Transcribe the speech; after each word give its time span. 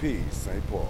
P. 0.00 0.20
St. 0.30 0.64
Paul. 0.70 0.86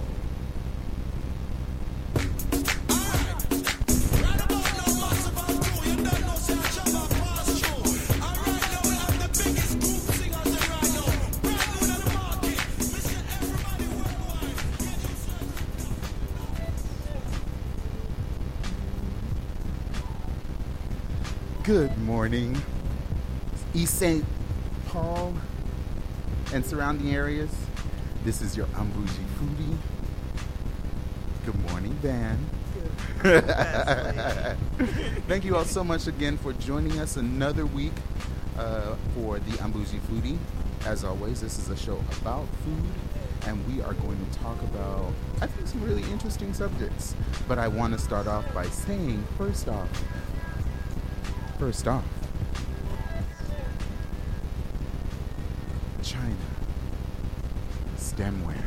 Good 21.65 21.97
morning, 21.99 22.61
East 23.73 23.95
St. 23.99 24.25
Paul 24.87 25.33
and 26.53 26.65
surrounding 26.65 27.15
areas. 27.15 27.68
This 28.25 28.43
is 28.43 28.57
your 28.57 28.67
Un-Bougie 28.77 29.27
Foodie. 29.39 29.77
Good 31.47 31.71
morning, 31.71 31.93
Van. 32.03 32.39
Thank 35.29 35.45
you 35.45 35.57
all 35.57 35.65
so 35.65 35.83
much 35.83 36.07
again 36.07 36.37
for 36.37 36.53
joining 36.55 36.99
us 36.99 37.17
another 37.17 37.65
week 37.67 37.93
uh, 38.59 38.97
for 39.15 39.39
the 39.39 39.63
Un-Bougie 39.63 40.01
Foodie. 40.11 40.39
As 40.87 41.05
always, 41.05 41.41
this 41.41 41.59
is 41.59 41.69
a 41.71 41.77
show 41.77 42.03
about 42.21 42.47
food, 42.65 42.85
and 43.47 43.67
we 43.67 43.83
are 43.83 43.95
going 43.95 44.19
to 44.25 44.39
talk 44.39 44.61
about, 44.63 45.13
I 45.41 45.47
think, 45.47 45.67
some 45.67 45.83
really 45.83 46.05
interesting 46.11 46.53
subjects. 46.53 47.15
But 47.47 47.59
I 47.59 47.69
want 47.69 47.95
to 47.95 47.99
start 47.99 48.27
off 48.27 48.53
by 48.53 48.67
saying, 48.67 49.25
first 49.37 49.69
off, 49.69 49.89
First 51.59 51.89
off, 51.89 52.05
stemware, 58.19 58.65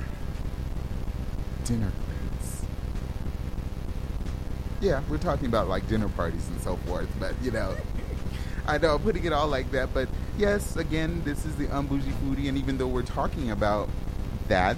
dinner 1.66 1.92
plates. 2.06 2.64
Yeah, 4.80 5.02
we're 5.10 5.18
talking 5.18 5.48
about 5.48 5.68
like 5.68 5.88
dinner 5.88 6.10
parties 6.10 6.48
and 6.48 6.62
so 6.62 6.78
forth, 6.78 7.10
but 7.20 7.34
you 7.42 7.52
know, 7.52 7.76
I 8.66 8.78
know 8.78 8.98
putting 8.98 9.26
it 9.26 9.34
all 9.34 9.48
like 9.48 9.72
that, 9.72 9.94
but 9.94 10.08
yes, 10.38 10.78
again, 10.78 11.22
this 11.26 11.46
is 11.46 11.56
the 11.58 11.68
Un-Bougie 11.70 12.12
Foodie, 12.24 12.48
and 12.48 12.58
even 12.58 12.78
though 12.78 12.88
we're 12.88 13.02
talking 13.02 13.52
about 13.52 13.90
that, 14.48 14.78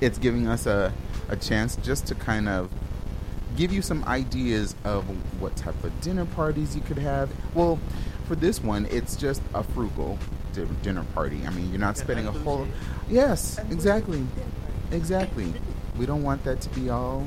it's 0.00 0.18
giving 0.18 0.46
us 0.46 0.66
a, 0.66 0.92
a 1.28 1.36
chance 1.36 1.76
just 1.76 2.06
to 2.06 2.14
kind 2.14 2.48
of 2.48 2.70
give 3.56 3.72
you 3.72 3.82
some 3.82 4.04
ideas 4.04 4.74
of 4.84 5.04
what 5.40 5.56
type 5.56 5.82
of 5.84 6.00
dinner 6.00 6.24
parties 6.24 6.74
you 6.74 6.82
could 6.82 6.98
have. 6.98 7.30
Well, 7.54 7.78
for 8.26 8.34
this 8.34 8.62
one, 8.62 8.86
it's 8.90 9.16
just 9.16 9.42
a 9.54 9.62
frugal 9.62 10.18
di- 10.52 10.64
dinner 10.82 11.04
party. 11.14 11.40
I 11.46 11.50
mean, 11.50 11.70
you're 11.70 11.78
not 11.78 11.96
spending 11.96 12.26
a 12.26 12.32
whole. 12.32 12.66
Yes, 13.08 13.58
exactly, 13.70 14.26
exactly. 14.90 15.52
We 15.98 16.06
don't 16.06 16.22
want 16.22 16.44
that 16.44 16.60
to 16.62 16.68
be 16.70 16.90
all 16.90 17.26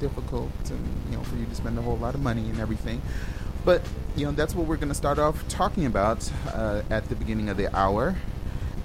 difficult 0.00 0.50
and 0.70 1.10
you 1.10 1.16
know 1.16 1.22
for 1.22 1.36
you 1.36 1.46
to 1.46 1.54
spend 1.54 1.78
a 1.78 1.82
whole 1.82 1.96
lot 1.96 2.14
of 2.14 2.22
money 2.22 2.48
and 2.48 2.60
everything. 2.60 3.02
But 3.64 3.82
you 4.16 4.24
know 4.26 4.32
that's 4.32 4.54
what 4.54 4.66
we're 4.66 4.76
going 4.76 4.88
to 4.88 4.94
start 4.94 5.18
off 5.18 5.46
talking 5.48 5.86
about 5.86 6.30
uh, 6.52 6.82
at 6.90 7.08
the 7.08 7.16
beginning 7.16 7.48
of 7.48 7.56
the 7.56 7.74
hour, 7.76 8.14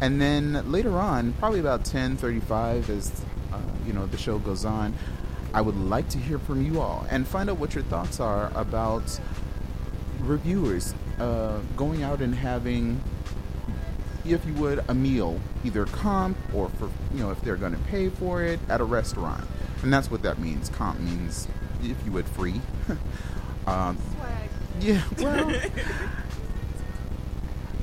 and 0.01 0.19
then 0.21 0.71
later 0.71 0.97
on, 0.97 1.33
probably 1.33 1.59
about 1.59 1.83
10:35, 1.83 2.89
as 2.89 3.11
uh, 3.53 3.57
you 3.85 3.93
know 3.93 4.05
the 4.05 4.17
show 4.17 4.39
goes 4.39 4.65
on. 4.65 4.93
I 5.53 5.61
would 5.61 5.77
like 5.77 6.09
to 6.09 6.19
hear 6.19 6.37
from 6.37 6.63
you 6.63 6.79
all 6.79 7.07
and 7.09 7.27
find 7.27 7.49
out 7.49 7.57
what 7.57 7.73
your 7.73 7.83
thoughts 7.85 8.19
are 8.19 8.51
about 8.53 9.19
reviewers 10.19 10.93
uh, 11.19 11.59
going 11.75 12.03
out 12.03 12.21
and 12.21 12.35
having, 12.35 13.01
if 14.25 14.45
you 14.45 14.53
would, 14.53 14.83
a 14.87 14.93
meal, 14.93 15.39
either 15.63 15.85
comp 15.85 16.37
or 16.53 16.69
for, 16.69 16.89
you 17.13 17.23
know, 17.23 17.31
if 17.31 17.41
they're 17.41 17.55
going 17.55 17.73
to 17.73 17.83
pay 17.83 18.09
for 18.09 18.43
it 18.43 18.59
at 18.69 18.81
a 18.81 18.83
restaurant. 18.83 19.45
And 19.83 19.91
that's 19.93 20.11
what 20.11 20.23
that 20.23 20.39
means. 20.39 20.69
Comp 20.69 20.99
means, 20.99 21.47
if 21.81 21.97
you 22.05 22.11
would, 22.11 22.27
free. 22.27 22.61
um, 23.67 23.97
yeah, 24.79 25.01
well. 25.17 25.61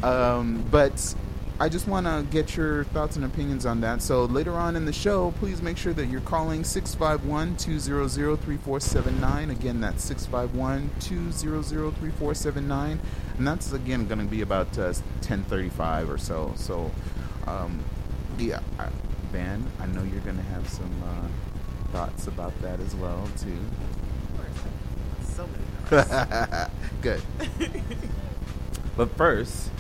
um, 0.39 0.65
but 0.71 1.15
I 1.59 1.71
just 1.71 1.89
want 1.89 2.05
to 2.07 2.27
get 2.31 2.55
your 2.55 2.85
thoughts 2.85 3.17
and 3.17 3.25
opinions 3.25 3.65
on 3.65 3.81
that. 3.81 4.03
So 4.03 4.27
later 4.27 4.53
on 4.53 4.77
in 4.77 4.85
the 4.85 4.93
show, 4.93 5.33
please 5.39 5.63
make 5.63 5.79
sure 5.79 5.95
that 5.95 6.05
you're 6.07 6.21
calling 6.21 6.61
651-200-3479. 6.63 9.51
Again, 9.51 9.81
that's 9.81 10.07
651-200-3479. 10.11 12.99
And 13.39 13.49
that's, 13.49 13.73
again, 13.73 14.07
going 14.07 14.19
to 14.19 14.27
be 14.27 14.43
about 14.43 14.79
uh, 14.79 14.93
1035 15.23 16.11
or 16.11 16.19
so. 16.19 16.53
So, 16.57 16.91
um, 17.47 17.83
yeah, 18.37 18.61
I, 18.79 18.89
Van, 19.33 19.65
I 19.81 19.87
know 19.87 20.03
you're 20.03 20.21
going 20.21 20.37
to 20.37 20.43
have 20.43 20.69
some 20.69 20.93
uh, 21.03 21.27
thoughts 21.93 22.27
about 22.27 22.53
that 22.61 22.81
as 22.81 22.95
well, 22.95 23.31
too. 23.39 23.57
So 25.23 25.47
many 25.47 25.65
thoughts. 26.03 26.71
Good. 27.01 27.23
but 28.97 29.17
first, 29.17 29.71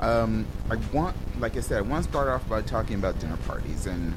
um, 0.00 0.46
I 0.70 0.76
want, 0.92 1.14
like 1.40 1.56
I 1.56 1.60
said, 1.60 1.78
I 1.78 1.82
want 1.82 2.04
to 2.04 2.10
start 2.10 2.28
off 2.28 2.48
by 2.48 2.62
talking 2.62 2.96
about 2.96 3.18
dinner 3.18 3.36
parties 3.46 3.86
and 3.86 4.14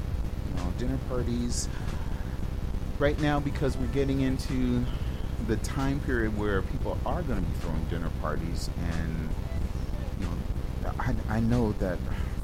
you 0.48 0.56
know, 0.56 0.72
dinner 0.78 0.98
parties. 1.08 1.68
Right 2.98 3.20
now, 3.20 3.40
because 3.40 3.76
we're 3.76 3.86
getting 3.88 4.20
into 4.20 4.84
the 5.46 5.56
time 5.56 6.00
period 6.00 6.38
where 6.38 6.62
people 6.62 6.96
are 7.04 7.22
going 7.22 7.42
to 7.42 7.50
be 7.50 7.58
throwing 7.58 7.84
dinner 7.86 8.10
parties, 8.22 8.70
and 8.92 9.28
you 10.20 10.26
know, 10.26 10.92
I, 11.00 11.14
I 11.36 11.40
know 11.40 11.72
that 11.72 11.98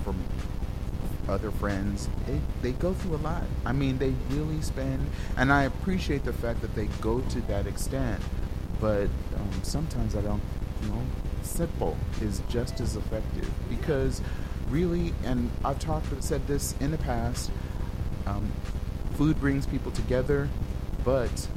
from 0.04 0.16
other 1.28 1.50
friends, 1.52 2.08
they, 2.26 2.40
they 2.62 2.72
go 2.72 2.92
through 2.92 3.16
a 3.16 3.18
lot. 3.18 3.44
I 3.64 3.72
mean, 3.72 3.98
they 3.98 4.12
really 4.30 4.60
spend, 4.60 5.08
and 5.36 5.52
I 5.52 5.64
appreciate 5.64 6.24
the 6.24 6.32
fact 6.32 6.60
that 6.62 6.74
they 6.74 6.86
go 7.00 7.20
to 7.20 7.40
that 7.42 7.66
extent, 7.66 8.20
but 8.80 9.04
um, 9.36 9.50
sometimes 9.62 10.16
I 10.16 10.20
don't, 10.20 10.42
you 10.82 10.88
know, 10.88 11.02
simple 11.50 11.96
is 12.20 12.42
just 12.48 12.80
as 12.80 12.96
effective 12.96 13.50
because 13.68 14.22
really, 14.70 15.12
and 15.24 15.50
I've 15.64 15.78
talked 15.78 16.06
said 16.22 16.46
this 16.46 16.74
in 16.80 16.90
the 16.92 16.98
past, 16.98 17.50
um, 18.26 18.50
food 19.14 19.38
brings 19.40 19.66
people 19.66 19.90
together, 19.92 20.48
but 21.04 21.48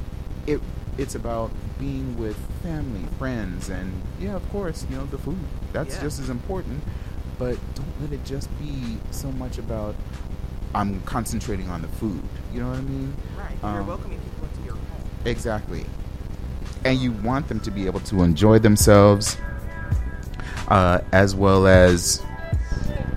it 0.46 0.60
it's 0.98 1.14
about 1.14 1.50
being 1.78 2.16
with 2.16 2.36
family, 2.62 3.04
friends, 3.18 3.68
and 3.68 3.92
yeah, 4.20 4.34
of 4.34 4.48
course, 4.50 4.86
you 4.88 4.96
know, 4.96 5.06
the 5.06 5.18
food. 5.18 5.38
That's 5.72 5.96
Yeah. 5.96 6.02
just 6.02 6.20
as 6.20 6.30
important. 6.30 6.82
But 7.38 7.58
don't 7.74 8.00
let 8.00 8.12
it 8.12 8.24
just 8.24 8.48
be 8.60 8.98
so 9.10 9.30
much 9.32 9.58
about 9.58 9.94
I'm 10.74 11.00
concentrating 11.02 11.68
on 11.68 11.82
the 11.82 11.88
food. 11.88 12.20
You 12.52 12.60
know 12.60 12.68
what 12.68 12.78
I 12.78 12.82
mean? 12.82 13.12
Right. 13.38 13.56
You're 13.62 13.80
Um, 13.82 13.86
welcoming 13.86 14.18
people 14.18 14.48
into 14.52 14.64
your 14.64 14.74
home. 14.74 14.82
Exactly. 15.24 15.84
And 16.84 16.98
you 16.98 17.12
want 17.12 17.48
them 17.48 17.60
to 17.60 17.70
be 17.70 17.86
able 17.86 18.00
to 18.00 18.22
enjoy 18.22 18.58
themselves 18.58 19.36
uh, 20.68 21.00
as 21.12 21.34
well 21.34 21.66
as, 21.66 22.22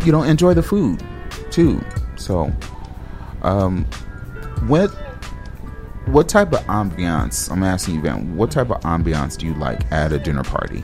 you 0.06 0.12
know, 0.12 0.24
enjoy 0.24 0.54
the 0.54 0.64
food 0.64 1.04
too. 1.52 1.84
So, 2.16 2.52
um, 3.42 3.86
what 4.68 4.90
what 6.08 6.30
type 6.30 6.54
of 6.54 6.60
ambiance? 6.68 7.52
I'm 7.52 7.64
asking 7.64 7.96
you, 7.96 8.02
Van. 8.02 8.36
What 8.36 8.52
type 8.52 8.70
of 8.70 8.82
ambiance 8.82 9.38
do 9.38 9.46
you 9.46 9.54
like 9.56 9.90
at 9.92 10.12
a 10.12 10.18
dinner 10.18 10.44
party? 10.44 10.84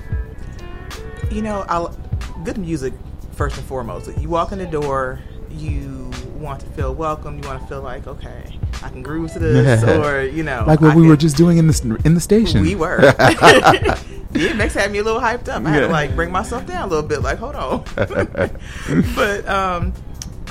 You 1.31 1.41
know, 1.41 1.65
I'll, 1.69 1.97
good 2.43 2.57
music 2.57 2.93
first 3.31 3.57
and 3.57 3.65
foremost. 3.65 4.15
You 4.19 4.29
walk 4.29 4.51
in 4.51 4.59
the 4.59 4.65
door, 4.65 5.21
you 5.49 6.11
want 6.35 6.59
to 6.59 6.65
feel 6.67 6.93
welcome. 6.93 7.41
You 7.41 7.47
want 7.47 7.61
to 7.61 7.67
feel 7.67 7.81
like, 7.81 8.05
okay, 8.05 8.59
I 8.83 8.89
can 8.89 9.01
groove 9.01 9.31
to 9.33 9.39
this, 9.39 9.83
or 9.87 10.23
you 10.23 10.43
know, 10.43 10.65
like 10.67 10.81
what 10.81 10.91
I 10.91 10.95
we 10.95 11.07
were 11.07 11.17
just 11.17 11.37
doing 11.37 11.57
in 11.57 11.67
the 11.67 12.01
in 12.03 12.13
the 12.13 12.21
station. 12.21 12.61
We 12.61 12.75
were. 12.75 12.99
yeah, 14.35 14.53
Max 14.53 14.73
had 14.73 14.91
me 14.91 14.99
a 14.99 15.03
little 15.03 15.19
hyped 15.21 15.47
up. 15.49 15.63
I 15.65 15.69
had 15.69 15.81
Yeah. 15.81 15.87
to 15.87 15.93
like 15.93 16.15
bring 16.15 16.31
myself 16.31 16.65
down 16.65 16.83
a 16.83 16.87
little 16.87 17.07
bit. 17.07 17.21
Like, 17.21 17.37
hold 17.37 17.55
on. 17.55 17.83
but 19.15 19.47
um, 19.47 19.93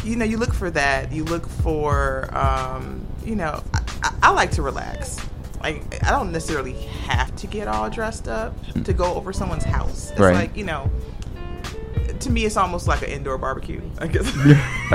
you 0.05 0.17
know, 0.17 0.25
you 0.25 0.37
look 0.39 0.53
for 0.55 0.71
that. 0.71 1.13
You 1.13 1.25
look 1.25 1.47
for 1.49 2.29
um, 2.37 3.07
you 3.25 3.37
know, 3.37 3.63
I, 3.75 3.81
I, 4.03 4.15
I 4.25 4.31
like 4.31 4.51
to 4.53 4.63
relax. 4.63 5.19
Like, 5.61 6.03
I 6.05 6.11
don't 6.11 6.33
necessarily 6.33 6.73
have 7.07 7.35
to 7.37 7.47
get 7.47 7.69
all 7.69 7.89
dressed 7.89 8.27
up 8.27 8.55
to 8.85 8.93
go 8.93 9.15
over 9.15 9.33
someone's 9.33 9.63
house. 9.65 10.11
It's 10.11 10.19
Right. 10.21 10.35
like 10.35 10.57
you 10.57 10.65
know. 10.65 10.91
To 12.23 12.31
me, 12.31 12.45
it's 12.45 12.57
almost 12.57 12.87
like 12.87 13.03
an 13.03 13.09
indoor 13.09 13.37
barbecue, 13.37 13.81
I 13.99 14.07
guess, 14.07 14.31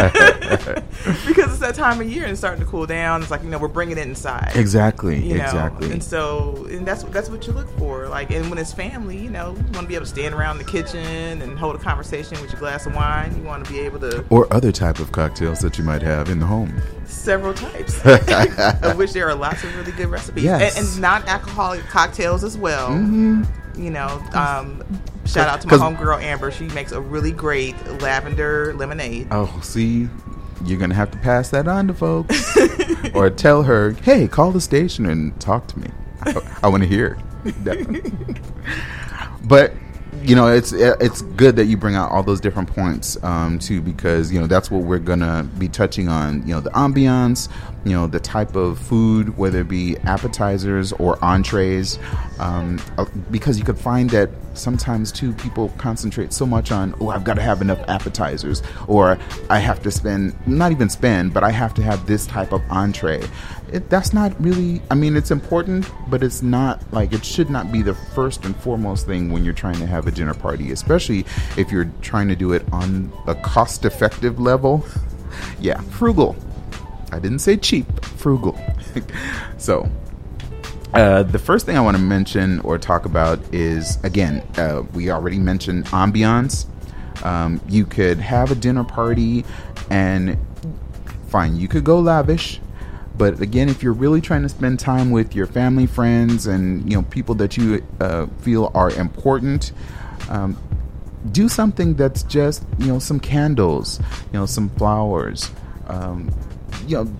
because 1.28 1.52
it's 1.52 1.60
that 1.60 1.76
time 1.76 2.00
of 2.02 2.10
year 2.10 2.24
and 2.24 2.32
it's 2.32 2.40
starting 2.40 2.64
to 2.64 2.70
cool 2.70 2.86
down. 2.86 3.22
It's 3.22 3.32
like 3.32 3.44
you 3.44 3.50
know 3.50 3.58
we're 3.58 3.68
bringing 3.68 3.98
it 3.98 4.02
inside 4.08 4.52
exactly. 4.56 5.20
you 5.22 5.38
know 5.38 5.44
exactly. 5.44 5.92
and 5.92 6.04
so 6.04 6.66
and 6.70 6.86
that's 6.86 7.04
that's 7.04 7.30
what 7.30 7.46
you 7.48 7.54
look 7.54 7.70
for 7.78 8.08
like 8.08 8.32
and 8.32 8.50
when 8.50 8.58
it's 8.60 8.74
family 8.74 9.18
you 9.18 9.30
know 9.30 9.50
you 9.56 9.62
want 9.74 9.76
to 9.82 9.88
be 9.88 9.96
able 9.96 10.06
to 10.06 10.10
stand 10.12 10.34
around 10.34 10.58
the 10.58 10.64
kitchen 10.64 11.42
and 11.42 11.58
hold 11.60 11.76
a 11.76 11.80
conversation 11.80 12.40
with 12.42 12.52
your 12.52 12.60
glass 12.60 12.86
of 12.86 12.96
wine 12.96 13.36
you 13.36 13.44
want 13.44 13.66
to 13.66 13.72
be 13.72 13.80
able 13.80 14.00
to 14.00 14.24
or 14.30 14.52
other 14.54 14.72
type 14.72 15.00
of 15.00 15.12
cocktails 15.12 15.60
that 15.60 15.78
you 15.78 15.84
might 15.84 16.02
have 16.02 16.30
in 16.30 16.40
the 16.40 16.46
home. 16.46 16.74
several 17.06 17.54
types 17.54 18.00
of 18.84 18.98
which 18.98 19.14
there 19.14 19.28
are 19.28 19.36
lots 19.36 19.64
of 19.64 19.76
really 19.78 19.92
good 19.94 20.08
recipes 20.08 20.44
Yes. 20.44 20.78
and, 20.78 20.88
and 20.88 21.02
non-alcoholic 21.02 21.82
cocktails 21.88 22.44
as 22.44 22.58
well 22.58 22.94
hmm 22.94 23.44
you 23.76 23.90
know 23.92 24.08
um 24.34 24.84
shout 25.28 25.48
out 25.48 25.62
to 25.62 25.68
my 25.68 25.76
homegirl 25.76 26.22
amber 26.22 26.52
she 26.52 26.66
makes 26.70 26.92
a 26.92 27.02
really 27.02 27.32
great 27.32 27.76
lavender 28.02 28.74
lemonade 28.76 29.28
Oh, 29.32 29.60
see, 29.62 30.10
you're 30.66 30.80
gonna 30.80 30.96
have 30.96 31.12
to 31.12 31.18
pass 31.20 31.50
that 31.50 31.68
on 31.68 31.88
to 31.88 31.94
folks, 31.94 32.58
or 33.14 33.30
tell 33.30 33.64
her, 33.64 33.92
"Hey, 33.92 34.28
call 34.28 34.52
the 34.52 34.62
station 34.62 35.06
and 35.06 35.40
talk 35.40 35.68
to 35.68 35.80
me. 35.80 35.90
I, 36.24 36.36
I 36.64 36.68
want 36.68 36.84
to 36.84 36.90
hear." 36.90 37.18
but 39.46 39.74
you 40.24 40.36
know, 40.36 40.48
it's 40.48 40.74
it's 40.74 41.22
good 41.22 41.56
that 41.56 41.66
you 41.66 41.78
bring 41.78 41.96
out 41.96 42.12
all 42.12 42.24
those 42.24 42.40
different 42.40 42.70
points 42.70 43.22
um, 43.24 43.60
too, 43.60 43.82
because 43.82 44.32
you 44.32 44.40
know 44.40 44.48
that's 44.48 44.70
what 44.70 44.84
we're 44.84 45.00
gonna 45.00 45.48
be 45.58 45.68
touching 45.68 46.10
on. 46.10 46.46
You 46.48 46.56
know, 46.56 46.62
the 46.62 46.70
ambiance, 46.72 47.50
you 47.86 47.94
know, 47.94 48.08
the 48.08 48.20
type 48.20 48.56
of 48.56 48.80
food, 48.80 49.38
whether 49.38 49.62
it 49.62 49.68
be 49.68 49.98
appetizers 50.00 50.94
or 50.94 51.18
entrees, 51.24 52.00
um, 52.40 52.80
uh, 52.98 53.06
because 53.32 53.58
you 53.58 53.66
could 53.66 53.78
find 53.78 54.10
that 54.12 54.30
sometimes 54.58 55.12
too 55.12 55.34
people 55.34 55.70
concentrate 55.78 56.34
so 56.34 56.46
much 56.46 56.72
on 56.72 56.94
oh 57.00 57.10
I've 57.10 57.24
got 57.24 57.36
to 57.36 57.42
have 57.42 57.62
enough 57.62 57.80
appetizers 57.88 58.64
or 58.88 59.18
I 59.50 59.60
have 59.60 59.82
to 59.84 59.92
spend 59.92 60.36
not 60.48 60.72
even 60.72 60.90
spend 60.90 61.34
but 61.34 61.44
I 61.44 61.52
have 61.52 61.74
to 61.76 61.84
have 61.84 62.08
this 62.08 62.26
type 62.26 62.52
of 62.52 62.62
entree 62.70 63.22
it, 63.72 63.90
that's 63.90 64.14
not 64.14 64.40
really 64.42 64.82
i 64.90 64.96
mean 64.96 65.16
it's 65.16 65.32
important 65.32 65.90
but 66.10 66.24
it's 66.24 66.42
not 66.42 66.82
like 66.94 67.14
it 67.14 67.24
should 67.24 67.50
not 67.50 67.72
be 67.72 67.82
the 67.82 67.94
first 67.94 68.46
and 68.46 68.56
foremost 68.58 69.06
thing 69.06 69.32
when 69.32 69.44
you're 69.44 69.54
trying 69.54 69.76
to 69.76 69.86
have 69.86 70.08
a 70.08 70.12
dinner 70.12 70.34
party 70.34 70.72
especially 70.72 71.26
if 71.58 71.72
you're 71.72 71.92
trying 72.02 72.28
to 72.28 72.36
do 72.36 72.54
it 72.54 72.64
on 72.72 73.12
a 73.28 73.36
cost 73.36 73.86
effective 73.86 74.40
level. 74.40 74.86
Yeah 75.60 75.82
frugal. 75.82 76.36
I 77.12 77.20
didn't 77.20 77.40
say 77.40 77.58
cheap 77.58 77.86
frugal. 78.04 78.60
So 79.58 79.88
uh, 80.94 81.24
the 81.24 81.38
first 81.38 81.66
thing 81.66 81.78
I 81.78 81.82
want 81.82 81.96
to 81.98 82.02
mention 82.02 82.60
or 82.62 82.80
talk 82.80 83.06
about 83.06 83.40
is 83.54 84.04
again, 84.04 84.42
uh, 84.58 84.84
we 84.94 85.12
already 85.12 85.38
mentioned 85.38 85.86
ambiance. 85.88 86.66
Um, 87.24 87.62
you 87.68 87.86
could 87.86 88.20
have 88.20 88.52
a 88.52 88.56
dinner 88.56 88.84
party 88.84 89.46
and 89.92 90.38
fine, 91.28 91.58
you 91.58 91.68
could 91.68 91.84
go 91.84 92.00
lavish, 92.00 92.60
but 93.18 93.42
again, 93.42 93.70
if 93.70 93.82
you're 93.82 93.94
really 93.94 94.22
trying 94.22 94.44
to 94.44 94.50
spend 94.50 94.80
time 94.80 95.12
with 95.12 95.36
your 95.36 95.48
family, 95.48 95.88
friends, 95.88 96.48
and 96.48 96.90
you 96.90 96.98
know 96.98 97.04
people 97.04 97.36
that 97.36 97.58
you 97.58 97.84
uh, 98.00 98.28
feel 98.42 98.72
are 98.74 98.92
important, 98.92 99.72
um, 100.30 100.58
do 101.32 101.50
something 101.50 101.96
that's 101.96 102.24
just 102.24 102.64
you 102.78 102.88
know 102.88 103.00
some 103.00 103.20
candles, 103.20 104.00
you 104.32 104.40
know 104.40 104.46
some 104.46 104.70
flowers, 104.72 105.52
um, 105.88 106.30
you 106.86 106.98
know 106.98 107.12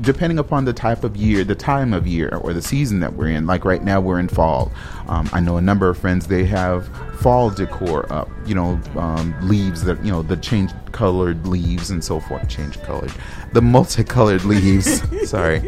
depending 0.00 0.38
upon 0.38 0.66
the 0.66 0.72
type 0.72 1.02
of 1.02 1.16
year, 1.16 1.44
the 1.44 1.54
time 1.54 1.94
of 1.94 2.06
year, 2.06 2.36
or 2.42 2.52
the 2.52 2.60
season 2.60 3.00
that 3.00 3.14
we're 3.14 3.28
in. 3.28 3.46
Like 3.46 3.64
right 3.64 3.82
now, 3.82 4.00
we're 4.00 4.20
in 4.20 4.28
fall. 4.28 4.70
Um, 5.08 5.28
I 5.32 5.40
know 5.40 5.56
a 5.56 5.62
number 5.62 5.88
of 5.88 5.98
friends 5.98 6.26
they 6.26 6.44
have 6.44 6.88
fall 7.20 7.50
decor 7.50 8.10
up. 8.12 8.28
You 8.46 8.54
know, 8.54 8.80
um, 8.96 9.34
leaves 9.42 9.84
that 9.84 10.04
you 10.04 10.10
know 10.10 10.22
the 10.22 10.36
change 10.36 10.72
colored 10.92 11.46
leaves 11.46 11.90
and 11.90 12.02
so 12.02 12.20
forth. 12.20 12.48
Change 12.48 12.80
colored, 12.82 13.12
the 13.52 13.62
multicolored 13.62 14.44
leaves. 14.52 15.02
sorry. 15.28 15.62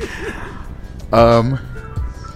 Um, 1.12 1.58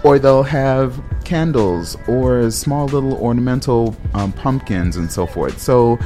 or 0.03 0.19
they'll 0.19 0.43
have 0.43 1.01
candles 1.23 1.97
or 2.07 2.51
small 2.51 2.85
little 2.85 3.15
ornamental 3.15 3.95
um, 4.13 4.31
pumpkins 4.31 4.97
and 4.97 5.11
so 5.11 5.25
forth. 5.25 5.59
So 5.59 5.97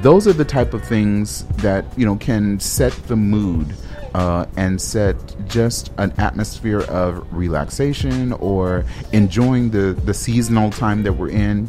those 0.00 0.26
are 0.26 0.32
the 0.32 0.44
type 0.44 0.74
of 0.74 0.84
things 0.84 1.44
that 1.58 1.84
you 1.96 2.04
know 2.04 2.16
can 2.16 2.58
set 2.58 2.92
the 3.06 3.16
mood 3.16 3.74
uh, 4.14 4.46
and 4.56 4.80
set 4.80 5.16
just 5.48 5.92
an 5.98 6.12
atmosphere 6.18 6.82
of 6.82 7.26
relaxation 7.32 8.32
or 8.34 8.84
enjoying 9.12 9.70
the, 9.70 9.92
the 10.04 10.14
seasonal 10.14 10.70
time 10.70 11.02
that 11.02 11.12
we're 11.12 11.30
in. 11.30 11.68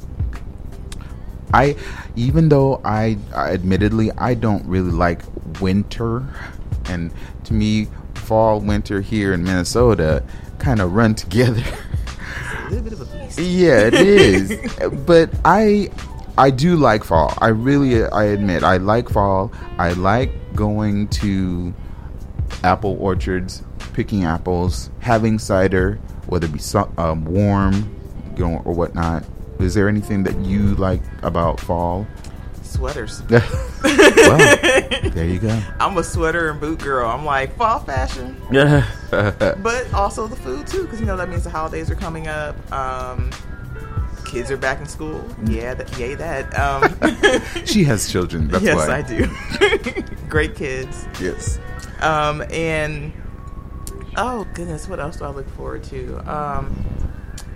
I, 1.55 1.75
even 2.15 2.49
though 2.49 2.81
I, 2.83 3.17
I 3.33 3.53
admittedly 3.53 4.11
I 4.17 4.33
don't 4.33 4.65
really 4.65 4.91
like 4.91 5.21
winter, 5.61 6.27
and 6.85 7.11
to 7.45 7.53
me, 7.53 7.87
fall, 8.13 8.59
winter 8.59 9.01
here 9.01 9.33
in 9.33 9.43
Minnesota 9.43 10.23
kind 10.59 10.81
of 10.81 10.93
run 10.93 11.15
together. 11.15 11.63
a 12.65 12.69
little 12.69 12.83
bit 12.83 12.93
of 12.93 13.01
a 13.01 13.05
beast. 13.05 13.39
yeah, 13.39 13.87
it 13.87 13.93
is. 13.93 14.57
but 15.05 15.29
I 15.45 15.89
I 16.37 16.49
do 16.49 16.75
like 16.75 17.03
fall. 17.03 17.33
I 17.37 17.47
really 17.47 18.03
I 18.03 18.25
admit 18.25 18.63
I 18.63 18.77
like 18.77 19.09
fall. 19.09 19.53
I 19.77 19.93
like 19.93 20.31
going 20.55 21.07
to 21.09 21.73
apple 22.63 22.97
orchards, 22.99 23.63
picking 23.93 24.25
apples, 24.25 24.89
having 24.99 25.39
cider, 25.39 25.95
whether 26.27 26.47
it 26.47 26.53
be 26.53 26.59
um, 26.97 27.23
warm, 27.25 27.95
you 28.35 28.45
know, 28.45 28.61
or 28.65 28.73
whatnot. 28.73 29.23
Is 29.59 29.73
there 29.73 29.87
anything 29.87 30.23
that 30.23 30.37
you 30.37 30.75
like 30.75 31.01
about 31.21 31.59
fall? 31.59 32.07
Sweaters. 32.63 33.23
well, 33.29 34.37
there 35.11 35.25
you 35.25 35.39
go. 35.39 35.61
I'm 35.79 35.97
a 35.97 36.03
sweater 36.03 36.49
and 36.49 36.59
boot 36.59 36.79
girl. 36.79 37.09
I'm 37.09 37.23
like 37.23 37.55
fall 37.55 37.79
fashion, 37.79 38.35
Yeah. 38.51 38.85
but 39.11 39.93
also 39.93 40.27
the 40.27 40.35
food 40.35 40.67
too, 40.67 40.83
because 40.83 40.99
you 40.99 41.05
know 41.05 41.15
that 41.15 41.29
means 41.29 41.43
the 41.45 41.49
holidays 41.49 41.89
are 41.89 41.95
coming 41.95 42.27
up. 42.27 42.55
Um, 42.73 43.31
kids 44.25 44.51
are 44.51 44.57
back 44.57 44.79
in 44.81 44.85
school. 44.87 45.25
Yeah, 45.45 45.73
that, 45.75 45.97
yay 45.97 46.15
that. 46.15 46.53
Um, 46.59 47.65
she 47.65 47.85
has 47.85 48.11
children. 48.11 48.49
That's 48.49 48.63
yes, 48.63 48.75
why. 48.75 48.97
I 48.97 49.01
do. 49.01 50.03
Great 50.27 50.55
kids. 50.55 51.07
Yes. 51.21 51.59
Um, 52.01 52.43
and 52.51 53.13
oh 54.17 54.45
goodness, 54.53 54.89
what 54.89 54.99
else 54.99 55.17
do 55.17 55.23
I 55.25 55.29
look 55.29 55.47
forward 55.51 55.83
to? 55.85 56.17
Um, 56.29 56.75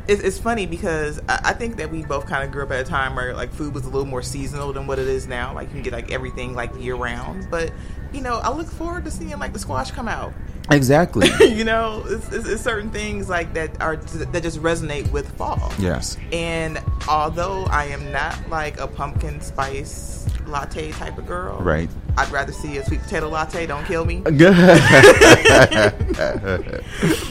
it's, 0.09 0.21
it's 0.21 0.37
funny 0.39 0.65
because 0.65 1.19
I, 1.29 1.39
I 1.45 1.53
think 1.53 1.77
that 1.77 1.91
we 1.91 2.03
both 2.03 2.25
kind 2.25 2.43
of 2.43 2.51
grew 2.51 2.63
up 2.63 2.71
at 2.71 2.79
a 2.81 2.83
time 2.83 3.15
where 3.15 3.33
like 3.33 3.53
food 3.53 3.73
was 3.73 3.85
a 3.85 3.89
little 3.89 4.05
more 4.07 4.21
seasonal 4.23 4.73
than 4.73 4.87
what 4.87 4.99
it 4.99 5.07
is 5.07 5.27
now. 5.27 5.53
Like 5.53 5.67
you 5.69 5.75
can 5.75 5.83
get 5.83 5.93
like 5.93 6.11
everything 6.11 6.53
like 6.53 6.71
year 6.81 6.95
round. 6.95 7.47
But 7.49 7.71
you 8.11 8.21
know, 8.21 8.37
I 8.39 8.51
look 8.51 8.67
forward 8.67 9.05
to 9.05 9.11
seeing 9.11 9.37
like 9.39 9.53
the 9.53 9.59
squash 9.59 9.91
come 9.91 10.07
out. 10.07 10.33
Exactly. 10.71 11.29
you 11.47 11.63
know, 11.63 12.03
it's, 12.07 12.31
it's, 12.31 12.47
it's 12.47 12.61
certain 12.61 12.89
things 12.91 13.29
like 13.29 13.53
that 13.53 13.79
are 13.81 13.97
that 13.97 14.43
just 14.43 14.59
resonate 14.61 15.09
with 15.11 15.31
fall. 15.37 15.71
yes. 15.79 16.17
And 16.31 16.79
although 17.07 17.65
I 17.65 17.85
am 17.85 18.11
not 18.11 18.49
like 18.49 18.79
a 18.79 18.87
pumpkin 18.87 19.41
spice 19.41 20.25
latte 20.47 20.91
type 20.91 21.17
of 21.19 21.27
girl, 21.27 21.59
Right. 21.59 21.89
I'd 22.17 22.31
rather 22.31 22.51
see 22.51 22.77
a 22.77 22.85
sweet 22.85 23.01
potato 23.01 23.29
latte. 23.29 23.65
Don't 23.67 23.85
kill 23.85 24.05
me. 24.05 24.17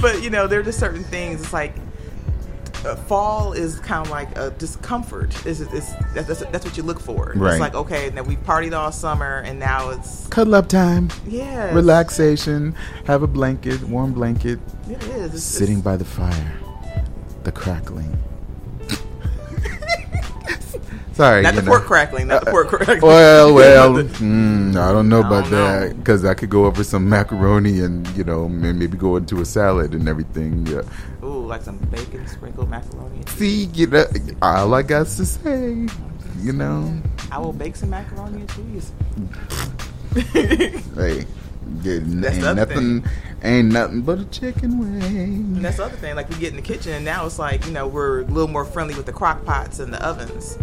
but 0.00 0.22
you 0.22 0.30
know, 0.30 0.46
there 0.46 0.60
are 0.60 0.62
just 0.62 0.78
certain 0.78 1.04
things. 1.04 1.42
It's 1.42 1.52
like 1.52 1.74
uh, 2.84 2.96
fall 2.96 3.52
is 3.52 3.78
kind 3.80 4.04
of 4.06 4.10
like 4.10 4.36
a 4.36 4.50
discomfort. 4.50 5.34
It's, 5.46 5.60
it's, 5.60 5.92
that's, 6.14 6.28
that's, 6.28 6.40
that's 6.46 6.64
what 6.64 6.76
you 6.76 6.82
look 6.82 7.00
for. 7.00 7.32
Right. 7.34 7.52
It's 7.52 7.60
like 7.60 7.74
okay, 7.74 8.10
now 8.10 8.22
we've 8.22 8.42
partied 8.44 8.76
all 8.76 8.92
summer, 8.92 9.42
and 9.44 9.58
now 9.58 9.90
it's 9.90 10.26
Cuddle 10.28 10.54
up 10.54 10.68
time. 10.68 11.10
yeah, 11.26 11.74
Relaxation. 11.74 12.74
Have 13.06 13.22
a 13.22 13.26
blanket, 13.26 13.82
warm 13.84 14.12
blanket, 14.12 14.58
It 14.88 15.02
is 15.04 15.34
it's, 15.34 15.42
sitting 15.42 15.80
by 15.80 15.96
the 15.96 16.04
fire. 16.04 16.60
The 17.44 17.52
crackling. 17.52 18.16
Sorry. 21.12 21.42
not 21.42 21.54
the 21.54 21.62
know. 21.62 21.70
pork 21.70 21.84
crackling, 21.84 22.28
not 22.28 22.44
the 22.44 22.50
pork 22.50 22.68
crackling. 22.68 23.00
Well, 23.00 23.54
well, 23.54 23.94
mm, 24.04 24.76
I 24.76 24.92
don't 24.92 25.08
know 25.08 25.22
I 25.22 25.26
about 25.26 25.44
don't 25.44 25.52
that 25.52 25.96
because 25.98 26.24
I 26.24 26.34
could 26.34 26.50
go 26.50 26.66
over 26.66 26.84
some 26.84 27.08
macaroni 27.08 27.80
and 27.80 28.06
you 28.16 28.24
know 28.24 28.48
maybe 28.48 28.96
go 28.96 29.16
into 29.16 29.40
a 29.40 29.44
salad 29.44 29.94
and 29.94 30.08
everything. 30.08 30.66
Yeah. 30.66 30.82
Like 31.48 31.62
some 31.62 31.78
bacon 31.90 32.26
sprinkled 32.28 32.68
macaroni. 32.68 33.22
See, 33.28 33.64
you 33.72 33.86
know, 33.86 34.06
all 34.42 34.74
I 34.74 34.82
got 34.82 35.06
to 35.06 35.24
say, 35.24 35.86
you 36.40 36.52
know, 36.52 37.00
I 37.32 37.38
will 37.38 37.54
bake 37.54 37.74
some 37.76 37.88
macaroni 37.90 38.40
and 38.42 38.50
cheese. 38.50 38.92
hey, 40.94 41.24
ain't 41.86 42.06
nothing, 42.06 43.04
ain't 43.42 43.72
nothing 43.72 44.02
but 44.02 44.18
a 44.18 44.24
chicken 44.26 44.72
And 44.72 45.02
wing. 45.02 45.62
that's 45.62 45.78
the 45.78 45.84
other 45.84 45.96
thing. 45.96 46.16
Like 46.16 46.28
we 46.28 46.36
get 46.36 46.50
in 46.50 46.56
the 46.56 46.62
kitchen, 46.62 46.92
and 46.92 47.04
now 47.04 47.24
it's 47.24 47.38
like 47.38 47.64
you 47.64 47.72
know 47.72 47.86
we're 47.86 48.20
a 48.20 48.24
little 48.24 48.48
more 48.48 48.64
friendly 48.66 48.94
with 48.94 49.06
the 49.06 49.12
crock 49.12 49.44
pots 49.46 49.78
and 49.78 49.92
the 49.92 50.04
ovens. 50.06 50.58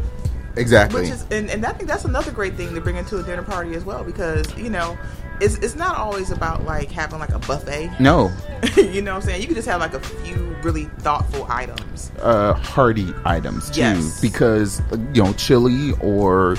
Exactly. 0.58 1.02
Which 1.02 1.10
is, 1.10 1.26
and, 1.32 1.50
and 1.50 1.66
I 1.66 1.74
think 1.74 1.90
that's 1.90 2.06
another 2.06 2.32
great 2.32 2.54
thing 2.54 2.74
to 2.76 2.80
bring 2.82 2.96
into 2.96 3.18
a 3.18 3.24
dinner 3.24 3.44
party 3.44 3.74
as 3.76 3.84
well, 3.84 4.04
because 4.04 4.56
you 4.58 4.70
know, 4.70 4.98
it's 5.42 5.56
it's 5.58 5.76
not 5.76 5.98
always 5.98 6.32
about 6.32 6.64
like 6.66 6.90
having 6.92 7.20
like 7.20 7.34
a 7.34 7.40
buffet. 7.40 7.92
no, 8.00 8.32
you 8.78 9.02
know 9.02 9.14
what 9.14 9.24
I'm 9.24 9.28
saying? 9.30 9.42
You 9.42 9.48
can 9.48 9.56
just 9.56 9.68
have 9.68 9.80
like 9.82 9.94
a 9.94 10.00
few 10.00 10.56
really 10.64 10.86
thoughtful 11.00 11.46
items. 11.50 12.12
uh, 12.22 12.54
hearty 12.54 13.14
items 13.26 13.70
too, 13.70 13.82
Yes. 13.82 14.22
because 14.22 14.80
uh, 14.92 14.98
you 15.14 15.24
know 15.24 15.34
chili 15.34 15.92
or 16.02 16.58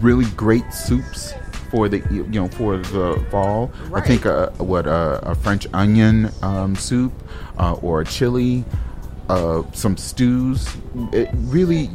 really 0.00 0.26
great 0.36 0.72
soups 0.72 1.34
for 1.70 1.88
the 1.88 1.98
you 2.10 2.24
know 2.28 2.48
for 2.48 2.76
the 2.76 3.24
fall. 3.30 3.70
Right. 3.88 4.02
I 4.02 4.06
think 4.06 4.26
uh, 4.26 4.50
what 4.58 4.86
uh, 4.86 5.20
a 5.22 5.34
French 5.34 5.66
onion 5.72 6.30
um, 6.42 6.76
soup 6.76 7.12
uh, 7.58 7.74
or 7.82 8.00
a 8.02 8.04
chili. 8.04 8.64
Uh, 9.32 9.62
some 9.72 9.96
stews, 9.96 10.68
it 11.10 11.30
really 11.32 11.88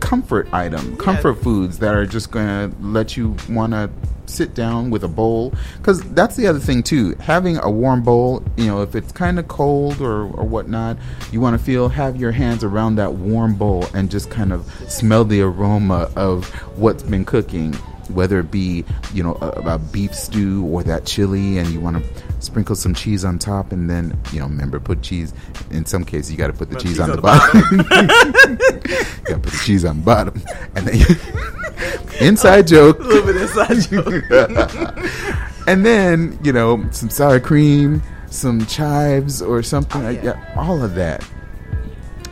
comfort 0.00 0.52
item, 0.52 0.96
comfort 0.96 1.34
foods 1.34 1.78
that 1.78 1.94
are 1.94 2.04
just 2.04 2.32
gonna 2.32 2.72
let 2.80 3.16
you 3.16 3.36
want 3.48 3.72
to 3.72 3.88
sit 4.26 4.52
down 4.54 4.90
with 4.90 5.04
a 5.04 5.08
bowl. 5.08 5.54
Because 5.76 6.02
that's 6.10 6.34
the 6.34 6.48
other 6.48 6.58
thing 6.58 6.82
too. 6.82 7.14
Having 7.20 7.58
a 7.58 7.70
warm 7.70 8.02
bowl, 8.02 8.42
you 8.56 8.66
know, 8.66 8.82
if 8.82 8.96
it's 8.96 9.12
kind 9.12 9.38
of 9.38 9.46
cold 9.46 10.00
or 10.00 10.22
or 10.22 10.44
whatnot, 10.44 10.96
you 11.30 11.40
want 11.40 11.56
to 11.56 11.64
feel 11.64 11.88
have 11.88 12.16
your 12.16 12.32
hands 12.32 12.64
around 12.64 12.96
that 12.96 13.12
warm 13.12 13.54
bowl 13.54 13.86
and 13.94 14.10
just 14.10 14.28
kind 14.28 14.52
of 14.52 14.68
smell 14.88 15.24
the 15.24 15.40
aroma 15.40 16.10
of 16.16 16.48
what's 16.76 17.04
been 17.04 17.24
cooking. 17.24 17.76
Whether 18.10 18.40
it 18.40 18.50
be 18.50 18.84
you 19.12 19.22
know 19.22 19.36
a, 19.40 19.74
a 19.74 19.78
beef 19.78 20.14
stew 20.14 20.64
or 20.66 20.82
that 20.84 21.06
chili, 21.06 21.58
and 21.58 21.68
you 21.70 21.80
want 21.80 22.02
to 22.02 22.22
sprinkle 22.40 22.74
some 22.76 22.94
cheese 22.94 23.24
on 23.24 23.38
top, 23.38 23.72
and 23.72 23.88
then 23.88 24.18
you 24.32 24.40
know 24.40 24.46
remember 24.46 24.80
put 24.80 25.02
cheese. 25.02 25.32
In 25.70 25.84
some 25.86 26.04
cases, 26.04 26.30
you 26.30 26.38
got 26.38 26.48
to 26.48 26.52
put 26.52 26.68
the 26.70 26.76
Put 26.76 26.82
cheese 26.84 26.92
cheese 26.92 27.00
on 27.00 27.10
on 27.10 27.16
the 27.16 27.22
the 27.22 27.22
bottom. 27.22 27.60
you 27.78 29.24
got 29.24 29.34
to 29.34 29.38
put 29.38 29.52
the 29.52 29.62
cheese 29.64 29.84
on 29.84 29.98
the 29.98 30.04
bottom, 30.04 30.42
and 30.74 30.86
then 30.86 32.20
inside 32.20 32.66
joke 32.66 32.98
A 33.00 33.02
little 33.02 33.32
bit 33.32 33.36
inside 33.36 33.80
joke. 33.90 35.66
and 35.66 35.84
then 35.84 36.38
you 36.42 36.52
know 36.52 36.84
some 36.90 37.10
sour 37.10 37.40
cream, 37.40 38.02
some 38.30 38.66
chives 38.66 39.42
or 39.42 39.62
something. 39.62 40.04
Oh, 40.04 40.10
yeah, 40.10 40.54
all 40.56 40.82
of 40.82 40.94
that. 40.94 41.26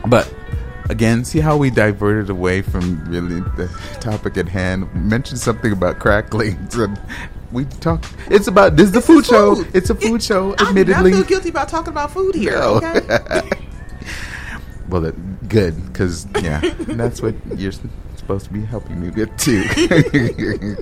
But 0.07 0.33
again, 0.91 1.23
see 1.23 1.39
how 1.39 1.57
we 1.57 1.69
diverted 1.69 2.29
away 2.29 2.61
from 2.61 3.03
really 3.05 3.39
the 3.55 3.67
topic 3.99 4.37
at 4.37 4.47
hand. 4.47 4.93
Mentioned 4.93 5.39
something 5.39 5.71
about 5.71 5.99
cracklings, 5.99 6.75
and 6.75 6.99
we 7.51 7.65
talked. 7.65 8.13
It's 8.29 8.47
about 8.47 8.75
this 8.75 8.87
is 8.87 8.91
the 8.91 8.99
This 8.99 9.07
food 9.07 9.25
show. 9.25 9.63
It's 9.73 9.89
a 9.89 9.95
food 9.95 10.15
It- 10.15 10.23
show. 10.23 10.53
I 10.59 10.73
do 10.73 10.85
not 10.85 11.05
feel 11.05 11.23
guilty 11.23 11.49
about 11.49 11.69
talking 11.69 11.91
about 11.93 12.11
food 12.11 12.35
here. 12.35 12.51
No. 12.59 12.75
Okay. 12.75 13.49
well, 14.89 15.01
that, 15.01 15.47
good 15.49 15.75
because 15.87 16.27
yeah, 16.41 16.59
that's 16.87 17.21
what 17.21 17.35
you're 17.57 17.71
supposed 18.15 18.45
to 18.45 18.53
be 18.53 18.61
helping 18.61 19.01
me 19.01 19.09
get 19.11 19.37
to. 19.39 20.75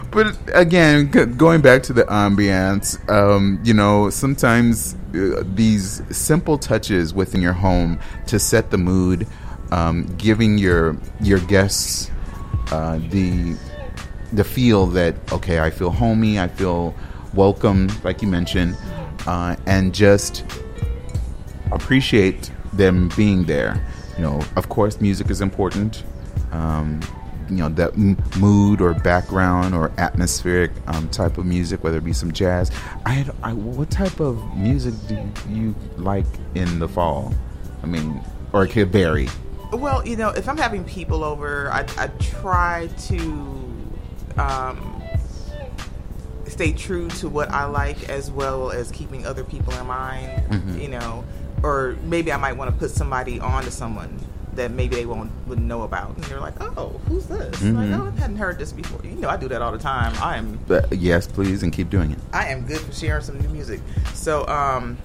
but 0.10 0.36
again, 0.54 1.08
going 1.36 1.60
back 1.60 1.82
to 1.84 1.92
the 1.92 2.04
ambiance, 2.04 2.98
um, 3.10 3.60
you 3.62 3.72
know, 3.72 4.10
sometimes 4.10 4.94
uh, 5.14 5.42
these 5.54 6.02
simple 6.14 6.58
touches 6.58 7.14
within 7.14 7.40
your 7.40 7.52
home 7.52 7.98
to 8.26 8.38
set 8.38 8.70
the 8.70 8.78
mood, 8.78 9.26
um, 9.72 10.04
giving 10.18 10.58
your 10.58 10.96
your 11.20 11.40
guests 11.40 12.10
uh, 12.70 12.98
the 13.08 13.56
the 14.32 14.44
feel 14.44 14.86
that 14.88 15.14
okay, 15.32 15.60
I 15.60 15.70
feel 15.70 15.90
homey, 15.90 16.38
I 16.38 16.48
feel 16.48 16.94
welcome, 17.34 17.88
like 18.04 18.20
you 18.20 18.28
mentioned, 18.28 18.76
uh, 19.26 19.56
and 19.66 19.94
just 19.94 20.44
appreciate 21.72 22.50
them 22.74 23.10
being 23.16 23.44
there. 23.44 23.82
You 24.16 24.24
know, 24.24 24.42
of 24.56 24.68
course, 24.68 25.00
music 25.00 25.30
is 25.30 25.40
important. 25.40 26.04
Um, 26.52 27.00
you 27.48 27.56
know, 27.56 27.70
that 27.70 27.94
m- 27.94 28.22
mood 28.38 28.80
or 28.80 28.92
background 28.94 29.74
or 29.74 29.90
atmospheric 29.98 30.70
um, 30.86 31.08
type 31.08 31.38
of 31.38 31.46
music, 31.46 31.82
whether 31.82 31.98
it 31.98 32.04
be 32.04 32.12
some 32.12 32.32
jazz. 32.32 32.70
I, 33.04 33.12
had, 33.12 33.34
I, 33.42 33.52
what 33.52 33.90
type 33.90 34.20
of 34.20 34.56
music 34.56 34.94
do 35.08 35.18
you 35.48 35.74
like 35.96 36.26
in 36.54 36.78
the 36.78 36.88
fall? 36.88 37.34
I 37.82 37.86
mean, 37.86 38.22
or 38.52 38.64
it 38.64 38.68
could 38.68 38.92
vary. 38.92 39.28
Well, 39.72 40.06
you 40.06 40.16
know, 40.16 40.28
if 40.30 40.48
I'm 40.48 40.58
having 40.58 40.84
people 40.84 41.24
over, 41.24 41.70
I, 41.72 41.86
I 41.96 42.06
try 42.18 42.88
to 43.08 43.18
um, 44.38 45.02
stay 46.46 46.72
true 46.72 47.08
to 47.08 47.28
what 47.28 47.50
I 47.50 47.64
like 47.64 48.08
as 48.10 48.30
well 48.30 48.70
as 48.70 48.90
keeping 48.90 49.26
other 49.26 49.44
people 49.44 49.72
in 49.74 49.86
mind, 49.86 50.42
Mhm. 50.50 50.80
you 50.80 50.88
know, 50.88 51.24
or 51.62 51.96
maybe 52.04 52.32
I 52.32 52.36
might 52.36 52.56
want 52.56 52.70
to 52.70 52.76
put 52.76 52.90
somebody 52.90 53.40
on 53.40 53.64
to 53.64 53.70
someone 53.70 54.18
that 54.54 54.70
maybe 54.70 54.96
they 54.96 55.06
won't 55.06 55.30
wouldn't 55.46 55.66
know 55.66 55.82
about, 55.82 56.14
and 56.14 56.24
they're 56.24 56.38
like, 56.40 56.60
"Oh, 56.76 57.00
who's 57.08 57.24
this?" 57.24 57.56
Mhm. 57.60 57.74
Like, 57.90 57.98
"Oh, 58.00 58.12
I 58.14 58.20
hadn't 58.20 58.36
heard 58.36 58.58
this 58.58 58.70
before." 58.72 59.00
You 59.02 59.12
know, 59.16 59.30
I 59.30 59.38
do 59.38 59.48
that 59.48 59.62
all 59.62 59.72
the 59.72 59.78
time. 59.78 60.12
I 60.20 60.36
am 60.36 60.58
But 60.66 60.92
yes, 60.92 61.26
please, 61.26 61.62
and 61.62 61.72
keep 61.72 61.88
doing 61.88 62.10
it. 62.10 62.18
I 62.34 62.48
am 62.48 62.66
good 62.66 62.80
for 62.80 62.92
sharing 62.92 63.22
some 63.24 63.40
new 63.40 63.48
music. 63.48 63.80
So, 64.12 64.46
um, 64.48 64.98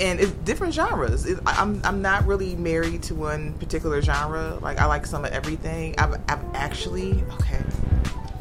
and 0.00 0.20
it's 0.20 0.30
different 0.44 0.74
genres. 0.74 1.26
It, 1.26 1.38
I- 1.46 1.60
I'm 1.60 1.80
I'm 1.84 2.00
not 2.02 2.26
really 2.26 2.56
married 2.56 3.02
to 3.04 3.14
one 3.14 3.52
particular 3.54 4.00
genre. 4.02 4.58
Like 4.62 4.78
I 4.78 4.86
like 4.86 5.06
some 5.06 5.24
of 5.24 5.32
everything. 5.32 5.94
I've 5.98 6.14
I've 6.28 6.44
actually 6.54 7.22
okay, 7.40 7.62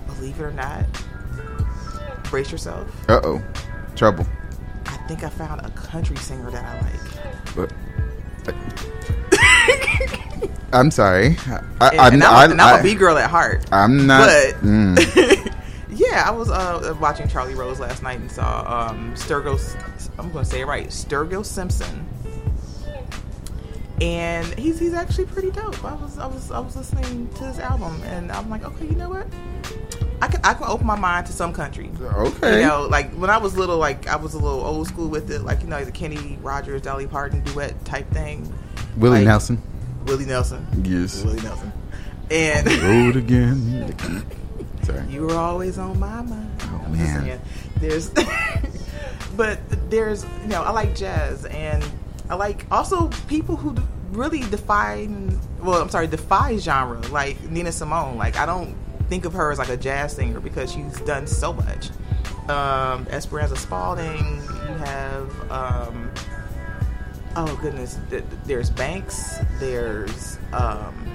believe 0.07 0.39
it 0.39 0.43
or 0.43 0.51
not, 0.51 0.85
brace 2.25 2.51
yourself. 2.51 2.87
Uh 3.09 3.19
oh, 3.23 3.41
trouble. 3.95 4.25
I 4.85 4.97
think 5.07 5.23
I 5.23 5.29
found 5.29 5.65
a 5.65 5.69
country 5.71 6.15
singer 6.17 6.51
that 6.51 6.63
I 6.63 6.81
like. 6.81 6.93
But, 7.55 7.73
I'm 10.73 10.91
sorry. 10.91 11.37
I, 11.79 11.89
and 12.11 12.23
I'm, 12.23 12.23
I, 12.23 12.43
I'm 12.53 12.59
a 12.59 12.63
I- 12.79 12.81
B 12.81 12.93
girl 12.93 13.17
at 13.17 13.29
heart. 13.29 13.65
I'm 13.71 14.05
not. 14.05 14.27
But 14.27 14.55
mm. 14.61 15.53
yeah, 16.09 16.23
I 16.27 16.31
was 16.31 16.49
uh, 16.49 16.95
watching 16.99 17.27
Charlie 17.27 17.55
Rose 17.55 17.79
last 17.79 18.03
night 18.03 18.19
and 18.19 18.31
saw 18.31 18.89
um, 18.89 19.13
Sturgill. 19.15 19.59
I'm 20.19 20.31
going 20.31 20.45
to 20.45 20.49
say 20.49 20.61
it 20.61 20.65
right, 20.67 20.87
Sturgill 20.87 21.45
Simpson, 21.45 22.07
and 24.01 24.47
he's 24.59 24.79
he's 24.79 24.93
actually 24.93 25.25
pretty 25.25 25.51
dope. 25.51 25.83
I 25.83 25.95
was 25.95 26.17
I 26.17 26.27
was 26.27 26.51
I 26.51 26.59
was 26.59 26.75
listening 26.75 27.27
to 27.35 27.45
his 27.45 27.59
album 27.59 28.01
and 28.03 28.31
I'm 28.31 28.49
like, 28.49 28.63
okay, 28.63 28.85
you 28.85 28.95
know 28.95 29.09
what? 29.09 29.27
I 30.21 30.27
can 30.27 30.41
I 30.43 30.53
can 30.53 30.67
open 30.67 30.85
my 30.87 30.95
mind 30.95 31.27
to 31.27 31.31
some 31.33 31.53
country. 31.53 31.89
Okay. 32.01 32.61
You 32.61 32.67
know, 32.67 32.87
like 32.89 33.11
when 33.13 33.29
I 33.29 33.37
was 33.37 33.57
little, 33.57 33.77
like 33.77 34.07
I 34.07 34.15
was 34.15 34.33
a 34.33 34.39
little 34.39 34.61
old 34.61 34.87
school 34.87 35.07
with 35.09 35.29
it, 35.31 35.41
like 35.41 35.61
you 35.61 35.67
know 35.67 35.83
the 35.83 35.91
Kenny 35.91 36.37
Rogers, 36.41 36.81
Dolly 36.81 37.07
Parton 37.07 37.41
duet 37.43 37.83
type 37.85 38.09
thing. 38.11 38.51
Willie 38.97 39.19
like- 39.19 39.27
Nelson. 39.27 39.61
Willie 40.05 40.25
Nelson. 40.25 40.65
Yes. 40.85 41.23
Willie 41.23 41.41
Nelson. 41.41 41.71
And 42.31 42.67
Road 42.81 43.15
again. 43.15 43.95
Sorry. 44.87 45.05
You 45.09 45.23
were 45.23 45.35
always 45.35 45.77
on 45.77 45.99
my 45.99 46.21
mind. 46.21 46.49
Oh, 46.61 46.81
I'm 46.85 46.93
man. 46.93 47.41
There's, 47.79 48.09
but 49.35 49.59
there's, 49.89 50.23
you 50.43 50.47
know, 50.47 50.63
I 50.63 50.71
like 50.71 50.95
jazz 50.95 51.43
and 51.45 51.83
I 52.29 52.35
like 52.35 52.65
also 52.71 53.09
people 53.27 53.57
who 53.57 53.75
really 54.11 54.39
define, 54.49 55.37
well, 55.61 55.81
I'm 55.81 55.89
sorry, 55.89 56.07
defy 56.07 56.57
genre, 56.57 57.01
like 57.09 57.41
Nina 57.51 57.73
Simone. 57.73 58.17
Like, 58.17 58.37
I 58.37 58.45
don't 58.45 58.75
think 59.09 59.25
of 59.25 59.33
her 59.33 59.51
as 59.51 59.59
like 59.59 59.69
a 59.69 59.77
jazz 59.77 60.13
singer 60.15 60.39
because 60.39 60.71
she's 60.71 60.99
done 61.01 61.27
so 61.27 61.51
much. 61.51 61.89
Um, 62.49 63.05
Esperanza 63.09 63.57
Spalding, 63.57 64.37
you 64.37 64.73
have, 64.75 65.51
um, 65.51 66.09
oh 67.35 67.59
goodness, 67.61 67.99
there's 68.45 68.69
Banks, 68.69 69.39
there's, 69.59 70.37
um, 70.53 71.11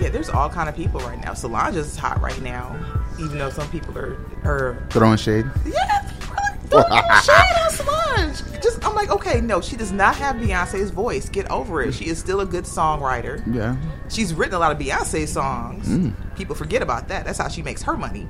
yeah, 0.00 0.08
there's 0.08 0.28
all 0.28 0.48
kind 0.48 0.68
of 0.68 0.76
people 0.76 1.00
right 1.00 1.20
now. 1.20 1.34
Solange 1.34 1.74
is 1.74 1.96
hot 1.96 2.20
right 2.20 2.40
now, 2.42 2.76
even 3.18 3.38
though 3.38 3.50
some 3.50 3.68
people 3.70 3.96
are 3.98 4.16
are 4.44 4.86
Throwing 4.90 5.16
shade. 5.18 5.46
yeah, 5.66 6.10
really 6.30 6.68
throwing 6.68 6.84
shade 7.22 7.56
on 7.64 7.70
Solange. 7.70 8.62
Just 8.62 8.84
I'm 8.84 8.94
like, 8.94 9.10
okay, 9.10 9.40
no, 9.40 9.60
she 9.60 9.76
does 9.76 9.92
not 9.92 10.16
have 10.16 10.36
Beyonce's 10.36 10.90
voice. 10.90 11.28
Get 11.28 11.50
over 11.50 11.82
it. 11.82 11.92
She 11.94 12.06
is 12.06 12.18
still 12.18 12.40
a 12.40 12.46
good 12.46 12.64
songwriter. 12.64 13.42
Yeah. 13.54 13.76
She's 14.08 14.34
written 14.34 14.54
a 14.54 14.58
lot 14.58 14.72
of 14.72 14.78
Beyonce 14.78 15.26
songs. 15.26 15.88
Mm. 15.88 16.12
People 16.36 16.54
forget 16.54 16.82
about 16.82 17.08
that. 17.08 17.24
That's 17.24 17.38
how 17.38 17.48
she 17.48 17.62
makes 17.62 17.82
her 17.82 17.96
money. 17.96 18.26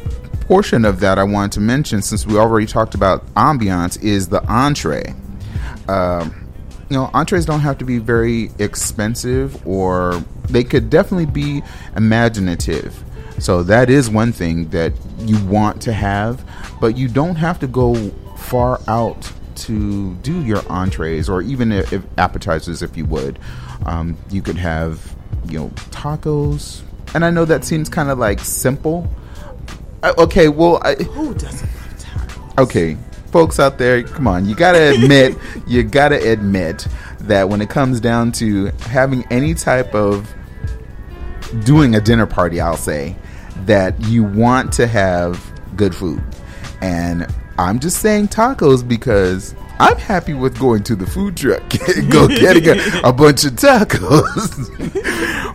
portion 0.50 0.84
of 0.84 1.00
that 1.00 1.20
I 1.20 1.24
wanted 1.24 1.52
to 1.54 1.60
mention, 1.60 2.02
since 2.02 2.26
we 2.26 2.36
already 2.36 2.66
talked 2.66 2.96
about 2.96 3.24
ambiance, 3.36 4.02
is 4.02 4.30
the 4.30 4.44
entree. 4.52 5.14
Um, 5.88 6.48
you 6.90 6.98
know, 6.98 7.12
entrees 7.14 7.46
don't 7.46 7.60
have 7.60 7.78
to 7.78 7.86
be 7.86 8.00
very 8.00 8.50
expensive, 8.58 9.66
or 9.66 10.24
they 10.50 10.64
could 10.64 10.90
definitely 10.90 11.28
be 11.28 11.62
imaginative. 11.96 13.04
So 13.38 13.62
that 13.64 13.92
is 13.92 14.10
one 14.10 14.32
thing 14.32 14.70
that 14.70 14.94
you 15.20 15.44
want 15.46 15.84
to 15.84 15.94
have, 15.94 16.44
but 16.82 16.98
you 16.98 17.08
don't 17.08 17.36
have 17.36 17.60
to 17.60 17.68
go 17.68 18.10
far 18.36 18.82
out 18.88 19.32
to 19.66 20.14
do 20.16 20.44
your 20.44 20.62
entrees 20.70 21.30
or 21.30 21.42
even 21.42 21.72
if, 21.72 21.94
appetizers, 22.18 22.82
if 22.82 22.96
you 22.98 23.06
would. 23.06 23.40
Um, 23.86 24.18
you 24.30 24.42
could 24.42 24.58
have, 24.58 25.16
you 25.48 25.60
know, 25.60 25.70
tacos, 25.92 26.82
and 27.14 27.24
I 27.26 27.30
know 27.30 27.46
that 27.46 27.64
seems 27.64 27.90
kind 27.90 28.10
of 28.10 28.18
like 28.18 28.40
simple. 28.40 29.10
Uh, 30.04 30.14
okay, 30.18 30.48
well, 30.50 30.80
I, 30.84 30.96
Who 30.96 31.34
doesn't 31.34 31.70
love 31.70 31.98
tacos? 31.98 32.62
okay, 32.64 32.98
folks 33.32 33.60
out 33.60 33.78
there, 33.78 34.04
come 34.04 34.28
on, 34.28 34.46
you 34.48 34.56
gotta 34.56 34.92
admit, 34.94 35.38
you 35.68 35.84
gotta 35.84 36.32
admit 36.32 36.88
that 37.22 37.48
when 37.50 37.62
it 37.62 37.70
comes 37.70 38.00
down 38.00 38.32
to 38.34 38.68
having 38.82 39.26
any 39.32 39.54
type 39.54 39.94
of 39.94 40.34
doing 41.64 41.96
a 41.96 42.02
dinner 42.02 42.26
party, 42.26 42.60
I'll 42.62 42.78
say 42.78 43.16
that 43.66 44.00
you 44.02 44.24
want 44.24 44.74
to 44.74 44.88
have 44.88 45.52
good 45.76 45.96
food, 45.96 46.22
and 46.82 47.28
I'm 47.60 47.80
just 47.80 48.02
saying 48.02 48.30
tacos 48.30 48.88
because. 48.88 49.54
I'm 49.82 49.98
happy 49.98 50.34
with 50.34 50.60
going 50.60 50.84
to 50.84 50.96
the 50.96 51.06
food 51.06 51.38
truck, 51.38 51.62
go 52.10 52.28
getting 52.28 52.68
a, 52.68 53.10
a 53.10 53.14
bunch 53.14 53.46
of 53.46 53.54
tacos. 53.54 54.52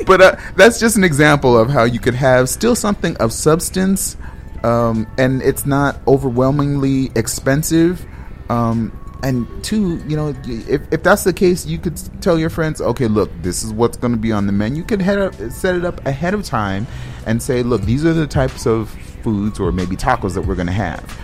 but 0.06 0.20
uh, 0.20 0.37
that's 0.56 0.80
just 0.80 0.96
an 0.96 1.04
example 1.04 1.58
of 1.58 1.68
how 1.68 1.84
you 1.84 1.99
could 1.99 2.14
have 2.14 2.49
still 2.49 2.75
something 2.75 3.16
of 3.18 3.34
substance, 3.34 4.16
um, 4.62 5.06
and 5.18 5.42
it's 5.42 5.66
not 5.66 5.99
overwhelmingly 6.06 7.11
expensive. 7.14 8.06
Um, 8.49 8.99
and 9.23 9.46
two, 9.62 9.96
you 10.06 10.16
know, 10.16 10.34
if, 10.46 10.92
if 10.92 11.02
that's 11.02 11.25
the 11.25 11.32
case, 11.32 11.64
you 11.66 11.78
could 11.78 11.99
tell 12.23 12.38
your 12.38 12.50
friends, 12.50 12.80
okay, 12.80 13.08
look, 13.08 13.30
this 13.42 13.62
is 13.62 13.73
what's 13.73 13.96
going 13.96 14.12
to 14.12 14.18
be 14.18 14.32
on 14.32 14.46
the 14.46 14.52
menu. 14.52 14.78
You 14.78 14.84
could 14.84 15.00
head 15.00 15.18
up, 15.18 15.34
set 15.50 15.75
it 15.75 15.84
up 15.84 16.04
ahead 16.06 16.34
of 16.34 16.44
time 16.44 16.87
and 17.26 17.42
say, 17.42 17.62
look, 17.62 17.82
these 17.82 18.04
are 18.04 18.12
the 18.12 18.26
types 18.26 18.66
of 18.66 18.90
foods 19.23 19.58
or 19.58 19.73
maybe 19.73 19.96
tacos 19.96 20.34
that 20.34 20.42
we're 20.42 20.54
going 20.54 20.66
to 20.66 20.73
have. 20.73 21.18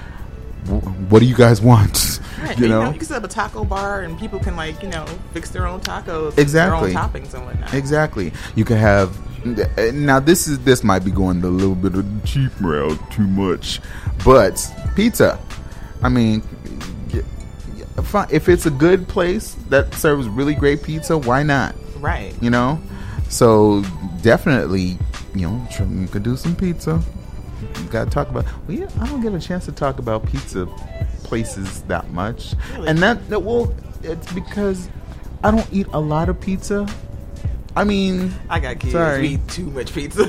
Wh- 0.66 1.10
What 1.12 1.20
do 1.20 1.26
you 1.26 1.34
guys 1.36 1.60
want? 1.60 2.06
Right, 2.40 2.56
you 2.58 2.62
you 2.64 2.68
know, 2.70 2.90
you 2.90 2.96
can 2.98 3.06
set 3.06 3.18
up 3.18 3.24
a 3.24 3.28
taco 3.28 3.64
bar 3.66 4.00
and 4.00 4.18
people 4.18 4.38
can 4.40 4.56
like 4.56 4.82
you 4.82 4.88
know 4.88 5.04
fix 5.34 5.50
their 5.50 5.66
own 5.66 5.78
tacos, 5.80 6.38
Exactly. 6.38 6.94
their 6.94 7.02
own 7.02 7.10
toppings 7.10 7.34
and 7.34 7.44
whatnot. 7.44 7.74
Exactly. 7.74 8.32
You 8.56 8.64
could 8.64 8.78
have 8.78 9.14
now. 9.94 10.20
This 10.20 10.48
is 10.48 10.58
this 10.60 10.82
might 10.82 11.04
be 11.04 11.10
going 11.10 11.44
a 11.44 11.48
little 11.48 11.74
bit 11.74 11.94
of 11.94 12.22
the 12.22 12.26
cheap 12.26 12.50
route 12.58 12.98
too 13.10 13.26
much, 13.26 13.80
but 14.24 14.56
pizza. 14.96 15.38
I 16.02 16.08
mean, 16.08 16.42
y- 17.12 17.20
y- 17.76 18.02
fi- 18.04 18.26
if 18.30 18.48
it's 18.48 18.64
a 18.64 18.70
good 18.70 19.06
place 19.06 19.54
that 19.68 19.92
serves 19.92 20.26
really 20.26 20.54
great 20.54 20.82
pizza, 20.82 21.18
why 21.18 21.42
not? 21.42 21.74
Right. 21.98 22.32
You 22.40 22.48
know. 22.48 22.80
So 23.28 23.82
definitely, 24.22 24.98
you 25.34 25.42
know, 25.42 25.66
you 25.90 26.08
could 26.08 26.22
do 26.22 26.36
some 26.38 26.56
pizza. 26.56 27.02
You 27.60 27.84
got 27.90 28.04
to 28.06 28.10
talk 28.10 28.28
about. 28.28 28.44
Well, 28.66 28.76
yeah, 28.78 28.88
I 29.00 29.06
don't 29.06 29.20
get 29.20 29.34
a 29.34 29.40
chance 29.40 29.64
to 29.66 29.72
talk 29.72 29.98
about 29.98 30.26
pizza 30.26 30.66
places 31.24 31.82
that 31.82 32.10
much, 32.10 32.54
Really? 32.72 32.88
and 32.88 32.98
that, 32.98 33.28
that 33.28 33.42
well, 33.42 33.72
it's 34.02 34.32
because 34.32 34.88
I 35.44 35.50
don't 35.50 35.66
eat 35.72 35.86
a 35.92 36.00
lot 36.00 36.28
of 36.28 36.40
pizza. 36.40 36.88
I 37.76 37.84
mean, 37.84 38.34
I 38.48 38.58
got 38.58 38.80
kids. 38.80 38.92
Sorry. 38.92 39.20
We 39.20 39.28
eat 39.34 39.48
too 39.48 39.66
much 39.70 39.94
pizza. 39.94 40.24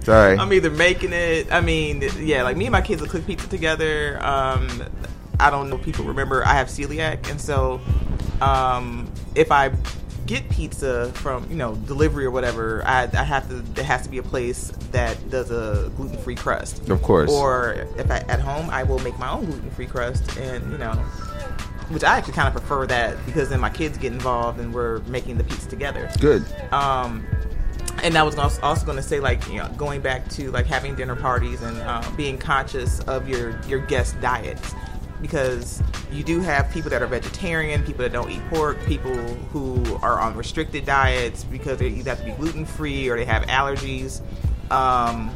Sorry. 0.04 0.38
I'm 0.38 0.52
either 0.52 0.70
making 0.70 1.12
it. 1.12 1.52
I 1.52 1.60
mean, 1.60 2.02
yeah, 2.18 2.42
like 2.44 2.56
me 2.56 2.66
and 2.66 2.72
my 2.72 2.80
kids 2.80 3.02
will 3.02 3.08
cook 3.08 3.26
pizza 3.26 3.48
together. 3.48 4.22
Um, 4.24 4.84
I 5.40 5.50
don't 5.50 5.68
know 5.68 5.76
if 5.76 5.82
people 5.82 6.04
remember 6.04 6.46
I 6.46 6.54
have 6.54 6.68
celiac, 6.68 7.28
and 7.30 7.40
so 7.40 7.80
um, 8.40 9.10
if 9.34 9.50
I 9.50 9.72
get 10.28 10.48
pizza 10.50 11.10
from 11.14 11.48
you 11.50 11.56
know 11.56 11.74
delivery 11.74 12.24
or 12.24 12.30
whatever, 12.30 12.82
I, 12.86 13.08
I 13.12 13.24
have 13.24 13.48
to. 13.48 13.54
There 13.54 13.84
has 13.84 14.02
to 14.02 14.08
be 14.08 14.18
a 14.18 14.22
place 14.22 14.70
that 14.92 15.30
does 15.30 15.50
a 15.50 15.90
gluten 15.96 16.18
free 16.18 16.36
crust. 16.36 16.88
Of 16.88 17.02
course. 17.02 17.30
Or 17.30 17.86
if 17.96 18.08
I 18.10 18.18
at 18.28 18.38
home, 18.38 18.70
I 18.70 18.84
will 18.84 19.00
make 19.00 19.18
my 19.18 19.30
own 19.30 19.46
gluten 19.46 19.70
free 19.70 19.86
crust, 19.86 20.36
and 20.38 20.70
you 20.70 20.78
know. 20.78 20.92
Which 21.88 22.04
I 22.04 22.18
actually 22.18 22.34
kind 22.34 22.46
of 22.46 22.52
prefer 22.52 22.86
that 22.88 23.16
because 23.24 23.48
then 23.48 23.60
my 23.60 23.70
kids 23.70 23.96
get 23.96 24.12
involved 24.12 24.60
and 24.60 24.74
we're 24.74 24.98
making 25.04 25.38
the 25.38 25.44
pizza 25.44 25.70
together. 25.70 26.10
good. 26.20 26.44
Um, 26.70 27.26
and 28.02 28.18
I 28.18 28.22
was 28.22 28.38
also 28.38 28.84
going 28.84 28.98
to 28.98 29.02
say, 29.02 29.20
like, 29.20 29.48
you 29.48 29.56
know, 29.56 29.68
going 29.76 30.02
back 30.02 30.28
to 30.30 30.50
like 30.50 30.66
having 30.66 30.94
dinner 30.94 31.16
parties 31.16 31.62
and 31.62 31.78
uh, 31.78 32.02
being 32.14 32.36
conscious 32.36 33.00
of 33.00 33.26
your 33.26 33.58
your 33.62 33.80
guest 33.80 34.20
diets, 34.20 34.74
because 35.20 35.82
you 36.12 36.22
do 36.22 36.40
have 36.40 36.70
people 36.70 36.90
that 36.90 37.02
are 37.02 37.06
vegetarian, 37.06 37.82
people 37.82 38.02
that 38.02 38.12
don't 38.12 38.30
eat 38.30 38.42
pork, 38.50 38.78
people 38.86 39.14
who 39.52 39.96
are 39.96 40.20
on 40.20 40.36
restricted 40.36 40.86
diets 40.86 41.44
because 41.44 41.78
they 41.78 41.88
either 41.88 42.10
have 42.10 42.20
to 42.20 42.24
be 42.24 42.32
gluten 42.32 42.64
free 42.64 43.08
or 43.08 43.16
they 43.16 43.24
have 43.24 43.42
allergies. 43.44 44.20
Um, 44.70 45.34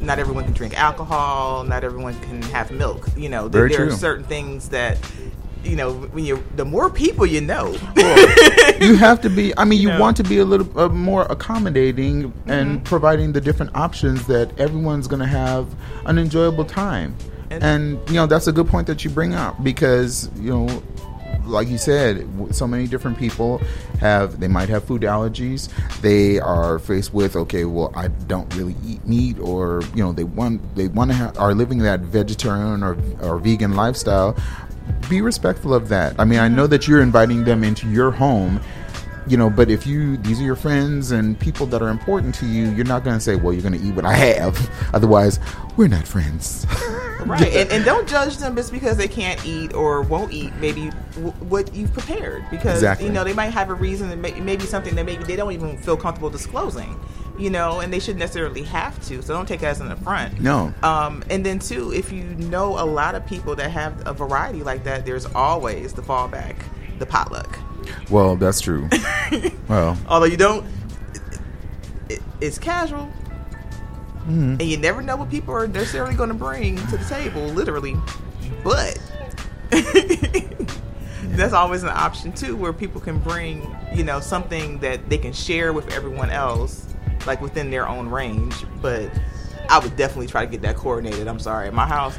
not 0.00 0.18
everyone 0.18 0.44
can 0.44 0.52
drink 0.52 0.78
alcohol. 0.78 1.64
Not 1.64 1.84
everyone 1.84 2.18
can 2.20 2.42
have 2.42 2.70
milk. 2.70 3.06
You 3.16 3.28
know, 3.28 3.48
there, 3.48 3.68
Very 3.68 3.76
there 3.76 3.86
are 3.88 3.96
certain 3.96 4.24
things 4.24 4.68
that, 4.70 4.98
you 5.64 5.76
know, 5.76 5.92
when 5.92 6.24
you 6.24 6.42
the 6.56 6.64
more 6.64 6.90
people 6.90 7.24
you 7.24 7.40
know, 7.40 7.72
you 8.80 8.96
have 8.96 9.20
to 9.22 9.30
be. 9.30 9.56
I 9.56 9.64
mean, 9.64 9.80
you 9.80 9.88
know. 9.88 10.00
want 10.00 10.16
to 10.18 10.24
be 10.24 10.38
a 10.38 10.44
little 10.44 10.78
uh, 10.78 10.88
more 10.88 11.22
accommodating 11.24 12.32
and 12.46 12.84
providing 12.84 13.32
the 13.32 13.40
different 13.40 13.74
options 13.76 14.26
that 14.26 14.58
everyone's 14.58 15.06
going 15.06 15.20
to 15.20 15.26
have 15.26 15.68
an 16.04 16.18
enjoyable 16.18 16.64
time. 16.64 17.16
And- 17.52 17.62
And, 17.62 18.08
you 18.08 18.14
know 18.14 18.26
that's 18.26 18.46
a 18.46 18.52
good 18.52 18.68
point 18.68 18.86
that 18.86 19.04
you 19.04 19.10
bring 19.10 19.34
up 19.34 19.62
because 19.62 20.30
you 20.40 20.50
know, 20.50 20.82
like 21.46 21.68
you 21.68 21.78
said, 21.78 22.26
so 22.52 22.66
many 22.66 22.86
different 22.86 23.18
people 23.18 23.60
have. 24.00 24.40
They 24.40 24.48
might 24.48 24.68
have 24.68 24.84
food 24.84 25.02
allergies. 25.02 25.68
They 26.00 26.38
are 26.40 26.78
faced 26.78 27.12
with 27.12 27.36
okay, 27.36 27.64
well, 27.64 27.92
I 27.94 28.08
don't 28.08 28.52
really 28.54 28.76
eat 28.86 29.04
meat, 29.06 29.38
or 29.38 29.82
you 29.94 30.02
know, 30.02 30.12
they 30.12 30.24
want 30.24 30.62
they 30.76 30.88
want 30.88 31.10
to 31.10 31.16
ha- 31.16 31.32
are 31.38 31.54
living 31.54 31.78
that 31.78 32.00
vegetarian 32.00 32.82
or 32.82 32.96
or 33.20 33.38
vegan 33.38 33.74
lifestyle. 33.74 34.36
Be 35.08 35.20
respectful 35.20 35.74
of 35.74 35.88
that. 35.88 36.14
I 36.18 36.24
mean, 36.24 36.38
I 36.38 36.48
know 36.48 36.62
mm-hmm. 36.64 36.70
that 36.70 36.88
you're 36.88 37.02
inviting 37.02 37.44
them 37.44 37.64
into 37.64 37.88
your 37.88 38.10
home 38.10 38.60
you 39.26 39.36
know 39.36 39.48
but 39.48 39.70
if 39.70 39.86
you 39.86 40.16
these 40.18 40.40
are 40.40 40.44
your 40.44 40.56
friends 40.56 41.12
and 41.12 41.38
people 41.38 41.64
that 41.66 41.80
are 41.80 41.90
important 41.90 42.34
to 42.34 42.46
you 42.46 42.70
you're 42.72 42.84
not 42.84 43.04
going 43.04 43.14
to 43.14 43.20
say 43.20 43.36
well 43.36 43.52
you're 43.52 43.62
going 43.62 43.78
to 43.78 43.86
eat 43.86 43.94
what 43.94 44.04
i 44.04 44.14
have 44.14 44.70
otherwise 44.94 45.38
we're 45.76 45.86
not 45.88 46.06
friends 46.06 46.66
right? 47.28 47.52
And, 47.54 47.70
and 47.72 47.84
don't 47.84 48.08
judge 48.08 48.36
them 48.38 48.54
just 48.56 48.72
because 48.72 48.96
they 48.96 49.08
can't 49.08 49.44
eat 49.46 49.72
or 49.74 50.02
won't 50.02 50.32
eat 50.32 50.52
maybe 50.56 50.90
w- 51.14 51.32
what 51.48 51.74
you've 51.74 51.92
prepared 51.92 52.44
because 52.50 52.74
Exactly. 52.76 53.06
you 53.06 53.12
know 53.12 53.24
they 53.24 53.32
might 53.34 53.50
have 53.50 53.70
a 53.70 53.74
reason 53.74 54.10
and 54.10 54.20
may- 54.22 54.40
maybe 54.40 54.64
something 54.64 54.94
that 54.96 55.04
maybe 55.06 55.24
they 55.24 55.36
don't 55.36 55.52
even 55.52 55.76
feel 55.78 55.96
comfortable 55.96 56.30
disclosing, 56.30 56.98
you 57.38 57.50
know, 57.50 57.80
and 57.80 57.92
they 57.92 57.98
shouldn't 58.00 58.18
necessarily 58.20 58.62
have 58.64 59.00
to. 59.08 59.22
So 59.22 59.34
don't 59.34 59.46
take 59.46 59.62
it 59.62 59.66
as 59.66 59.80
an 59.80 59.90
affront. 59.92 60.40
no 60.40 60.72
Um, 60.82 61.22
and 61.30 61.44
then 61.46 61.58
too, 61.58 61.92
if 61.92 62.12
you 62.12 62.24
know 62.24 62.78
a 62.78 62.84
lot 62.86 63.14
of 63.14 63.24
people 63.26 63.54
that 63.56 63.70
have 63.70 64.06
a 64.06 64.12
variety 64.12 64.62
like 64.62 64.84
that, 64.84 65.04
there's 65.06 65.26
always 65.26 65.92
the 65.92 66.02
fallback, 66.02 66.56
the 66.98 67.06
potluck. 67.06 67.58
well 68.10 68.36
that's 68.36 68.60
true 68.60 68.88
well 69.68 69.96
Although 70.08 70.26
you 70.26 70.36
don't, 70.36 70.64
it, 72.08 72.20
it's 72.40 72.58
casual, 72.58 73.08
mhm. 74.26 74.60
and 74.60 74.62
you 74.62 74.76
never 74.76 75.02
know 75.02 75.16
what 75.16 75.30
people 75.30 75.54
are 75.54 75.66
necessarily 75.66 76.14
going 76.14 76.28
to 76.28 76.34
bring 76.34 76.76
to 76.88 76.96
the 76.96 77.04
table, 77.04 77.42
literally. 77.48 77.96
But 78.64 79.00
that's 81.36 81.52
always 81.52 81.82
an 81.82 81.90
option 81.90 82.32
too, 82.32 82.56
where 82.56 82.72
people 82.72 83.00
can 83.00 83.18
bring, 83.18 83.76
you 83.94 84.04
know, 84.04 84.20
something 84.20 84.78
that 84.78 85.08
they 85.08 85.18
can 85.18 85.32
share 85.32 85.72
with 85.72 85.92
everyone 85.92 86.30
else, 86.30 86.86
like 87.26 87.40
within 87.40 87.70
their 87.70 87.88
own 87.88 88.08
range. 88.08 88.54
But 88.80 89.10
I 89.68 89.78
would 89.78 89.96
definitely 89.96 90.26
try 90.26 90.44
to 90.44 90.50
get 90.50 90.62
that 90.62 90.76
coordinated. 90.76 91.28
I'm 91.28 91.40
sorry, 91.40 91.68
at 91.68 91.74
my 91.74 91.86
house, 91.86 92.18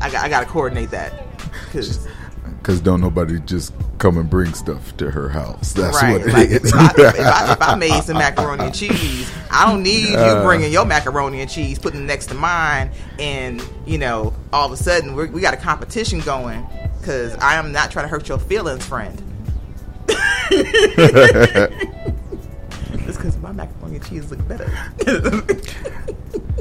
I 0.00 0.10
got, 0.10 0.24
I 0.24 0.28
got 0.28 0.40
to 0.40 0.46
coordinate 0.46 0.90
that 0.90 1.12
because. 1.64 2.06
because 2.58 2.80
don't 2.82 3.00
nobody 3.00 3.40
just 3.40 3.72
come 3.98 4.16
and 4.18 4.28
bring 4.30 4.52
stuff 4.54 4.96
to 4.96 5.10
her 5.10 5.28
house 5.28 5.72
that's 5.72 6.00
Right, 6.02 6.12
what 6.12 6.20
it 6.28 6.32
like 6.32 6.48
is. 6.50 6.64
if, 6.66 6.74
I, 6.74 6.86
if, 6.96 7.18
I, 7.18 7.52
if 7.52 7.62
I 7.62 7.74
made 7.76 8.02
some 8.04 8.18
macaroni 8.18 8.64
and 8.64 8.74
cheese, 8.74 9.30
I 9.50 9.66
don't 9.70 9.82
need 9.82 10.14
Uh. 10.14 10.36
you 10.38 10.42
bringing 10.44 10.72
your 10.72 10.84
macaroni 10.84 11.40
and 11.40 11.50
cheese, 11.50 11.78
putting 11.78 12.02
it 12.02 12.06
next 12.06 12.26
to 12.26 12.34
mine, 12.34 12.90
and 13.18 13.62
you 13.86 13.98
know, 13.98 14.34
all 14.52 14.66
of 14.66 14.72
a 14.72 14.76
sudden 14.76 15.14
we're, 15.14 15.26
we 15.28 15.40
got 15.40 15.54
a 15.54 15.58
competition 15.58 16.20
going. 16.20 16.66
Because 16.98 17.34
I 17.36 17.54
am 17.54 17.72
not 17.72 17.90
trying 17.90 18.04
to 18.04 18.08
hurt 18.08 18.28
your 18.28 18.38
feelings, 18.38 18.84
friend. 18.86 19.22
It's 22.90 23.16
because 23.16 23.36
my 23.38 23.52
macaroni 23.52 23.96
and 23.96 24.04
cheese 24.06 24.30
look 24.30 24.46
better. 24.48 24.70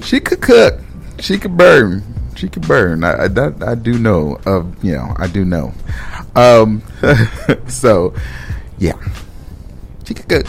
She 0.01 0.19
could 0.21 0.41
cook. 0.41 0.79
She 1.19 1.37
could 1.37 1.57
burn. 1.57 2.01
She 2.37 2.47
could 2.47 2.67
burn. 2.67 3.03
I, 3.03 3.23
I 3.23 3.27
that 3.29 3.63
I 3.63 3.75
do 3.75 3.97
know. 3.97 4.39
Of 4.45 4.83
you 4.83 4.93
know, 4.93 5.13
I 5.17 5.27
do 5.27 5.43
know. 5.43 5.73
Um, 6.35 6.83
so 7.67 8.13
yeah, 8.77 8.97
she 10.05 10.13
could 10.13 10.29
cook. 10.29 10.45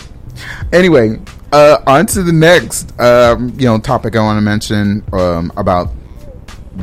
Anyway, 0.72 1.18
uh, 1.52 1.78
on 1.86 2.06
to 2.06 2.22
the 2.22 2.32
next 2.32 2.98
um, 3.00 3.50
you 3.58 3.66
know 3.66 3.78
topic 3.78 4.16
I 4.16 4.20
want 4.20 4.36
to 4.36 4.42
mention 4.42 5.02
um, 5.12 5.50
about 5.56 5.88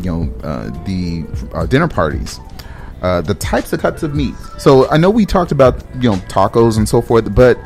you 0.02 0.12
know 0.12 0.34
uh, 0.44 0.70
the 0.86 1.26
uh, 1.54 1.66
dinner 1.66 1.88
parties. 1.88 2.40
Uh, 3.02 3.22
the 3.22 3.36
types 3.36 3.72
of 3.72 3.80
cuts 3.80 4.02
of 4.02 4.16
meat. 4.16 4.34
So 4.58 4.90
I 4.90 4.98
know 4.98 5.12
we 5.12 5.28
talked 5.28 5.52
about 5.52 5.84
you 6.02 6.10
know 6.10 6.16
tacos 6.28 6.78
and 6.78 6.90
so 6.90 7.02
forth, 7.02 7.36
but 7.36 7.60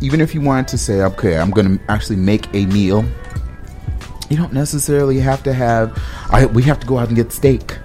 even 0.00 0.20
if 0.20 0.34
you 0.34 0.40
wanted 0.40 0.68
to 0.68 0.78
say, 0.78 1.02
okay, 1.02 1.38
I'm 1.38 1.50
going 1.50 1.78
to 1.78 1.84
actually 1.90 2.16
make 2.16 2.52
a 2.54 2.66
meal, 2.66 3.04
you 4.32 4.38
don't 4.38 4.54
necessarily 4.54 5.20
have 5.20 5.42
to 5.42 5.52
have. 5.52 6.02
I 6.30 6.46
we 6.46 6.62
have 6.62 6.80
to 6.80 6.86
go 6.86 6.98
out 6.98 7.08
and 7.08 7.16
get 7.16 7.32
steak, 7.32 7.76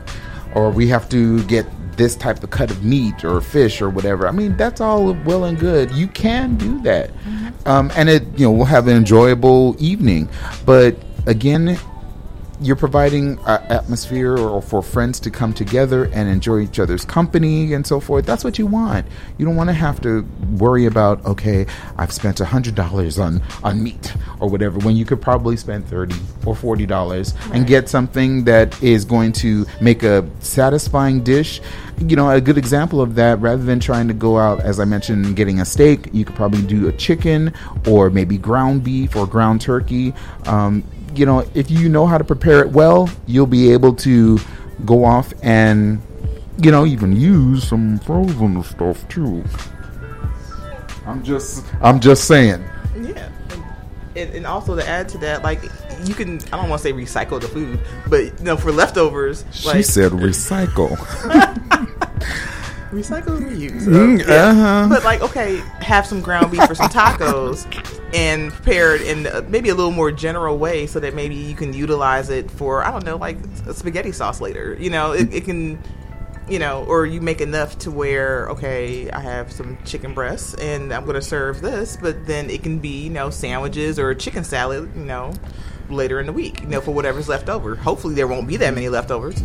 or 0.56 0.72
we 0.72 0.88
have 0.88 1.10
to 1.10 1.44
get 1.44 1.68
this 1.98 2.16
type 2.16 2.42
of 2.42 2.52
cut 2.52 2.72
of 2.72 2.86
meat 2.86 3.26
or 3.26 3.42
fish 3.42 3.82
or 3.82 3.90
whatever. 3.90 4.28
I 4.28 4.32
mean, 4.32 4.56
that's 4.56 4.80
all 4.80 5.14
well 5.26 5.44
and 5.44 5.60
good. 5.60 5.92
You 5.92 6.08
can 6.08 6.56
do 6.56 6.82
that, 6.84 7.12
um, 7.66 7.92
and 7.98 8.08
it 8.08 8.24
you 8.38 8.46
know 8.46 8.52
we'll 8.52 8.66
have 8.66 8.88
an 8.88 8.96
enjoyable 8.96 9.76
evening. 9.78 10.30
But 10.66 10.96
again, 11.26 11.78
you're 12.60 12.76
providing 12.76 13.38
an 13.46 13.62
atmosphere 13.72 14.38
or 14.38 14.62
for 14.62 14.82
friends 14.82 15.20
to 15.20 15.30
come 15.30 15.54
together 15.54 16.06
and 16.06 16.28
enjoy 16.28 16.60
each 16.60 16.80
other's 16.80 17.06
company 17.06 17.74
and 17.74 17.86
so 17.86 18.00
forth. 18.00 18.26
That's 18.26 18.44
what 18.44 18.58
you 18.58 18.66
want. 18.66 19.06
You 19.38 19.46
don't 19.46 19.56
want 19.56 19.70
to 19.70 19.74
have 19.74 20.02
to 20.02 20.22
worry 20.58 20.86
about 20.86 21.24
okay, 21.26 21.66
I've 21.98 22.12
spent 22.12 22.40
a 22.40 22.46
hundred 22.46 22.76
dollars 22.76 23.20
on 23.20 23.42
on 23.64 23.84
meat 23.84 24.14
or 24.40 24.50
whatever 24.50 24.80
when 24.80 24.96
you 24.96 25.06
could 25.06 25.22
probably 25.22 25.58
spend 25.58 25.88
thirty 25.88 26.16
or 26.46 26.56
forty 26.56 26.86
dollars 26.86 27.34
and 27.54 27.68
get 27.68 27.90
something 27.90 28.44
that 28.46 28.82
is 28.82 29.06
going 29.06 29.34
to 29.34 29.66
make 29.82 30.04
a 30.04 30.28
satisfying 30.40 31.24
dish. 31.24 31.62
You 32.00 32.16
know, 32.16 32.30
a 32.30 32.40
good 32.40 32.60
example 32.60 33.02
of 33.02 33.16
that, 33.16 33.40
rather 33.40 33.64
than 33.64 33.80
trying 33.80 34.08
to 34.08 34.14
go 34.14 34.38
out, 34.38 34.60
as 34.62 34.80
I 34.80 34.86
mentioned, 34.86 35.36
getting 35.36 35.60
a 35.60 35.66
steak, 35.66 36.10
you 36.14 36.26
could 36.26 36.36
probably 36.36 36.62
do 36.62 36.88
a 36.88 36.92
chicken 36.92 37.54
or 37.88 38.12
maybe 38.12 38.38
ground 38.38 38.84
beef 38.84 39.16
or 39.16 39.26
ground 39.26 39.62
turkey. 39.62 40.14
Um, 40.46 40.84
you 41.18 41.26
know, 41.26 41.46
if 41.54 41.72
you 41.72 41.90
know 41.90 42.06
how 42.06 42.18
to 42.18 42.24
prepare 42.24 42.62
it 42.62 42.70
well, 42.70 43.10
you'll 43.26 43.48
be 43.48 43.72
able 43.72 43.94
to 43.96 44.40
go 44.86 45.04
off 45.04 45.34
and, 45.42 46.02
you 46.62 46.72
know, 46.72 46.86
even 46.86 47.16
use 47.16 47.68
some 47.68 48.00
frozen 48.00 48.64
stuff 48.64 49.08
too. 49.08 49.44
I'm 51.06 51.24
just, 51.24 51.66
I'm 51.82 52.00
just 52.00 52.26
saying. 52.26 52.64
Yeah. 53.02 53.30
And, 54.16 54.34
and 54.34 54.48
also 54.48 54.76
to 54.76 54.88
add 54.88 55.10
to 55.10 55.18
that, 55.20 55.44
like 55.44 55.62
you 56.06 56.14
can 56.14 56.40
I 56.52 56.58
don't 56.58 56.70
want 56.70 56.82
to 56.82 56.88
say 56.88 56.94
recycle 56.94 57.40
the 57.40 57.48
food, 57.48 57.80
but 58.08 58.24
you 58.24 58.34
know 58.42 58.58
for 58.58 58.72
leftovers, 58.72 59.46
She 59.52 59.68
like 59.68 59.86
said 59.86 60.12
recycle. 60.12 60.98
recycle 62.92 63.40
reuse. 63.40 63.84
Mm, 63.84 64.28
yeah. 64.28 64.50
uh-huh. 64.50 64.88
But 64.90 65.04
like 65.04 65.22
okay, 65.22 65.58
have 65.82 66.06
some 66.06 66.22
ground 66.22 66.52
beef 66.52 66.64
for 66.66 66.76
some 66.76 66.90
tacos 66.90 67.66
and 68.14 68.52
prepare 68.52 68.96
it 68.96 69.02
in 69.02 69.28
uh, 69.28 69.44
maybe 69.48 69.70
a 69.70 69.76
little 69.76 69.92
more 69.92 70.12
general 70.12 70.58
way 70.58 70.88
so 70.88 71.00
that 71.00 71.14
maybe 71.14 71.36
you 71.36 71.56
can 71.56 71.74
utilize 71.74 72.30
it 72.30 72.50
for 72.50 72.84
I 72.84 72.92
don't 72.92 73.06
know 73.06 73.18
like 73.18 73.38
a 73.66 73.74
spaghetti 73.74 74.12
sauce 74.12 74.42
later. 74.42 74.78
You 74.80 74.90
know, 74.90 75.12
it, 75.12 75.34
it 75.34 75.46
can 75.46 75.82
you 76.50 76.60
know, 76.60 76.86
or 76.86 77.06
you 77.06 77.20
make 77.20 77.42
enough 77.42 77.78
to 77.80 77.92
where, 77.92 78.50
okay, 78.50 79.10
I 79.12 79.20
have 79.20 79.52
some 79.52 79.78
chicken 79.84 80.14
breasts 80.14 80.54
and 80.56 80.94
I'm 80.94 81.04
going 81.04 81.16
to 81.16 81.22
serve 81.22 81.62
this, 81.62 81.98
but 81.98 82.26
then 82.26 82.50
it 82.50 82.64
can 82.64 82.80
be, 82.80 83.04
you 83.04 83.10
know, 83.10 83.30
sandwiches 83.30 84.00
or 84.00 84.14
chicken 84.16 84.44
salad, 84.44 84.90
you 84.96 85.04
know, 85.04 85.34
later 85.90 86.20
in 86.20 86.26
the 86.26 86.34
week, 86.34 86.62
you 86.62 86.68
know, 86.68 86.82
for 86.82 86.92
whatever's 86.92 87.28
left 87.28 87.50
over. 87.50 87.76
Hopefully 87.76 88.16
there 88.16 88.28
won't 88.28 88.48
be 88.48 88.58
that 88.58 88.74
many 88.74 88.88
leftovers. 88.88 89.44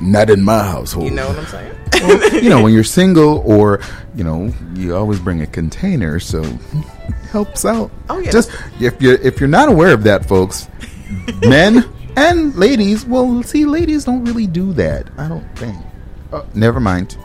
Not 0.00 0.30
in 0.30 0.42
my 0.42 0.62
household. 0.62 1.06
You 1.06 1.12
know 1.12 1.28
what 1.28 1.38
I'm 1.38 1.46
saying? 1.46 1.72
you 2.42 2.50
know, 2.50 2.62
when 2.62 2.72
you're 2.72 2.84
single 2.84 3.38
or, 3.46 3.80
you 4.14 4.24
know, 4.24 4.52
you 4.74 4.94
always 4.94 5.18
bring 5.18 5.40
a 5.40 5.46
container, 5.46 6.20
so 6.20 6.42
helps 7.30 7.64
out. 7.64 7.90
Oh, 8.10 8.18
yeah. 8.18 8.30
Just 8.30 8.50
if 8.80 9.00
you're 9.00 9.14
if 9.16 9.40
you're 9.40 9.48
not 9.48 9.68
aware 9.68 9.92
of 9.92 10.02
that, 10.04 10.26
folks, 10.26 10.68
men 11.46 11.88
and 12.16 12.54
ladies, 12.56 13.04
well, 13.06 13.42
see, 13.42 13.64
ladies 13.64 14.04
don't 14.04 14.24
really 14.24 14.46
do 14.46 14.72
that. 14.74 15.08
I 15.16 15.28
don't 15.28 15.48
think. 15.56 15.76
Oh, 16.32 16.46
never 16.54 16.80
mind. 16.80 17.16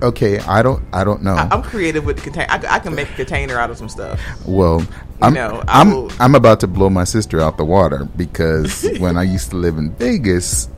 Okay, 0.00 0.38
I 0.40 0.62
don't. 0.62 0.84
I 0.92 1.02
don't 1.02 1.22
know. 1.22 1.34
I, 1.34 1.48
I'm 1.50 1.62
creative 1.62 2.04
with 2.04 2.16
the 2.16 2.22
container. 2.22 2.46
I, 2.50 2.76
I 2.76 2.78
can 2.78 2.94
make 2.94 3.10
a 3.10 3.14
container 3.14 3.58
out 3.58 3.70
of 3.70 3.78
some 3.78 3.88
stuff. 3.88 4.20
Well, 4.46 4.86
I'm 5.20 5.34
know, 5.34 5.64
I'm 5.66 6.08
I'm 6.20 6.34
about 6.36 6.60
to 6.60 6.68
blow 6.68 6.88
my 6.88 7.04
sister 7.04 7.40
out 7.40 7.56
the 7.56 7.64
water 7.64 8.04
because 8.16 8.88
when 9.00 9.16
I 9.16 9.24
used 9.24 9.50
to 9.50 9.56
live 9.56 9.76
in 9.76 9.90
Vegas, 9.94 10.68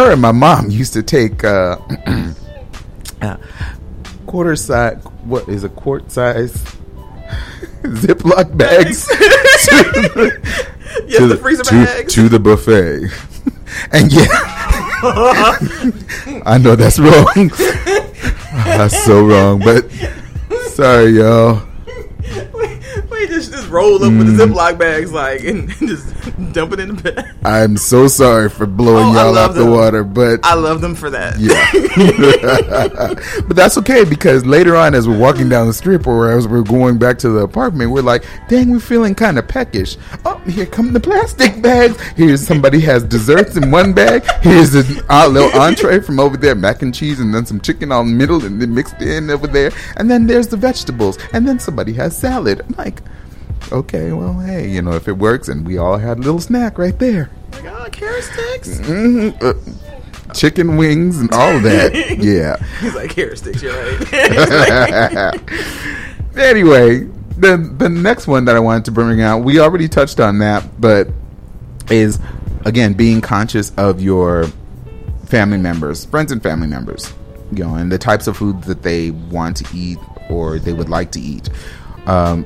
her 0.00 0.12
and 0.12 0.20
my 0.22 0.32
mom 0.32 0.70
used 0.70 0.94
to 0.94 1.02
take 1.02 1.44
uh, 1.44 1.76
uh, 3.20 3.36
quarter 4.26 4.56
size. 4.56 4.96
What 5.24 5.48
is 5.48 5.64
a 5.64 5.68
quart 5.68 6.10
size 6.10 6.54
Ziploc 7.82 8.56
bags 8.56 9.06
Yes, 11.06 11.28
the 11.28 11.36
freezer 11.36 11.62
to, 11.64 11.84
bags. 11.84 12.14
to 12.14 12.28
the 12.28 12.38
buffet, 12.40 13.10
and 13.92 14.12
yeah, 14.12 14.26
I 16.44 16.58
know 16.58 16.74
that's 16.74 16.98
wrong. 16.98 17.50
that's 18.64 19.04
so 19.04 19.24
wrong, 19.24 19.60
but 19.60 19.88
sorry, 20.70 21.10
y'all. 21.10 21.62
We 23.70 23.84
just 23.86 24.00
just 24.00 24.00
roll 24.00 24.04
up 24.04 24.12
with 24.12 24.28
Mm. 24.28 24.36
the 24.36 24.46
Ziploc 24.46 24.78
bags, 24.78 25.12
like, 25.12 25.44
and 25.44 25.68
just 25.70 26.06
dump 26.52 26.72
it 26.72 26.80
in 26.80 26.94
the 26.96 27.02
bag. 27.02 27.24
I'm 27.44 27.76
so 27.76 28.08
sorry 28.08 28.48
for 28.50 28.66
blowing 28.66 29.06
Oh, 29.08 29.12
y'all 29.12 29.38
out 29.38 29.54
the 29.54 29.66
water, 29.66 30.04
but 30.04 30.40
I 30.44 30.54
love 30.54 30.80
them 30.80 30.94
for 30.94 31.10
that. 31.10 31.38
yeah. 31.38 31.66
but 33.46 33.56
that's 33.56 33.76
okay 33.78 34.04
because 34.04 34.44
later 34.46 34.76
on, 34.76 34.94
as 34.94 35.08
we're 35.08 35.18
walking 35.18 35.48
down 35.48 35.66
the 35.66 35.72
strip 35.72 36.06
or 36.06 36.30
as 36.30 36.46
we're 36.48 36.62
going 36.62 36.98
back 36.98 37.18
to 37.18 37.28
the 37.30 37.40
apartment, 37.40 37.90
we're 37.90 38.02
like, 38.02 38.24
dang, 38.48 38.70
we're 38.70 38.80
feeling 38.80 39.14
kind 39.14 39.38
of 39.38 39.46
peckish. 39.48 39.96
Oh, 40.24 40.36
here 40.46 40.66
come 40.66 40.92
the 40.92 41.00
plastic 41.00 41.60
bags. 41.62 42.00
Here's 42.16 42.46
somebody 42.46 42.80
has 42.80 43.02
desserts 43.04 43.56
in 43.56 43.70
one 43.70 43.92
bag. 43.92 44.24
Here's 44.42 44.74
a 44.74 45.28
little 45.28 45.50
entree 45.60 46.00
from 46.00 46.20
over 46.20 46.36
there, 46.36 46.54
mac 46.54 46.82
and 46.82 46.94
cheese, 46.94 47.20
and 47.20 47.34
then 47.34 47.46
some 47.46 47.60
chicken 47.60 47.92
on 47.92 48.06
the 48.08 48.12
middle 48.14 48.44
and 48.44 48.60
then 48.60 48.74
mixed 48.74 49.00
in 49.02 49.30
over 49.30 49.46
there. 49.46 49.70
And 49.96 50.10
then 50.10 50.26
there's 50.26 50.48
the 50.48 50.56
vegetables. 50.56 51.18
And 51.32 51.46
then 51.46 51.58
somebody 51.58 51.92
has 51.94 52.16
salad. 52.16 52.60
I'm 52.60 52.74
like, 52.76 53.00
okay, 53.72 54.12
well, 54.12 54.38
hey, 54.40 54.68
you 54.68 54.82
know, 54.82 54.92
if 54.92 55.08
it 55.08 55.18
works, 55.18 55.48
and 55.48 55.66
we 55.66 55.78
all 55.78 55.98
had 55.98 56.18
a 56.18 56.20
little 56.22 56.40
snack 56.40 56.78
right 56.78 56.98
there. 56.98 57.30
Like, 57.52 57.64
oh, 57.66 57.88
carrot 57.90 58.24
sticks. 58.24 58.78
hmm 58.80 59.30
Uh, 59.40 59.54
chicken 60.34 60.76
wings 60.76 61.20
and 61.20 61.32
all 61.32 61.56
of 61.56 61.62
that. 61.64 61.92
Yeah. 62.18 62.56
He's 62.80 62.94
like, 62.94 63.10
carrot 63.10 63.38
sticks, 63.38 63.62
you're 63.62 63.72
right. 63.74 64.00
Like, 65.32 66.36
anyway, 66.36 67.00
the 67.38 67.56
the 67.78 67.88
next 67.88 68.26
one 68.26 68.44
that 68.44 68.56
I 68.56 68.60
wanted 68.60 68.84
to 68.86 68.90
bring 68.92 69.20
out, 69.22 69.38
we 69.38 69.58
already 69.60 69.88
touched 69.88 70.20
on 70.20 70.38
that, 70.38 70.80
but 70.80 71.08
is 71.90 72.18
again 72.64 72.92
being 72.92 73.20
conscious 73.20 73.72
of 73.76 74.00
your 74.00 74.44
family 75.26 75.58
members, 75.58 76.04
friends 76.04 76.30
and 76.32 76.42
family 76.42 76.66
members, 76.68 77.12
you 77.52 77.64
know, 77.64 77.74
and 77.74 77.90
the 77.90 77.98
types 77.98 78.26
of 78.26 78.36
food 78.36 78.62
that 78.64 78.82
they 78.82 79.10
want 79.10 79.56
to 79.56 79.66
eat 79.76 79.98
or 80.28 80.58
they 80.58 80.72
would 80.72 80.88
like 80.88 81.10
to 81.12 81.20
eat. 81.20 81.48
Um, 82.06 82.44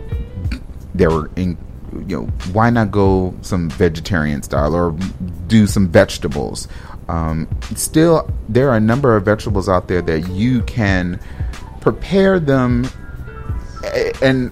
there 0.94 1.10
were 1.10 1.30
in 1.36 1.58
you 1.92 2.16
know 2.16 2.26
why 2.52 2.70
not 2.70 2.90
go 2.90 3.34
some 3.42 3.70
vegetarian 3.70 4.42
style 4.42 4.74
or 4.74 4.92
do 5.46 5.66
some 5.66 5.88
vegetables? 5.88 6.68
Um, 7.08 7.48
still 7.74 8.30
there 8.48 8.70
are 8.70 8.76
a 8.76 8.80
number 8.80 9.16
of 9.16 9.24
vegetables 9.24 9.68
out 9.68 9.88
there 9.88 10.02
that 10.02 10.28
you 10.30 10.62
can 10.62 11.20
prepare 11.80 12.40
them 12.40 12.86
and 14.22 14.50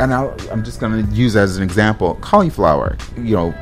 and 0.00 0.14
I'll, 0.14 0.36
i'm 0.52 0.62
just 0.62 0.78
going 0.78 1.04
to 1.04 1.12
use 1.12 1.34
as 1.34 1.56
an 1.56 1.62
example 1.62 2.14
cauliflower. 2.20 2.96
You 3.16 3.36
know 3.36 3.54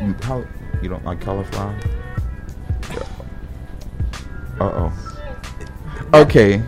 you 0.00 0.88
don't 0.88 1.04
like 1.04 1.20
cauliflower? 1.20 1.78
Uh-oh. 4.60 4.92
Okay 6.12 6.62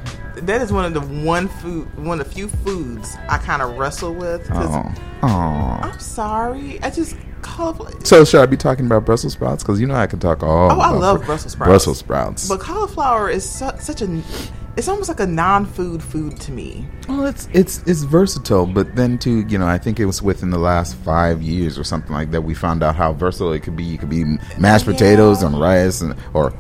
that 0.47 0.61
is 0.63 0.73
one 0.73 0.85
of 0.85 0.95
the 0.95 1.01
one 1.25 1.49
food, 1.49 1.87
one 1.99 2.21
of 2.21 2.27
the 2.29 2.33
few 2.35 2.49
foods 2.49 3.17
I 3.29 3.39
kind 3.39 3.63
of 3.63 3.77
wrestle 3.79 4.15
with. 4.15 4.49
oh 4.53 4.95
oh 5.23 5.27
I'm 5.29 5.99
sorry, 6.01 6.81
I 6.83 6.91
just 6.91 7.17
cauliflower. 7.43 7.93
so 8.05 8.25
should 8.25 8.41
i 8.41 8.47
be 8.47 8.57
talking 8.57 8.87
about 8.87 9.05
brussels 9.05 9.33
sprouts 9.33 9.65
because 9.65 9.81
you 9.81 9.87
know 9.89 9.97
i 9.97 10.07
can 10.07 10.21
talk 10.21 10.45
all 10.45 10.71
Oh, 10.71 10.79
I 10.79 10.91
love 10.91 11.19
Bru- 11.19 11.27
Brussels 11.27 11.53
sprouts. 11.55 11.69
brussels 11.69 11.99
sprouts 11.99 12.49
But 12.49 12.61
cauliflower 12.61 13.29
is 13.29 13.49
su- 13.49 13.73
such 13.81 14.01
a 14.01 14.23
it's 14.77 14.87
almost 14.87 15.09
like 15.09 15.19
a 15.21 15.27
non-food 15.27 16.03
food 16.03 16.41
to 16.41 16.53
me. 16.53 16.87
Well, 17.09 17.27
it's 17.27 17.47
it's 17.53 17.83
it's 17.85 18.05
versatile, 18.05 18.65
but 18.65 18.95
then 18.97 19.19
too, 19.19 19.41
you 19.49 19.59
know, 19.59 19.67
I 19.67 19.77
think 19.77 20.01
it 20.01 20.07
was 20.07 20.23
within 20.23 20.49
the 20.49 20.57
last 20.59 20.95
five 20.97 21.43
years 21.43 21.79
or 21.79 21.85
something 21.85 22.13
like 22.13 22.31
that 22.31 22.41
we 22.43 22.55
found 22.55 22.83
out 22.83 22.97
how 22.97 23.13
versatile 23.13 23.53
it 23.53 23.63
could 23.65 23.77
be. 23.77 23.83
You 23.85 23.99
could 23.99 24.09
be 24.09 24.25
mashed 24.59 24.87
Yeah. 24.87 24.93
potatoes 24.95 25.43
and 25.43 25.61
rice, 25.61 26.01
and 26.01 26.15
or 26.33 26.55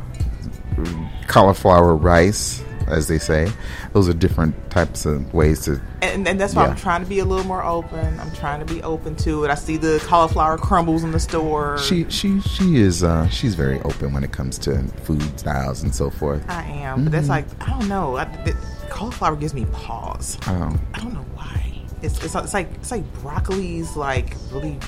cauliflower 1.29 1.95
rice, 1.97 2.62
as 2.89 3.09
they 3.09 3.19
say. 3.19 3.51
Those 3.93 4.09
are 4.09 4.13
different 4.13 4.55
types 4.71 5.07
of 5.07 5.33
ways 5.35 5.65
to. 5.67 5.81
And, 6.03 6.27
and 6.27 6.41
that's 6.41 6.55
why 6.55 6.65
Yeah. 6.65 6.71
I'm 6.71 6.77
trying 6.77 7.03
to 7.03 7.09
be 7.09 7.19
a 7.21 7.25
little 7.25 7.47
more 7.47 7.63
open. 7.65 8.19
I'm 8.21 8.33
trying 8.33 8.61
to 8.61 8.67
be 8.75 8.83
open 8.83 9.17
to 9.17 9.45
it. 9.45 9.51
I 9.51 9.55
see 9.55 9.77
the 9.77 10.03
cauliflower 10.07 10.59
crumbles 10.59 11.05
in 11.05 11.11
the 11.13 11.21
store. 11.21 11.79
She 11.79 12.09
she 12.11 12.41
she 12.41 12.77
is 12.77 13.03
uh, 13.03 13.29
she's 13.29 13.55
very 13.55 13.81
open 13.83 14.13
when 14.13 14.25
it 14.25 14.33
comes 14.33 14.59
to 14.61 14.83
food 15.05 15.23
styles 15.39 15.83
and 15.83 15.95
so 15.95 16.11
forth. 16.11 16.45
I 16.49 16.65
am, 16.65 17.05
but 17.05 17.13
that's 17.13 17.29
like 17.29 17.47
I 17.67 17.71
don't 17.71 17.89
know. 17.89 18.17
I, 18.17 18.25
it, 18.45 18.57
cauliflower 18.91 19.37
gives 19.37 19.55
me 19.55 19.67
pause. 19.73 20.39
Um, 20.47 20.81
I 20.95 21.01
don't 21.01 21.15
know 21.15 21.25
why. 21.35 21.59
It's, 22.03 22.23
it's 22.25 22.35
it's 22.35 22.55
like 22.55 22.69
it's 22.75 22.91
like 22.91 23.05
broccoli's 23.15 23.97
like 23.97 24.37
really 24.51 24.79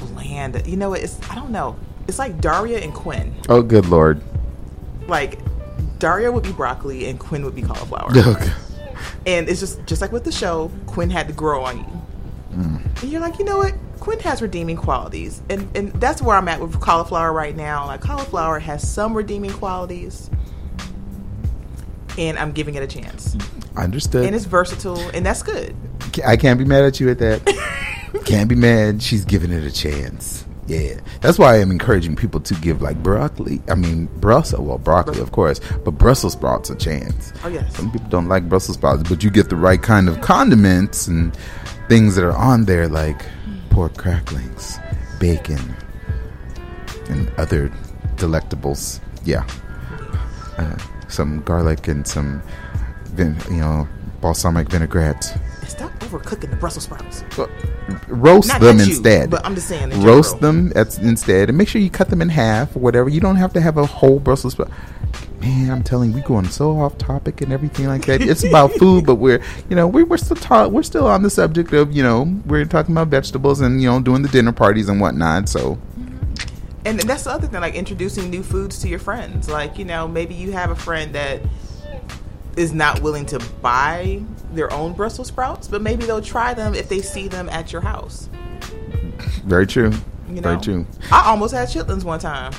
bland. 0.00 0.62
You 0.66 0.76
know, 0.76 0.92
it's 0.94 1.18
I 1.30 1.34
don't 1.34 1.50
know. 1.50 1.76
It's 2.08 2.18
like 2.18 2.40
Daria 2.40 2.78
and 2.80 2.92
Quinn. 2.92 3.34
oh, 3.48 3.62
good 3.62 3.86
lord! 3.86 4.20
Like 5.06 5.38
Daria 6.02 6.32
would 6.32 6.42
be 6.42 6.50
broccoli 6.50 7.08
and 7.08 7.20
Quinn 7.20 7.44
would 7.44 7.54
be 7.54 7.62
cauliflower. 7.62 8.10
Okay. 8.32 8.52
And 9.24 9.48
it's 9.48 9.60
just 9.60 9.84
just 9.86 10.00
like 10.00 10.12
with 10.12 10.24
the 10.24 10.32
show, 10.32 10.70
Quinn 10.86 11.10
had 11.10 11.28
to 11.28 11.32
grow 11.32 11.62
on 11.62 11.78
you. 11.78 12.02
Mm. 12.56 13.02
And 13.02 13.10
you're 13.10 13.20
like, 13.20 13.38
you 13.38 13.44
know 13.44 13.58
what? 13.58 13.74
Quinn 14.00 14.18
has 14.20 14.42
redeeming 14.42 14.76
qualities, 14.76 15.42
and 15.48 15.68
and 15.76 15.92
that's 15.94 16.20
where 16.20 16.36
I'm 16.36 16.46
at 16.48 16.60
with 16.60 16.78
cauliflower 16.80 17.32
right 17.32 17.56
now. 17.56 17.86
Like 17.86 18.00
cauliflower 18.00 18.58
has 18.58 18.88
some 18.88 19.14
redeeming 19.14 19.52
qualities, 19.52 20.30
and 22.18 22.38
I'm 22.38 22.52
giving 22.52 22.74
it 22.74 22.82
a 22.82 22.86
chance. 22.86 23.36
Understood. 23.76 24.24
And 24.24 24.34
it's 24.34 24.44
versatile, 24.44 25.00
and 25.10 25.24
that's 25.26 25.42
good. 25.42 25.74
I 26.24 26.36
can't 26.36 26.58
be 26.58 26.64
mad 26.64 26.84
at 26.84 27.00
you 27.00 27.10
at 27.10 27.18
that. 27.18 27.42
can't 28.24 28.48
be 28.48 28.56
mad. 28.56 29.02
She's 29.02 29.24
giving 29.24 29.50
it 29.50 29.64
a 29.64 29.72
chance. 29.72 30.41
Yeah, 30.68 31.00
that's 31.20 31.38
why 31.40 31.60
I'm 31.60 31.72
encouraging 31.72 32.14
people 32.14 32.38
to 32.40 32.54
give 32.54 32.80
like 32.82 33.02
broccoli. 33.02 33.60
I 33.68 33.74
mean, 33.74 34.06
Brussels. 34.20 34.60
Well, 34.60 34.78
broccoli, 34.78 35.20
of 35.20 35.32
course, 35.32 35.60
but 35.84 35.92
Brussels 35.92 36.34
sprouts 36.34 36.70
a 36.70 36.76
chance. 36.76 37.32
Oh 37.44 37.48
yes. 37.48 37.74
Some 37.76 37.90
people 37.90 38.08
don't 38.08 38.28
like 38.28 38.48
Brussels 38.48 38.76
sprouts, 38.76 39.08
but 39.08 39.24
you 39.24 39.30
get 39.30 39.48
the 39.50 39.56
right 39.56 39.82
kind 39.82 40.08
of 40.08 40.20
condiments 40.20 41.08
and 41.08 41.36
things 41.88 42.14
that 42.14 42.24
are 42.24 42.36
on 42.36 42.64
there, 42.64 42.86
like 42.86 43.26
pork 43.70 43.96
cracklings, 43.96 44.78
bacon, 45.18 45.74
and 47.08 47.28
other 47.38 47.68
delectables. 48.16 49.00
Yeah, 49.24 49.44
uh, 50.58 50.76
some 51.08 51.42
garlic 51.42 51.88
and 51.88 52.06
some, 52.06 52.40
vin- 53.14 53.36
you 53.50 53.56
know, 53.58 53.88
balsamic 54.20 54.68
vinaigrette. 54.68 55.36
And 55.60 56.01
stop 56.18 56.22
overcooking 56.22 56.50
the 56.50 56.56
Brussels 56.56 56.84
sprouts. 56.84 57.24
Well, 57.36 57.48
roast 58.08 58.48
Not 58.48 58.60
them 58.60 58.78
you, 58.78 58.84
instead. 58.84 59.30
but 59.30 59.44
I'm 59.44 59.54
just 59.54 59.68
saying 59.68 59.92
in 59.92 60.02
roast 60.02 60.40
them 60.40 60.68
that's 60.70 60.98
instead, 60.98 61.48
and 61.48 61.58
make 61.58 61.68
sure 61.68 61.80
you 61.80 61.90
cut 61.90 62.10
them 62.10 62.22
in 62.22 62.28
half 62.28 62.74
or 62.76 62.80
whatever. 62.80 63.08
You 63.08 63.20
don't 63.20 63.36
have 63.36 63.52
to 63.54 63.60
have 63.60 63.76
a 63.76 63.86
whole 63.86 64.18
Brussels 64.18 64.52
sprout. 64.54 64.70
Man, 65.40 65.70
I'm 65.70 65.82
telling 65.82 66.10
you, 66.10 66.16
we're 66.16 66.22
going 66.22 66.48
so 66.48 66.78
off 66.78 66.96
topic 66.98 67.40
and 67.40 67.52
everything 67.52 67.86
like 67.86 68.04
that. 68.06 68.20
It's 68.22 68.44
about 68.44 68.72
food, 68.78 69.04
but 69.04 69.16
we're 69.16 69.42
you 69.68 69.76
know 69.76 69.88
we're 69.88 70.04
we're 70.04 70.16
still 70.16 70.36
ta- 70.36 70.68
we're 70.68 70.84
still 70.84 71.06
on 71.06 71.22
the 71.22 71.30
subject 71.30 71.72
of 71.72 71.92
you 71.92 72.02
know 72.02 72.40
we're 72.46 72.64
talking 72.64 72.94
about 72.94 73.08
vegetables 73.08 73.60
and 73.60 73.82
you 73.82 73.88
know 73.90 74.00
doing 74.00 74.22
the 74.22 74.28
dinner 74.28 74.52
parties 74.52 74.88
and 74.88 75.00
whatnot. 75.00 75.48
So 75.48 75.78
And 76.84 77.00
that's 77.00 77.24
the 77.24 77.30
other 77.30 77.48
thing, 77.48 77.60
like 77.60 77.74
introducing 77.74 78.30
new 78.30 78.42
foods 78.42 78.78
to 78.80 78.88
your 78.88 78.98
friends. 79.00 79.48
Like, 79.48 79.78
you 79.78 79.84
know, 79.84 80.06
maybe 80.06 80.34
you 80.34 80.52
have 80.52 80.70
a 80.70 80.76
friend 80.76 81.12
that 81.14 81.40
is 82.56 82.72
not 82.72 83.00
willing 83.00 83.26
to 83.26 83.38
buy 83.60 84.22
their 84.52 84.72
own 84.72 84.92
Brussels 84.92 85.28
sprouts, 85.28 85.68
but 85.68 85.80
maybe 85.82 86.04
they'll 86.04 86.20
try 86.22 86.52
them 86.54 86.74
if 86.74 86.88
they 86.88 87.00
see 87.00 87.28
them 87.28 87.48
at 87.48 87.72
your 87.72 87.82
house. 87.82 88.28
very 89.44 89.66
true, 89.66 89.92
You 90.28 90.36
know? 90.36 90.40
very 90.42 90.60
true. 90.60 90.86
I 91.10 91.26
almost 91.30 91.54
had 91.54 91.68
chitlins 91.68 92.04
one 92.04 92.20
time. 92.20 92.52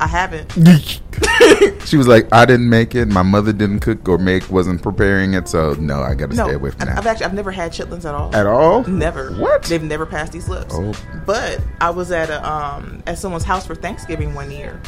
I 0.00 0.08
haven't. 0.08 0.50
she 1.86 1.96
was 1.96 2.08
like, 2.08 2.26
I 2.32 2.44
didn't 2.46 2.68
make 2.68 2.96
it. 2.96 3.06
My 3.06 3.22
mother 3.22 3.52
didn't 3.52 3.78
cook 3.78 4.08
or 4.08 4.18
make, 4.18 4.50
wasn't 4.50 4.82
preparing 4.82 5.34
it. 5.34 5.46
So 5.48 5.74
no, 5.74 6.02
I 6.02 6.14
got 6.14 6.30
to 6.30 6.36
No, 6.36 6.46
stay 6.46 6.54
away 6.54 6.70
from 6.72 6.80
that. 6.88 6.98
I've 6.98 7.06
actually 7.06 7.26
I've 7.26 7.34
never 7.34 7.52
had 7.52 7.70
chitlins 7.72 8.04
at 8.04 8.12
all. 8.12 8.34
At 8.34 8.46
all? 8.46 8.82
Never. 8.88 9.30
What? 9.34 9.62
They've 9.62 9.80
never 9.82 10.04
passed 10.04 10.32
these 10.32 10.48
lips. 10.48 10.74
Oh. 10.76 10.92
But 11.24 11.60
I 11.80 11.90
was 11.90 12.10
at 12.10 12.28
a 12.28 12.44
um 12.46 13.04
at 13.06 13.18
someone's 13.18 13.44
house 13.44 13.64
for 13.66 13.76
Thanksgiving 13.76 14.34
one 14.34 14.50
year, 14.50 14.80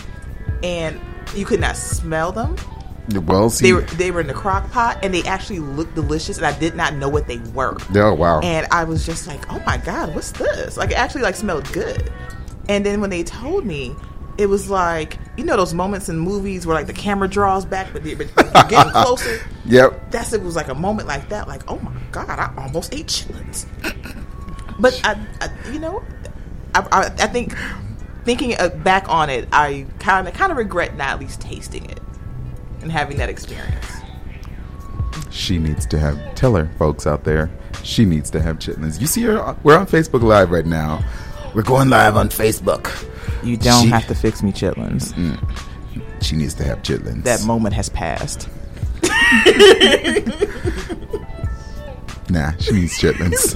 and 0.64 1.00
you 1.36 1.44
could 1.46 1.60
not 1.60 1.76
smell 1.76 2.32
them. 2.32 2.56
Well, 3.08 3.50
see, 3.50 3.66
They 3.66 3.72
were 3.72 3.82
they 3.82 4.10
were 4.10 4.20
in 4.20 4.26
the 4.26 4.34
crock 4.34 4.70
pot, 4.72 4.98
and 5.02 5.14
they 5.14 5.22
actually 5.22 5.60
looked 5.60 5.94
delicious, 5.94 6.38
and 6.38 6.46
I 6.46 6.58
did 6.58 6.74
not 6.74 6.94
know 6.94 7.08
what 7.08 7.28
they 7.28 7.38
were. 7.54 7.76
oh 7.94 8.14
wow. 8.14 8.40
And 8.40 8.66
I 8.72 8.82
was 8.84 9.06
just 9.06 9.28
like, 9.28 9.50
"Oh 9.52 9.62
my 9.64 9.76
god, 9.78 10.14
what's 10.14 10.32
this?" 10.32 10.76
Like 10.76 10.90
it 10.90 10.98
actually 10.98 11.22
like 11.22 11.36
smelled 11.36 11.72
good. 11.72 12.12
And 12.68 12.84
then 12.84 13.00
when 13.00 13.10
they 13.10 13.22
told 13.22 13.64
me, 13.64 13.94
it 14.38 14.46
was 14.46 14.68
like 14.68 15.18
you 15.36 15.44
know 15.44 15.56
those 15.56 15.72
moments 15.72 16.08
in 16.08 16.18
movies 16.18 16.66
where 16.66 16.74
like 16.74 16.88
the 16.88 16.92
camera 16.92 17.28
draws 17.28 17.64
back, 17.64 17.92
but, 17.92 18.02
they, 18.02 18.14
but 18.14 18.26
you're 18.36 18.64
getting 18.64 18.92
closer. 19.02 19.40
yep. 19.64 20.10
That's 20.10 20.32
it 20.32 20.42
was 20.42 20.56
like 20.56 20.68
a 20.68 20.74
moment 20.74 21.06
like 21.06 21.28
that, 21.28 21.46
like 21.46 21.62
oh 21.68 21.78
my 21.78 21.92
god, 22.10 22.28
I 22.40 22.52
almost 22.56 22.92
ate 22.94 23.06
chitlins. 23.06 23.66
But 24.78 25.00
I, 25.04 25.18
I 25.40 25.70
you 25.72 25.78
know, 25.78 26.02
I, 26.74 26.86
I, 26.92 27.04
I 27.06 27.26
think 27.28 27.56
thinking 28.26 28.54
uh, 28.58 28.68
back 28.68 29.08
on 29.08 29.30
it, 29.30 29.48
I 29.50 29.86
kind 30.00 30.28
of 30.28 30.34
kind 30.34 30.52
of 30.52 30.58
regret 30.58 30.96
not 30.96 31.08
at 31.08 31.20
least 31.20 31.40
tasting 31.40 31.88
it 31.88 31.98
and 32.86 32.92
having 32.92 33.16
that 33.16 33.28
experience. 33.28 33.84
She 35.30 35.58
needs 35.58 35.86
to 35.86 35.98
have. 35.98 36.34
Tell 36.36 36.54
her, 36.54 36.70
folks 36.78 37.04
out 37.04 37.24
there, 37.24 37.50
she 37.82 38.04
needs 38.04 38.30
to 38.30 38.40
have 38.40 38.60
chitlins. 38.60 39.00
You 39.00 39.08
see 39.08 39.22
her? 39.22 39.56
We're 39.64 39.76
on 39.76 39.86
Facebook 39.88 40.22
Live 40.22 40.52
right 40.52 40.64
now. 40.64 41.04
We're 41.52 41.62
going 41.62 41.88
live 41.90 42.16
on 42.16 42.28
Facebook. 42.28 42.88
You 43.42 43.56
don't 43.56 43.82
She- 43.82 43.88
have 43.90 44.06
to 44.06 44.14
fix 44.14 44.40
me 44.42 44.52
chitlins. 44.52 45.12
She 46.22 46.36
needs 46.36 46.54
to 46.54 46.64
have 46.64 46.82
chitlins. 46.82 47.24
That 47.24 47.42
moment 47.44 47.74
has 47.74 47.88
passed. 47.88 48.48
Nah, 52.28 52.50
she 52.58 52.72
needs 52.72 52.98
chitlins. 52.98 53.54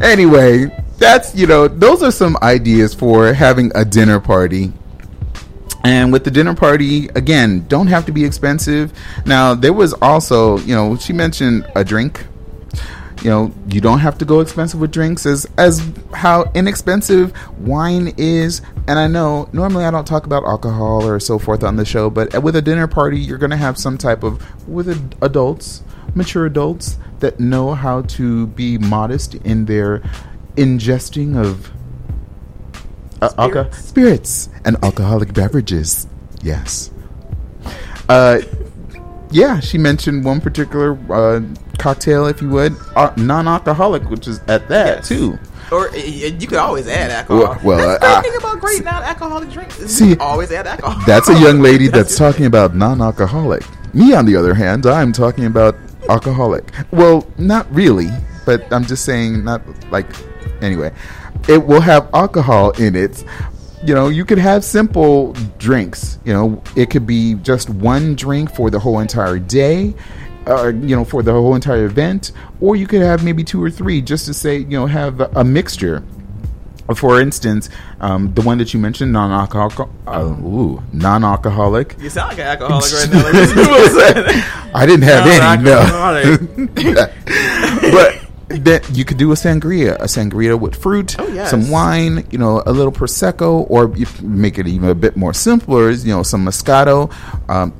anyway, 0.00 0.66
that's 0.96 1.34
you 1.34 1.46
know, 1.46 1.68
those 1.68 2.02
are 2.02 2.10
some 2.10 2.38
ideas 2.40 2.94
for 2.94 3.34
having 3.34 3.70
a 3.74 3.84
dinner 3.84 4.18
party. 4.18 4.72
And 5.84 6.12
with 6.12 6.24
the 6.24 6.30
dinner 6.30 6.54
party, 6.54 7.08
again, 7.08 7.66
don't 7.68 7.88
have 7.88 8.06
to 8.06 8.12
be 8.12 8.24
expensive. 8.24 8.92
Now, 9.26 9.54
there 9.54 9.74
was 9.74 9.92
also, 10.00 10.56
you 10.58 10.74
know, 10.74 10.96
she 10.96 11.12
mentioned 11.12 11.70
a 11.76 11.84
drink. 11.84 12.26
You 13.22 13.30
know, 13.30 13.54
you 13.68 13.80
don't 13.80 14.00
have 14.00 14.18
to 14.18 14.24
go 14.24 14.40
expensive 14.40 14.80
with 14.80 14.92
drinks 14.92 15.24
as 15.24 15.46
as 15.56 15.86
how 16.12 16.50
inexpensive 16.54 17.32
wine 17.58 18.12
is. 18.16 18.60
And 18.86 18.98
I 18.98 19.06
know 19.06 19.48
normally 19.52 19.84
I 19.84 19.90
don't 19.90 20.06
talk 20.06 20.26
about 20.26 20.44
alcohol 20.44 21.06
or 21.06 21.20
so 21.20 21.38
forth 21.38 21.62
on 21.62 21.76
the 21.76 21.84
show, 21.84 22.10
but 22.10 22.42
with 22.42 22.56
a 22.56 22.62
dinner 22.62 22.86
party, 22.86 23.18
you're 23.18 23.38
going 23.38 23.50
to 23.50 23.56
have 23.56 23.78
some 23.78 23.96
type 23.96 24.24
of 24.24 24.42
with 24.68 24.88
adults, 25.22 25.82
mature 26.14 26.44
adults 26.44 26.98
that 27.20 27.40
know 27.40 27.74
how 27.74 28.02
to 28.02 28.46
be 28.48 28.76
modest 28.76 29.36
in 29.36 29.64
their 29.64 30.02
ingesting 30.56 31.36
of 31.36 31.70
uh, 33.24 33.48
alco- 33.48 33.72
Spirits. 33.74 33.78
spirits 33.88 34.48
and 34.64 34.76
alcoholic 34.82 35.32
beverages. 35.34 36.06
Yes. 36.42 36.90
Uh, 38.08 38.40
yeah, 39.30 39.60
she 39.60 39.78
mentioned 39.78 40.24
one 40.24 40.40
particular 40.40 40.98
uh, 41.12 41.40
cocktail, 41.78 42.26
if 42.26 42.40
you 42.42 42.48
would, 42.50 42.74
uh, 42.94 43.12
non-alcoholic, 43.16 44.08
which 44.10 44.28
is 44.28 44.40
at 44.48 44.68
that 44.68 44.98
Yes. 44.98 45.08
too. 45.08 45.38
Or 45.72 45.88
uh, 45.88 45.94
you 45.96 46.46
could 46.46 46.58
always 46.58 46.86
add 46.86 47.10
alcohol. 47.10 47.56
Well- 47.64 47.76
well, 47.78 47.98
that's 47.98 48.00
the 48.00 48.06
uh, 48.06 48.20
great 48.20 48.30
thing 48.30 48.38
about 48.38 48.60
great 48.60 48.84
non-alcoholic 48.84 49.50
drinks. 49.50 49.78
Is 49.80 49.96
See, 49.96 50.10
you 50.10 50.16
can 50.16 50.26
always 50.26 50.52
add 50.52 50.66
alcohol. 50.66 51.02
That's 51.06 51.28
a 51.28 51.38
young 51.40 51.60
lady 51.60 51.88
That's 51.88 52.10
that's 52.10 52.18
talking 52.18 52.46
about 52.46 52.76
non-alcoholic. 52.76 53.64
Me, 53.94 54.12
on 54.14 54.26
the 54.26 54.36
other 54.36 54.54
hand, 54.54 54.86
I'm 54.86 55.12
talking 55.12 55.46
about 55.46 55.76
alcoholic. 56.08 56.70
Well, 56.90 57.26
not 57.38 57.72
really, 57.74 58.08
but 58.44 58.70
I'm 58.72 58.84
just 58.84 59.04
saying, 59.04 59.42
not 59.44 59.62
like. 59.90 60.06
Anyway, 60.60 60.92
it 61.48 61.64
will 61.66 61.80
have 61.80 62.08
alcohol 62.14 62.70
in 62.72 62.94
it. 62.94 63.24
You 63.84 63.94
know, 63.94 64.08
you 64.08 64.24
could 64.24 64.38
have 64.38 64.64
simple 64.64 65.34
drinks. 65.58 66.18
You 66.24 66.32
know, 66.32 66.62
it 66.74 66.90
could 66.90 67.06
be 67.06 67.34
just 67.34 67.68
one 67.68 68.14
drink 68.14 68.54
for 68.54 68.70
the 68.70 68.78
whole 68.78 69.00
entire 69.00 69.38
day. 69.38 69.94
Or 70.46 70.70
you 70.70 70.94
know, 70.94 71.04
for 71.04 71.22
the 71.22 71.32
whole 71.32 71.54
entire 71.54 71.86
event, 71.86 72.32
or 72.60 72.76
you 72.76 72.86
could 72.86 73.00
have 73.00 73.24
maybe 73.24 73.42
two 73.44 73.62
or 73.62 73.70
three, 73.70 74.02
just 74.02 74.26
to 74.26 74.34
say, 74.34 74.58
you 74.58 74.78
know, 74.78 74.84
have 74.84 75.20
a, 75.20 75.30
a 75.36 75.44
mixture. 75.44 76.02
For 76.94 77.18
instance, 77.18 77.70
um, 78.00 78.34
the 78.34 78.42
one 78.42 78.58
that 78.58 78.74
you 78.74 78.80
mentioned, 78.80 79.10
non-alcoholic, 79.10 79.88
uh, 80.06 80.20
ooh, 80.20 80.82
non-alcoholic. 80.92 81.96
You 81.98 82.10
sound 82.10 82.36
like 82.36 82.40
an 82.40 82.46
alcoholic 82.46 82.92
right 82.92 83.10
now. 83.10 83.22
Like, 83.24 84.74
I 84.74 84.84
didn't 84.84 85.04
have 85.04 85.26
any, 85.26 85.62
no. 85.62 85.80
But 87.90 88.23
that 88.48 88.88
you 88.92 89.04
could 89.04 89.16
do 89.18 89.32
a 89.32 89.34
sangria, 89.34 89.94
a 89.96 90.04
sangria 90.04 90.58
with 90.58 90.74
fruit, 90.76 91.18
Oh, 91.18 91.26
yes. 91.28 91.50
some 91.50 91.70
wine, 91.70 92.26
you 92.30 92.38
know, 92.38 92.62
a 92.66 92.72
little 92.72 92.92
prosecco, 92.92 93.66
or 93.70 93.94
you 93.96 94.06
make 94.22 94.58
it 94.58 94.66
even 94.66 94.88
a 94.90 94.94
bit 94.94 95.16
more 95.16 95.32
simpler. 95.32 95.90
You 95.90 96.14
know, 96.14 96.22
some 96.22 96.44
Moscato. 96.44 97.12
Um, 97.48 97.72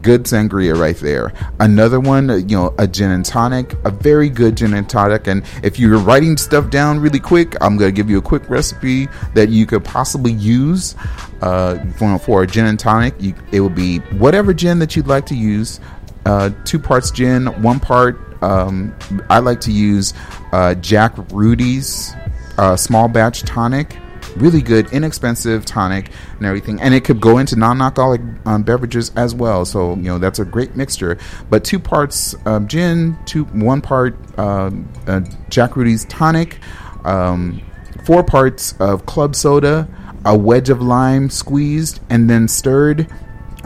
good 0.00 0.22
sangria 0.24 0.74
right 0.74 0.96
there. 0.96 1.34
Another 1.60 2.00
one, 2.00 2.30
uh, 2.30 2.36
you 2.36 2.56
know, 2.56 2.74
a 2.78 2.86
gin 2.86 3.10
and 3.10 3.26
tonic, 3.26 3.74
a 3.84 3.90
very 3.90 4.30
good 4.30 4.56
gin 4.56 4.72
and 4.72 4.88
tonic. 4.88 5.26
And 5.26 5.44
if 5.62 5.78
you're 5.78 5.98
writing 5.98 6.38
stuff 6.38 6.70
down 6.70 6.98
really 6.98 7.20
quick, 7.20 7.54
I'm 7.60 7.76
going 7.76 7.90
to 7.90 7.94
give 7.94 8.08
you 8.08 8.16
a 8.16 8.22
quick 8.22 8.48
recipe 8.48 9.08
that 9.34 9.50
you 9.50 9.66
could 9.66 9.84
possibly 9.84 10.32
use 10.32 10.94
uh, 11.42 11.78
for, 11.98 12.18
for 12.18 12.42
a 12.42 12.46
gin 12.46 12.64
and 12.64 12.80
tonic. 12.80 13.14
You, 13.20 13.34
it 13.50 13.60
would 13.60 13.74
be 13.74 13.98
whatever 14.16 14.54
gin 14.54 14.78
that 14.78 14.96
you'd 14.96 15.08
like 15.08 15.26
to 15.26 15.34
use. 15.36 15.78
Uh, 16.24 16.50
two 16.64 16.78
parts 16.78 17.10
gin, 17.10 17.46
one 17.62 17.78
part. 17.78 18.18
Um, 18.42 18.94
I 19.30 19.38
like 19.38 19.60
to 19.62 19.72
use 19.72 20.14
uh, 20.52 20.74
Jack 20.74 21.14
Rudy's 21.32 22.12
uh, 22.58 22.76
small 22.76 23.08
batch 23.08 23.42
tonic 23.42 23.96
really 24.36 24.62
good, 24.62 24.92
inexpensive 24.92 25.64
tonic 25.64 26.10
and 26.36 26.46
everything, 26.46 26.80
and 26.80 26.94
it 26.94 27.04
could 27.04 27.20
go 27.20 27.38
into 27.38 27.56
non-alcoholic 27.56 28.20
um, 28.46 28.62
beverages 28.62 29.10
as 29.16 29.34
well. 29.34 29.64
So 29.64 29.94
you 29.96 30.02
know 30.02 30.18
that's 30.18 30.38
a 30.38 30.44
great 30.44 30.76
mixture. 30.76 31.18
But 31.50 31.64
two 31.64 31.78
parts 31.78 32.34
um, 32.46 32.68
gin, 32.68 33.16
two 33.26 33.44
one 33.44 33.80
part 33.80 34.16
um, 34.38 34.90
uh, 35.06 35.20
Jack 35.48 35.76
Rudy's 35.76 36.04
tonic, 36.06 36.58
um, 37.04 37.62
four 38.04 38.22
parts 38.22 38.74
of 38.78 39.06
club 39.06 39.34
soda, 39.34 39.88
a 40.24 40.36
wedge 40.36 40.70
of 40.70 40.80
lime 40.80 41.30
squeezed 41.30 42.00
and 42.10 42.28
then 42.28 42.48
stirred. 42.48 43.06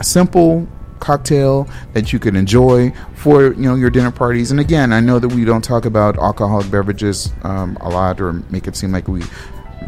Simple 0.01 0.67
cocktail 0.99 1.67
that 1.93 2.11
you 2.11 2.19
could 2.19 2.35
enjoy 2.35 2.91
for 3.15 3.53
you 3.53 3.63
know 3.63 3.75
your 3.75 3.89
dinner 3.89 4.11
parties. 4.11 4.51
And 4.51 4.59
again, 4.59 4.93
I 4.93 4.99
know 4.99 5.19
that 5.19 5.29
we 5.29 5.45
don't 5.45 5.63
talk 5.63 5.85
about 5.85 6.17
alcoholic 6.17 6.69
beverages 6.69 7.31
um, 7.43 7.77
a 7.81 7.89
lot 7.89 8.19
or 8.21 8.33
make 8.49 8.67
it 8.67 8.75
seem 8.75 8.91
like 8.91 9.07
we 9.07 9.23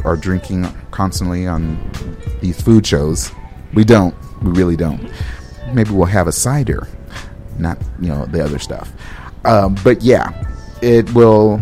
are 0.05 0.15
drinking 0.15 0.67
constantly 0.91 1.47
on 1.47 1.79
these 2.41 2.61
food 2.61 2.85
shows. 2.85 3.31
We 3.73 3.83
don't. 3.83 4.15
We 4.41 4.51
really 4.51 4.75
don't. 4.75 5.11
Maybe 5.73 5.91
we'll 5.91 6.05
have 6.05 6.27
a 6.27 6.31
cider, 6.31 6.87
not 7.57 7.77
you 7.99 8.09
know 8.09 8.25
the 8.25 8.43
other 8.43 8.59
stuff. 8.59 8.91
Um, 9.45 9.75
but 9.83 10.01
yeah, 10.01 10.31
it 10.81 11.11
will. 11.13 11.61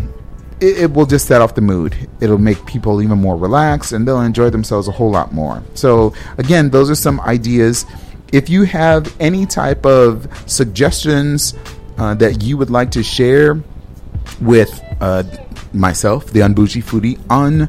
It, 0.60 0.78
it 0.78 0.92
will 0.92 1.06
just 1.06 1.28
set 1.28 1.40
off 1.40 1.54
the 1.54 1.60
mood. 1.60 1.96
It'll 2.20 2.38
make 2.38 2.64
people 2.66 3.00
even 3.00 3.18
more 3.18 3.36
relaxed, 3.36 3.92
and 3.92 4.06
they'll 4.06 4.20
enjoy 4.20 4.50
themselves 4.50 4.88
a 4.88 4.92
whole 4.92 5.10
lot 5.10 5.32
more. 5.32 5.62
So 5.74 6.14
again, 6.38 6.70
those 6.70 6.90
are 6.90 6.96
some 6.96 7.20
ideas. 7.20 7.86
If 8.32 8.48
you 8.48 8.64
have 8.64 9.14
any 9.20 9.46
type 9.46 9.86
of 9.86 10.28
suggestions 10.46 11.54
uh, 11.96 12.14
that 12.14 12.42
you 12.42 12.56
would 12.56 12.70
like 12.70 12.90
to 12.92 13.02
share 13.02 13.62
with 14.40 14.82
uh, 15.00 15.22
myself, 15.72 16.26
the 16.26 16.42
Un-Bougie 16.42 16.82
Foodie, 16.82 17.18
on 17.30 17.68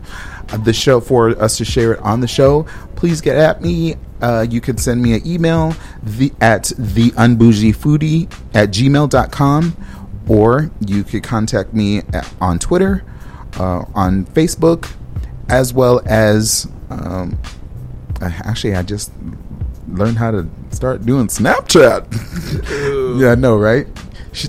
the 0.63 0.73
show 0.73 0.99
for 0.99 1.29
us 1.41 1.57
to 1.57 1.65
share 1.65 1.93
it 1.93 1.99
on 1.99 2.21
the 2.21 2.27
show, 2.27 2.63
please 2.95 3.21
get 3.21 3.37
at 3.37 3.61
me. 3.61 3.95
Uh, 4.21 4.45
you 4.49 4.59
can 4.59 4.77
send 4.77 5.01
me 5.01 5.13
an 5.13 5.25
email 5.25 5.73
the, 6.03 6.33
at 6.41 6.65
the 6.77 7.11
unbougiefoodie 7.11 8.29
at 8.53 8.69
gmail.com 8.69 9.77
or 10.27 10.69
you 10.85 11.03
could 11.05 11.23
contact 11.23 11.73
me 11.73 11.99
at, 12.13 12.31
on 12.41 12.59
Twitter, 12.59 13.03
uh, 13.57 13.85
on 13.95 14.25
Facebook, 14.25 14.91
as 15.47 15.73
well 15.73 16.01
as 16.05 16.67
um, 16.89 17.39
actually, 18.21 18.75
I 18.75 18.83
just 18.83 19.11
learned 19.93 20.17
how 20.17 20.31
to 20.31 20.47
start 20.71 21.05
doing 21.05 21.27
Snapchat. 21.27 23.19
yeah, 23.21 23.31
I 23.31 23.35
know, 23.35 23.57
right? 23.57 23.87
She, 24.31 24.47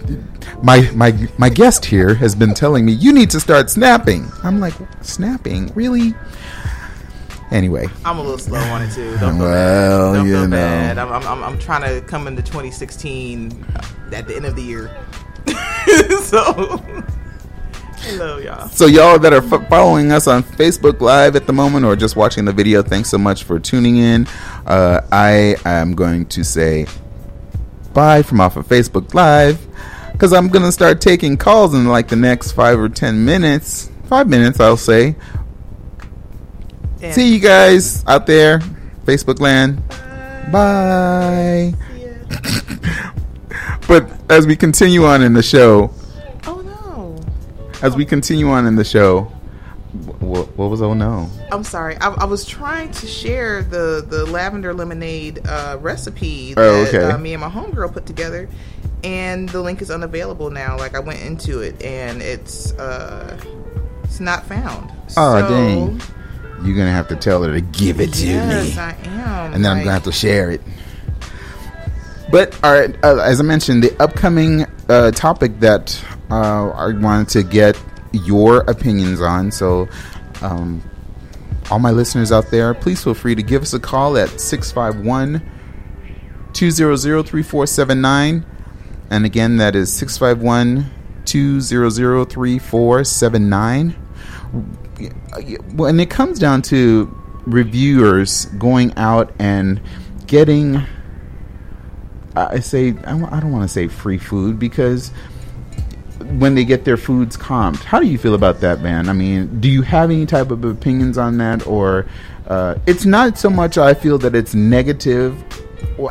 my 0.63 0.91
my 0.95 1.29
my 1.39 1.49
guest 1.49 1.85
here 1.85 2.15
has 2.15 2.35
been 2.35 2.53
telling 2.55 2.85
me 2.85 2.93
you 2.93 3.13
need 3.13 3.31
to 3.31 3.41
start 3.41 3.71
snapping. 3.71 4.31
I'm 4.43 4.61
like, 4.61 4.75
snapping, 5.03 5.69
really? 5.75 6.15
Anyway, 7.51 7.89
I'm 8.05 8.19
a 8.19 8.23
little 8.23 8.39
slow 8.39 8.61
on 8.61 8.83
it 8.83 8.93
too. 8.93 9.17
Don't 9.19 9.37
feel 9.37 9.47
Well, 9.47 10.13
bad. 10.13 10.17
Don't 10.19 10.27
feel 10.27 10.49
know. 10.49 10.57
bad. 10.57 10.99
I'm, 10.99 11.13
I'm, 11.13 11.27
I'm, 11.27 11.43
I'm 11.43 11.59
trying 11.59 11.83
to 11.83 12.07
come 12.07 12.29
into 12.29 12.43
2016 12.43 13.67
at 14.13 14.29
the 14.29 14.37
end 14.37 14.45
of 14.45 14.55
the 14.55 14.63
year. 14.63 14.89
so, 16.23 16.79
hello, 18.03 18.39
y'all. 18.39 18.69
So 18.69 18.87
y'all 18.87 19.19
that 19.19 19.33
are 19.33 19.45
f- 19.55 19.69
following 19.69 20.13
us 20.13 20.27
on 20.27 20.43
Facebook 20.43 21.01
Live 21.01 21.37
at 21.37 21.47
the 21.47 21.53
moment 21.53 21.85
or 21.85 21.97
just 21.97 22.17
watching 22.17 22.45
the 22.45 22.53
video, 22.53 22.83
thanks 22.83 23.09
so 23.11 23.19
much 23.19 23.45
for 23.45 23.59
tuning 23.59 23.97
in. 23.97 24.27
Uh, 24.67 25.01
I 25.13 25.57
am 25.65 25.95
going 25.95 26.27
to 26.27 26.45
say 26.45 26.87
bye 27.93 28.23
from 28.23 28.41
off 28.41 28.57
of 28.57 28.67
Facebook 28.67 29.15
Live 29.15 29.59
because 30.13 30.33
I'm 30.33 30.49
gonna 30.49 30.71
start 30.73 31.01
taking 31.01 31.37
calls 31.37 31.75
in 31.75 31.87
like 31.87 32.09
the 32.09 32.17
next 32.17 32.53
five 32.53 32.79
or 32.79 32.89
ten 32.89 33.25
minutes. 33.25 33.91
Five 34.05 34.29
minutes, 34.29 34.61
I'll 34.61 34.77
say. 34.77 35.15
And- 37.03 37.15
See 37.15 37.33
you 37.33 37.41
guys 37.41 38.05
out 38.07 38.27
there, 38.27 38.59
Facebook 39.05 39.41
land. 39.41 39.83
Bye. 40.53 41.75
Ya. 41.97 42.09
But 43.89 44.09
as 44.31 44.47
we 44.47 44.55
continue 44.55 45.05
on 45.05 45.21
in 45.23 45.33
the 45.33 45.43
show. 45.43 45.93
As 47.83 47.97
we 47.97 48.05
continue 48.05 48.49
on 48.49 48.67
in 48.67 48.75
the 48.77 48.85
show, 48.85 49.23
what, 50.21 50.57
what 50.57 50.71
was 50.71 50.83
oh 50.83 50.95
no? 50.95 51.29
I'm 51.51 51.65
sorry. 51.65 51.97
I, 51.97 52.11
I 52.11 52.25
was 52.25 52.45
trying 52.45 52.93
to 52.93 53.07
share 53.07 53.63
the 53.63 54.05
the 54.09 54.25
lavender 54.27 54.73
lemonade 54.73 55.41
uh, 55.47 55.79
recipe 55.81 56.55
Oh, 56.57 56.85
that 56.85 56.95
okay. 56.95 57.05
uh, 57.11 57.19
me 57.19 57.33
and 57.35 57.41
my 57.41 57.49
homegirl 57.49 57.93
put 57.93 58.07
together, 58.07 58.49
and 59.03 59.49
the 59.49 59.61
link 59.61 59.83
is 59.83 59.91
unavailable 59.91 60.51
now. 60.51 60.79
Like 60.79 60.95
I 60.95 61.01
went 61.01 61.21
into 61.23 61.61
it 61.61 61.83
and 61.83 62.23
it's 62.23 62.73
uh, 62.75 63.41
it's 64.05 64.21
not 64.21 64.47
found. 64.47 64.93
Oh 65.17 65.41
So, 65.41 65.49
dang! 65.49 66.01
You're 66.65 66.77
gonna 66.77 66.93
have 66.93 67.09
to 67.09 67.17
tell 67.17 67.43
her 67.43 67.53
to 67.53 67.61
give 67.61 68.01
it 68.01 68.13
to 68.15 68.27
Yes, 68.27 68.77
me, 68.77 68.81
I 68.81 68.91
am. 68.93 69.55
and 69.55 69.65
then 69.65 69.73
I'm 69.73 69.79
gonna 69.79 69.93
have 69.93 70.05
to 70.05 70.13
share 70.13 70.51
it. 70.53 70.61
But 72.31 72.57
all 72.63 72.73
right, 72.73 72.95
uh, 73.05 73.17
as 73.17 73.41
I 73.41 73.43
mentioned, 73.43 73.83
the 73.83 74.01
upcoming 74.01 74.67
uh, 74.89 75.11
topic 75.11 75.59
that 75.61 76.01
uh, 76.31 76.71
I 76.71 76.93
wanted 76.93 77.29
to 77.31 77.43
get 77.43 77.81
your 78.13 78.59
opinions 78.63 79.21
on. 79.21 79.51
So, 79.51 79.89
um, 80.43 80.83
all 81.71 81.79
my 81.79 81.91
listeners 81.91 82.33
out 82.33 82.51
there, 82.51 82.75
please 82.75 83.03
feel 83.05 83.15
free 83.15 83.35
to 83.35 83.43
give 83.43 83.63
us 83.63 83.73
a 83.73 83.81
call 83.81 84.17
at 84.19 84.41
651 84.41 85.41
200 86.53 87.23
3479. 87.27 88.45
And 89.11 89.25
again, 89.25 89.57
that 89.59 89.77
is 89.77 89.93
651 89.93 90.91
200 91.25 92.31
3479. 92.31 93.91
When 95.75 96.01
it 96.01 96.11
comes 96.11 96.39
down 96.39 96.63
to 96.63 97.17
reviewers 97.47 98.47
going 98.47 98.93
out 98.97 99.33
and 99.39 99.81
getting, 100.27 100.83
I 102.35 102.61
say, 102.61 102.95
I 103.05 103.15
I 103.15 103.41
don't 103.41 103.53
want 103.53 103.63
to 103.63 103.69
say 103.69 103.89
free 103.89 104.19
food 104.19 104.59
because 104.59 105.13
when 106.39 106.55
they 106.55 106.65
get 106.65 106.85
their 106.85 106.97
foods 106.97 107.37
comped. 107.37 107.83
How 107.85 108.01
do 108.01 108.07
you 108.07 108.19
feel 108.19 108.35
about 108.35 108.61
that, 108.61 108.81
man? 108.81 109.09
I 109.09 109.13
mean, 109.13 109.61
do 109.61 109.69
you 109.69 109.83
have 109.83 110.11
any 110.11 110.27
type 110.27 110.51
of 110.51 110.65
opinions 110.65 111.19
on 111.19 111.39
that, 111.39 111.67
or 111.67 112.07
uh, 112.47 112.77
it's 112.87 113.05
not 113.05 113.39
so 113.39 113.51
much? 113.51 113.79
I 113.79 113.95
feel 113.95 114.19
that 114.19 114.35
it's 114.35 114.55
negative. 114.55 115.43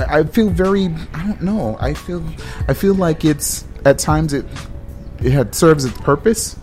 I 0.10 0.24
feel 0.24 0.50
very. 0.50 0.86
I 1.14 1.28
don't 1.28 1.42
know. 1.42 1.78
I 1.80 1.94
feel. 1.94 2.24
I 2.68 2.74
feel 2.74 2.94
like 2.94 3.24
it's 3.26 3.66
at 3.86 4.00
times 4.00 4.34
it 4.34 4.46
it 5.22 5.32
had, 5.32 5.56
serves 5.56 5.86
its 5.86 5.98
purpose, 6.00 6.58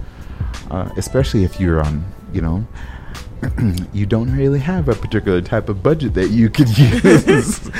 uh, 0.70 0.90
especially 0.96 1.44
if 1.44 1.60
you're 1.60 1.80
on. 1.80 2.04
You 2.32 2.42
know. 2.42 2.66
you 3.92 4.06
don't 4.06 4.34
really 4.34 4.58
have 4.58 4.88
a 4.88 4.94
particular 4.94 5.42
type 5.42 5.68
of 5.68 5.82
budget 5.82 6.14
that 6.14 6.28
you 6.28 6.48
could 6.48 6.68
use. 6.78 7.70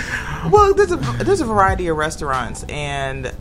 Well, 0.50 0.74
there's 0.74 0.92
a 0.92 0.96
there's 1.24 1.40
a 1.40 1.46
variety 1.46 1.88
of 1.88 1.96
restaurants, 1.96 2.62
and 2.64 3.34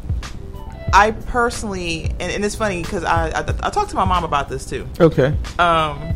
I 0.93 1.11
personally, 1.11 2.05
and, 2.19 2.31
and 2.31 2.45
it's 2.45 2.55
funny 2.55 2.81
because 2.81 3.03
I, 3.03 3.29
I 3.29 3.39
I 3.39 3.69
talked 3.69 3.89
to 3.89 3.95
my 3.95 4.05
mom 4.05 4.23
about 4.23 4.49
this 4.49 4.65
too, 4.65 4.87
okay. 4.99 5.35
um, 5.59 6.15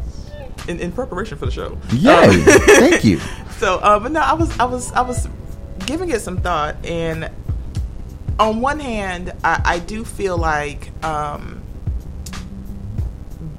in, 0.68 0.80
in 0.80 0.92
preparation 0.92 1.38
for 1.38 1.46
the 1.46 1.52
show. 1.52 1.78
Yay! 1.92 2.12
Um, 2.14 2.42
Thank 2.46 3.04
you. 3.04 3.20
So, 3.60 3.76
uh, 3.80 4.00
but 4.00 4.14
no, 4.14 4.22
I 4.22 4.36
was 4.36 4.58
I 4.58 4.64
was 4.64 4.90
I 4.94 5.02
was 5.02 5.28
giving 5.86 6.12
it 6.12 6.22
some 6.22 6.38
thought, 6.38 6.78
and 6.86 7.30
on 8.40 8.62
one 8.62 8.80
hand, 8.80 9.34
I, 9.44 9.62
I 9.66 9.80
do 9.80 10.06
feel 10.06 10.38
like 10.38 10.92
um, 11.04 11.62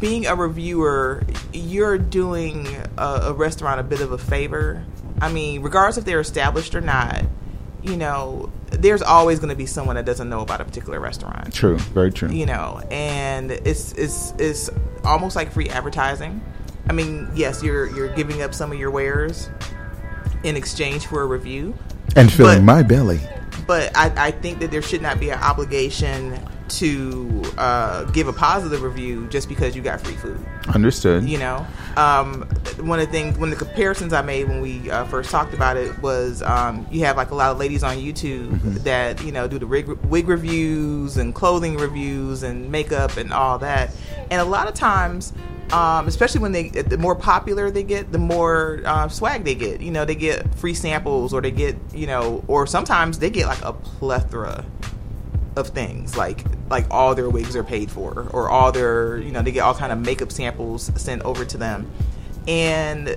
being 0.01 0.27
a 0.27 0.35
reviewer, 0.35 1.23
you're 1.53 1.99
doing 1.99 2.67
a, 2.97 3.05
a 3.25 3.33
restaurant 3.35 3.79
a 3.79 3.83
bit 3.83 4.01
of 4.01 4.13
a 4.13 4.19
favor. 4.19 4.85
I 5.21 5.31
mean, 5.31 5.61
regardless 5.61 5.99
if 5.99 6.07
they're 6.07 6.21
established 6.21 6.75
or 6.75 6.81
not, 6.81 7.23
you 7.83 7.97
know, 7.97 8.51
there's 8.71 9.03
always 9.03 9.39
going 9.39 9.49
to 9.49 9.57
be 9.57 9.67
someone 9.67 9.97
that 9.97 10.05
doesn't 10.07 10.29
know 10.29 10.41
about 10.41 10.61
a 10.61 10.65
particular 10.65 11.01
restaurant 11.01 11.53
True. 11.53 11.77
Very 11.79 12.11
true. 12.13 12.31
you 12.31 12.47
know 12.47 12.81
and 12.91 13.51
it's 13.51 13.93
it's 13.93 14.33
it's 14.39 14.71
almost 15.05 15.35
like 15.37 15.51
free 15.53 15.69
advertising 15.69 16.41
i 16.89 16.93
mean 16.93 17.29
yes 17.35 17.63
you're 17.63 17.87
you're 17.97 18.15
giving 18.15 18.43
up 18.43 18.55
some 18.55 18.71
of 18.73 18.79
your 18.79 18.91
wares 18.91 19.51
in 20.45 20.57
exchange 20.57 21.07
for 21.07 21.23
a 21.23 21.27
review 21.27 21.75
and 22.17 22.33
filling 22.33 22.65
but- 22.65 22.77
my 22.77 22.83
belly. 22.83 23.21
but 23.67 23.91
i 23.97 24.13
i 24.29 24.31
think 24.31 24.59
that 24.61 24.71
there 24.71 24.83
should 24.83 25.03
not 25.03 25.19
be 25.21 25.31
an 25.31 25.39
obligation 25.41 26.39
to 26.71 27.43
uh, 27.59 28.05
give 28.13 28.29
a 28.29 28.33
positive 28.33 28.83
review 28.83 29.27
just 29.29 29.49
because 29.49 29.77
you 29.77 29.83
got 29.83 30.01
free 30.01 30.15
food. 30.15 30.39
Understood. 30.75 31.29
You 31.29 31.39
know, 31.39 31.67
um, 31.97 32.43
one 32.81 33.01
of 33.01 33.07
the 33.07 33.13
things, 33.13 33.39
one 33.39 33.53
of 33.53 33.59
the 33.59 33.65
comparisons 33.65 34.13
I 34.13 34.23
made 34.23 34.49
when 34.49 34.61
we 34.61 34.91
uh, 34.91 35.05
first 35.05 35.31
talked 35.31 35.53
about 35.55 35.77
it 35.77 35.99
was 36.01 36.43
um, 36.43 36.87
you 36.91 37.05
have 37.05 37.17
like 37.17 37.31
a 37.31 37.35
lot 37.35 37.51
of 37.51 37.59
ladies 37.59 37.83
on 37.83 37.97
YouTube 37.97 38.51
Mm-hmm. 38.51 38.75
that 38.85 39.23
you 39.25 39.33
know 39.33 39.47
do 39.49 39.59
the 39.59 39.67
wig, 39.67 39.89
wig 40.07 40.29
reviews 40.29 41.17
and 41.17 41.35
clothing 41.35 41.77
reviews 41.77 42.43
and 42.43 42.71
makeup 42.71 43.17
and 43.17 43.33
all 43.33 43.59
that, 43.59 43.91
and 44.31 44.41
a 44.41 44.45
lot 44.45 44.69
of 44.69 44.75
times. 44.75 45.33
Um, 45.73 46.09
especially 46.09 46.41
when 46.41 46.51
they 46.51 46.69
the 46.71 46.99
more 46.99 47.15
popular 47.15 47.71
they 47.71 47.85
get, 47.85 48.11
the 48.11 48.19
more 48.19 48.81
uh, 48.85 49.07
swag 49.09 49.45
they 49.45 49.55
get. 49.55 49.81
You 49.81 49.93
know, 49.93 50.05
they 50.05 50.17
get 50.17 50.53
free 50.57 50.75
samples, 50.75 51.33
or 51.33 51.41
they 51.41 51.53
get 51.53 51.77
you 51.95 52.09
know, 52.09 52.43
or 52.49 52.67
sometimes 52.67 53.21
they 53.21 53.31
get 53.31 53.47
like 53.47 53.63
a 53.63 53.73
plethora 53.73 54.65
of 55.61 55.69
things 55.69 56.17
like 56.17 56.45
like 56.69 56.85
all 56.91 57.15
their 57.15 57.31
wigs 57.31 57.55
are 57.55 57.63
paid 57.63 57.91
for 57.91 58.27
or 58.33 58.49
all 58.49 58.73
their 58.73 59.19
you 59.19 59.31
know 59.31 59.43
they 59.43 59.53
get 59.53 59.61
all 59.61 59.75
kind 59.75 59.93
of 59.93 59.99
makeup 60.01 60.33
samples 60.33 60.91
sent 60.97 61.23
over 61.23 61.45
to 61.45 61.57
them 61.57 61.89
and 62.49 63.17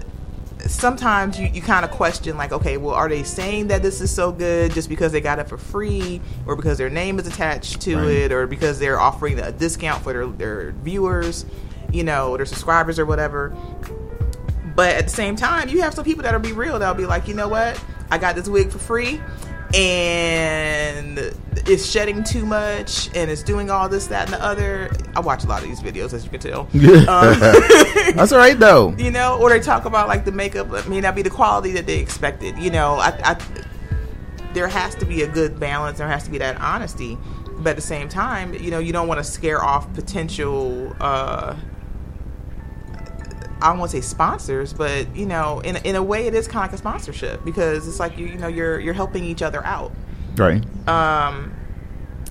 sometimes 0.68 1.40
you, 1.40 1.48
you 1.48 1.62
kind 1.62 1.84
of 1.84 1.92
question 1.92 2.38
like 2.38 2.52
okay 2.52 2.78
well 2.78 2.94
are 2.94 3.10
they 3.10 3.24
saying 3.24 3.68
that 3.68 3.82
this 3.82 4.00
is 4.02 4.10
so 4.14 4.32
good 4.32 4.72
just 4.74 4.88
because 4.88 5.12
they 5.12 5.20
got 5.22 5.40
it 5.40 5.48
for 5.50 5.58
free 5.58 6.22
or 6.46 6.56
because 6.56 6.78
their 6.78 6.90
name 6.90 7.18
is 7.20 7.26
attached 7.28 7.82
to 7.82 7.98
Right. 7.98 8.08
it 8.10 8.32
or 8.32 8.46
because 8.48 8.80
they're 8.80 9.00
offering 9.00 9.40
a 9.40 9.52
discount 9.52 10.04
for 10.04 10.14
their, 10.14 10.28
their 10.28 10.72
viewers 10.84 11.46
you 11.92 12.04
know 12.04 12.38
their 12.38 12.46
subscribers 12.46 13.00
or 13.00 13.06
whatever 13.06 13.56
but 14.76 14.96
at 14.96 15.04
the 15.04 15.12
same 15.14 15.36
time, 15.36 15.70
you 15.70 15.82
have 15.82 15.94
some 15.94 16.04
people 16.04 16.24
that'll 16.24 16.40
be 16.40 16.52
real. 16.52 16.80
That'll 16.80 16.96
be 16.96 17.06
like, 17.06 17.28
you 17.28 17.36
know 17.36 17.48
what? 17.48 17.80
I 18.10 18.18
got 18.18 18.34
this 18.36 18.48
wig 18.48 18.72
for 18.72 18.80
free, 18.80 19.22
and 19.74 21.20
it's 21.66 21.86
shedding 21.86 22.24
too 22.24 22.46
much, 22.46 23.10
and 23.16 23.32
it's 23.32 23.44
doing 23.44 23.70
all 23.70 23.88
this, 23.90 24.08
that, 24.08 24.26
and 24.26 24.34
the 24.34 24.44
other. 24.44 24.92
I 25.16 25.20
watch 25.20 25.44
a 25.44 25.48
lot 25.48 25.64
of 25.64 25.68
these 25.68 25.80
videos, 25.80 26.14
as 26.14 26.24
you 26.24 26.30
can 26.30 26.40
tell. 26.40 26.68
Um, 27.14 27.40
That's 28.16 28.32
all 28.32 28.38
right 28.38 28.58
though. 28.58 28.96
you 28.98 29.12
know, 29.12 29.40
or 29.40 29.50
they 29.50 29.60
talk 29.60 29.86
about 29.86 30.08
like 30.08 30.26
the 30.26 30.32
makeup 30.32 30.88
may 30.88 31.02
not 31.02 31.16
be 31.16 31.22
the 31.22 31.30
quality 31.30 31.72
that 31.74 31.86
they 31.86 32.00
expected. 32.00 32.58
You 32.58 32.70
know, 32.70 32.96
I, 32.96 33.10
I 33.24 33.38
there 34.54 34.68
has 34.68 34.96
to 34.96 35.06
be 35.06 35.24
a 35.24 35.28
good 35.28 35.60
balance. 35.60 35.98
There 35.98 36.08
has 36.08 36.24
to 36.24 36.32
be 36.32 36.38
that 36.40 36.60
honesty, 36.62 37.18
but 37.58 37.72
at 37.72 37.76
the 37.76 37.82
same 37.82 38.10
time, 38.10 38.54
you 38.54 38.72
know, 38.72 38.80
you 38.80 38.94
don't 38.94 39.08
want 39.08 39.20
to 39.20 39.24
scare 39.24 39.64
off 39.64 39.92
potential. 39.94 40.96
Uh, 41.00 41.56
I 43.64 43.82
to 43.82 43.88
say 43.88 44.02
sponsors, 44.02 44.74
but 44.74 45.16
you 45.16 45.26
know, 45.26 45.62
in 45.62 45.78
in 45.78 45.96
a 45.96 46.04
way, 46.04 46.28
it 46.28 46.36
is 46.36 46.48
kind 46.48 46.66
of 46.66 46.72
like 46.72 46.74
a 46.74 46.78
sponsorship 46.78 47.46
because 47.46 47.88
it's 47.88 48.00
like 48.00 48.18
you 48.18 48.28
you 48.28 48.36
know 48.36 48.48
you're 48.48 48.80
you're 48.80 48.94
helping 48.94 49.24
each 49.24 49.42
other 49.42 49.66
out. 49.66 49.92
Right. 50.36 50.64
Um, 50.88 51.54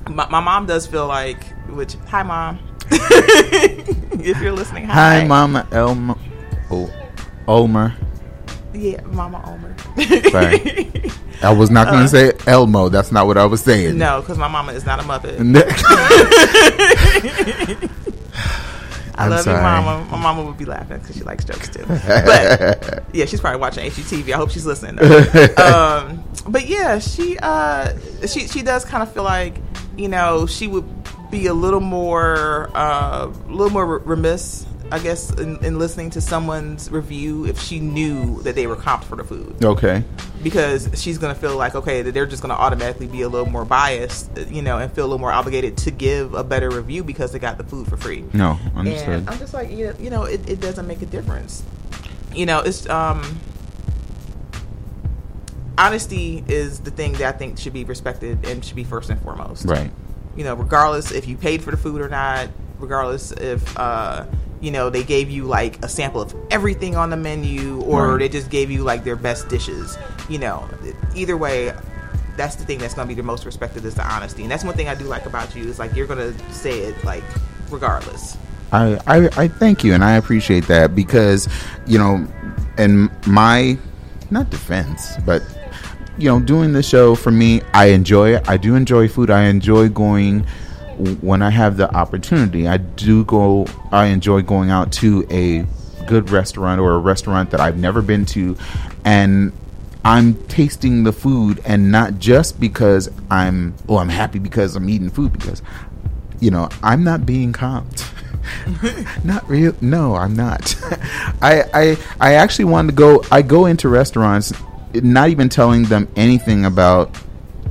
my, 0.09 0.29
my 0.29 0.41
mom 0.41 0.67
does 0.67 0.87
feel 0.87 1.07
like, 1.07 1.43
which 1.69 1.95
hi 2.07 2.23
mom, 2.23 2.59
if 2.91 4.41
you're 4.43 4.53
listening, 4.53 4.85
hi, 4.85 5.21
Hi, 5.21 5.27
Mama 5.27 5.67
Elma. 5.73 6.19
Oh, 6.71 6.91
Ulmer. 7.49 7.95
yeah, 8.75 9.01
Mama 9.03 9.43
Omer. 9.47 9.75
Sorry. 10.31 10.93
I 11.43 11.53
was 11.53 11.71
not 11.71 11.89
going 11.89 12.03
to 12.05 12.09
say 12.09 12.33
Elmo. 12.47 12.89
That's 12.89 13.11
not 13.11 13.27
what 13.27 13.37
I 13.37 13.45
was 13.47 13.63
saying. 13.63 14.01
Uh, 14.01 14.17
no, 14.17 14.21
because 14.21 14.39
my 14.39 14.49
mama 14.49 14.73
is 14.73 14.87
not 14.87 15.01
a 15.01 15.03
muppet. 15.03 15.39
I 19.23 19.25
I'm 19.27 19.31
love 19.31 19.41
sorry. 19.41 19.57
you, 19.57 19.63
mama. 19.63 20.09
My 20.11 20.17
mama 20.19 20.45
would 20.45 20.59
be 20.59 20.65
laughing 20.65 20.99
because 20.99 21.17
she 21.17 21.23
likes 21.23 21.45
jokes 21.45 21.69
too. 21.69 21.85
But 21.89 23.05
yeah, 23.13 23.25
she's 23.25 23.41
probably 23.41 23.61
watching 23.61 23.89
HGTV. 23.91 24.33
I 24.33 24.37
hope 24.37 24.51
she's 24.51 24.67
listening. 24.67 24.97
Though. 24.97 25.55
um, 25.65 26.25
but 26.49 26.67
yeah, 26.69 26.99
she 26.99 27.39
uh, 27.39 27.97
she 28.27 28.47
she 28.49 28.63
does 28.63 28.85
kind 28.85 29.03
of 29.03 29.13
feel 29.13 29.25
like 29.25 29.57
you 29.97 30.09
know 30.09 30.47
she 30.47 30.67
would 30.67 30.87
be 31.31 31.47
a 31.47 31.55
little 31.55 31.81
more 31.81 32.71
uh, 32.75 33.27
a 33.27 33.51
little 33.51 33.71
more 33.71 33.99
remiss, 33.99 34.67
I 34.93 34.99
guess, 34.99 35.31
in, 35.33 35.57
in 35.65 35.79
listening 35.79 36.11
to 36.11 36.21
someone's 36.21 36.91
review 36.91 37.47
if 37.47 37.59
she 37.59 37.81
knew 37.81 38.43
that 38.43 38.55
they 38.55 38.67
were 38.67 38.77
comped 38.77 39.05
for 39.05 39.17
the 39.17 39.25
food 39.25 39.65
okay. 39.65 40.05
because 40.43 40.91
she's 41.01 41.17
gonna 41.17 41.35
feel 41.35 41.57
like 41.57 41.75
okay 41.75 42.03
that 42.03 42.13
they're 42.13 42.27
just 42.27 42.43
gonna 42.43 42.53
automatically 42.53 43.07
be 43.07 43.23
a 43.23 43.29
little 43.29 43.49
more 43.49 43.65
biased, 43.65 44.31
you 44.51 44.61
know, 44.61 44.77
and 44.77 44.93
feel 44.93 45.05
a 45.05 45.09
little 45.09 45.19
more 45.19 45.33
obligated 45.33 45.79
to 45.79 45.91
give 45.91 46.35
a 46.35 46.45
better 46.45 46.69
review 46.69 47.03
because 47.03 47.33
they 47.33 47.39
got 47.39 47.57
the 47.57 47.65
food 47.65 47.89
for 47.89 47.97
free. 47.97 48.23
No, 48.35 48.59
understood. 48.77 49.21
And 49.21 49.31
I'm 49.31 49.39
just 49.39 49.55
like, 49.55 49.71
you 49.71 49.95
you 49.99 50.11
know, 50.11 50.25
it, 50.25 50.47
it 50.47 50.61
doesn't 50.61 50.87
make 50.87 51.01
a 51.01 51.07
difference. 51.07 51.65
You 52.35 52.45
know, 52.45 52.61
it's 52.61 52.87
um, 52.91 53.41
honesty 55.79 56.45
is 56.49 56.81
the 56.81 56.91
thing 56.91 57.13
that 57.13 57.35
I 57.35 57.39
think 57.39 57.59
should 57.59 57.73
be 57.73 57.85
respected 57.85 58.45
and 58.45 58.63
should 58.63 58.77
be 58.77 58.85
first 58.85 59.09
and 59.09 59.19
foremost. 59.23 59.65
Right. 59.65 59.91
You 60.37 60.45
know, 60.45 60.55
regardless 60.55 61.13
if 61.13 61.27
you 61.27 61.39
paid 61.39 61.63
for 61.63 61.71
the 61.71 61.79
food 61.79 62.03
or 62.03 62.11
not, 62.11 62.51
regardless 62.83 63.33
if 63.33 63.79
uh, 63.79 64.27
you 64.61 64.71
know 64.71 64.91
they 64.91 65.03
gave 65.05 65.31
you 65.31 65.45
like 65.45 65.83
a 65.83 65.89
sample 65.89 66.21
of 66.21 66.35
everything 66.51 66.97
on 66.97 67.09
the 67.09 67.17
menu 67.17 67.81
or 67.83 68.11
Right. 68.13 68.19
they 68.19 68.29
just 68.29 68.51
gave 68.51 68.71
you 68.71 68.83
like 68.83 69.05
their 69.05 69.17
best 69.17 69.49
dishes. 69.49 69.97
You 70.29 70.39
know, 70.39 70.69
either 71.15 71.37
way. 71.37 71.73
That's 72.35 72.57
the 72.57 72.65
thing 72.65 72.79
that's 72.79 72.95
going 72.95 73.07
to 73.07 73.15
be 73.15 73.21
the 73.21 73.23
most 73.23 73.45
respected 73.45 73.85
is 73.85 73.95
the 73.95 74.07
honesty, 74.11 74.41
and 74.41 74.51
that's 74.51 74.65
one 74.65 74.75
thing 74.75 74.89
I 74.89 74.95
do 74.95 75.05
like 75.05 75.27
about 75.27 75.55
you 75.55 75.65
is 75.69 75.79
like 75.79 75.95
you're 75.95 76.07
going 76.07 76.33
to 76.33 76.53
say 76.53 76.81
it 76.81 77.05
like 77.05 77.23
regardless. 77.71 78.39
I, 78.73 78.99
I 79.07 79.29
I 79.37 79.49
thank 79.49 79.85
you 79.85 79.93
and 79.93 80.03
I 80.03 80.13
appreciate 80.17 80.65
that 80.69 80.95
because 80.95 81.47
you 81.87 81.99
know 81.99 82.27
and 82.79 83.11
my 83.27 83.77
not 84.31 84.49
defense 84.49 85.15
but 85.27 85.43
you 86.17 86.27
know 86.31 86.41
doing 86.41 86.73
the 86.73 86.83
show 86.83 87.15
for 87.15 87.31
me 87.31 87.61
I 87.75 87.89
enjoy 87.89 88.37
it 88.37 88.49
I 88.49 88.57
do 88.57 88.77
enjoy 88.77 89.09
food 89.09 89.31
I 89.31 89.43
enjoy 89.45 89.91
going 89.91 90.47
when 91.21 91.43
I 91.43 91.51
have 91.51 91.77
the 91.77 91.95
opportunity 91.95 92.69
I 92.69 92.77
do 92.77 93.25
go 93.25 93.67
I 93.91 94.07
enjoy 94.07 94.43
going 94.43 94.71
out 94.71 94.93
to 94.95 95.27
a 95.31 95.67
good 96.07 96.31
restaurant 96.31 96.81
or 96.81 96.95
a 96.95 96.99
restaurant 96.99 97.51
that 97.51 97.61
I've 97.61 97.79
never 97.79 98.03
been 98.03 98.27
to 98.27 98.57
and 99.05 99.53
I'm 100.05 100.35
tasting 100.47 101.05
the 101.05 101.13
food 101.13 101.61
and 101.65 101.93
not 101.93 102.19
just 102.19 102.59
because 102.59 103.09
I'm 103.31 103.75
oh 103.89 103.99
I'm 103.99 104.09
happy 104.09 104.39
because 104.39 104.77
I'm 104.77 104.89
eating 104.89 105.11
food 105.11 105.33
because 105.33 105.63
you 106.43 106.51
know, 106.51 106.69
I'm 106.83 107.05
not 107.05 107.25
being 107.25 107.53
comped. 107.53 108.13
not 109.25 109.49
real. 109.49 109.75
No, 109.81 110.17
I'm 110.17 110.35
not. 110.35 110.75
I, 111.41 111.63
I 111.73 111.99
I 112.21 112.35
actually 112.35 112.65
wanted 112.65 112.89
to 112.89 112.97
go. 112.97 113.25
I 113.31 113.43
go 113.43 113.67
into 113.67 113.89
restaurants, 113.89 114.53
not 114.93 115.29
even 115.29 115.49
telling 115.49 115.85
them 115.85 116.09
anything 116.17 116.65
about 116.65 117.17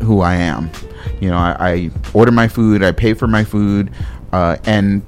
who 0.02 0.22
I 0.22 0.36
am. 0.36 0.72
You 1.20 1.30
know, 1.30 1.38
I, 1.38 1.56
I 1.60 1.90
order 2.14 2.32
my 2.32 2.48
food, 2.48 2.84
I 2.84 2.92
pay 2.92 3.14
for 3.14 3.28
my 3.28 3.44
food, 3.44 3.92
uh, 4.32 4.58
and 4.66 5.02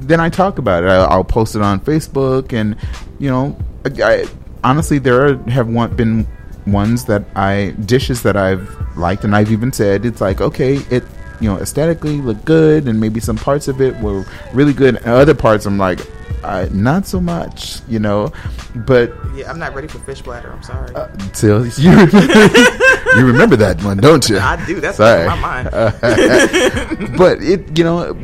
then 0.00 0.20
I 0.20 0.28
talk 0.28 0.58
about 0.58 0.84
it. 0.84 0.88
I, 0.88 0.96
I'll 1.04 1.24
post 1.24 1.54
it 1.56 1.62
on 1.62 1.80
Facebook, 1.80 2.52
and 2.52 2.76
you 3.18 3.30
know, 3.30 3.56
I, 3.84 4.02
I 4.02 4.26
honestly 4.64 4.98
there 4.98 5.26
are, 5.26 5.36
have 5.50 5.68
one, 5.68 5.94
been 5.96 6.26
ones 6.66 7.04
that 7.06 7.24
I 7.34 7.74
dishes 7.86 8.22
that 8.24 8.36
I've 8.36 8.68
liked, 8.96 9.24
and 9.24 9.34
I've 9.34 9.50
even 9.52 9.72
said 9.72 10.04
it's 10.04 10.20
like 10.20 10.40
okay, 10.40 10.76
it 10.90 11.04
you 11.40 11.48
know 11.48 11.58
aesthetically 11.58 12.20
look 12.20 12.44
good, 12.44 12.88
and 12.88 13.00
maybe 13.00 13.20
some 13.20 13.36
parts 13.36 13.68
of 13.68 13.80
it 13.80 13.96
were 14.00 14.24
really 14.52 14.72
good, 14.72 14.96
and 14.96 15.06
other 15.06 15.34
parts 15.34 15.66
I'm 15.66 15.78
like. 15.78 16.00
Uh, 16.44 16.68
not 16.70 17.04
so 17.04 17.20
much, 17.20 17.80
you 17.88 17.98
know, 17.98 18.32
but 18.86 19.12
Yeah, 19.34 19.50
I'm 19.50 19.58
not 19.58 19.74
ready 19.74 19.88
for 19.88 19.98
fish 19.98 20.22
bladder. 20.22 20.52
I'm 20.52 20.62
sorry. 20.62 20.94
uh, 20.94 21.08
till 21.34 21.66
you 21.78 21.90
you 23.18 23.26
remember 23.26 23.56
that 23.56 23.82
one, 23.82 23.98
don't 23.98 24.28
you? 24.28 24.38
I 24.38 24.64
do. 24.66 24.80
That's 24.80 24.96
Sorry. 24.96 25.22
in 25.22 25.26
my 25.28 25.40
mind. 25.40 25.70
but 27.18 27.42
it 27.42 27.76
you 27.76 27.84
know 27.84 28.14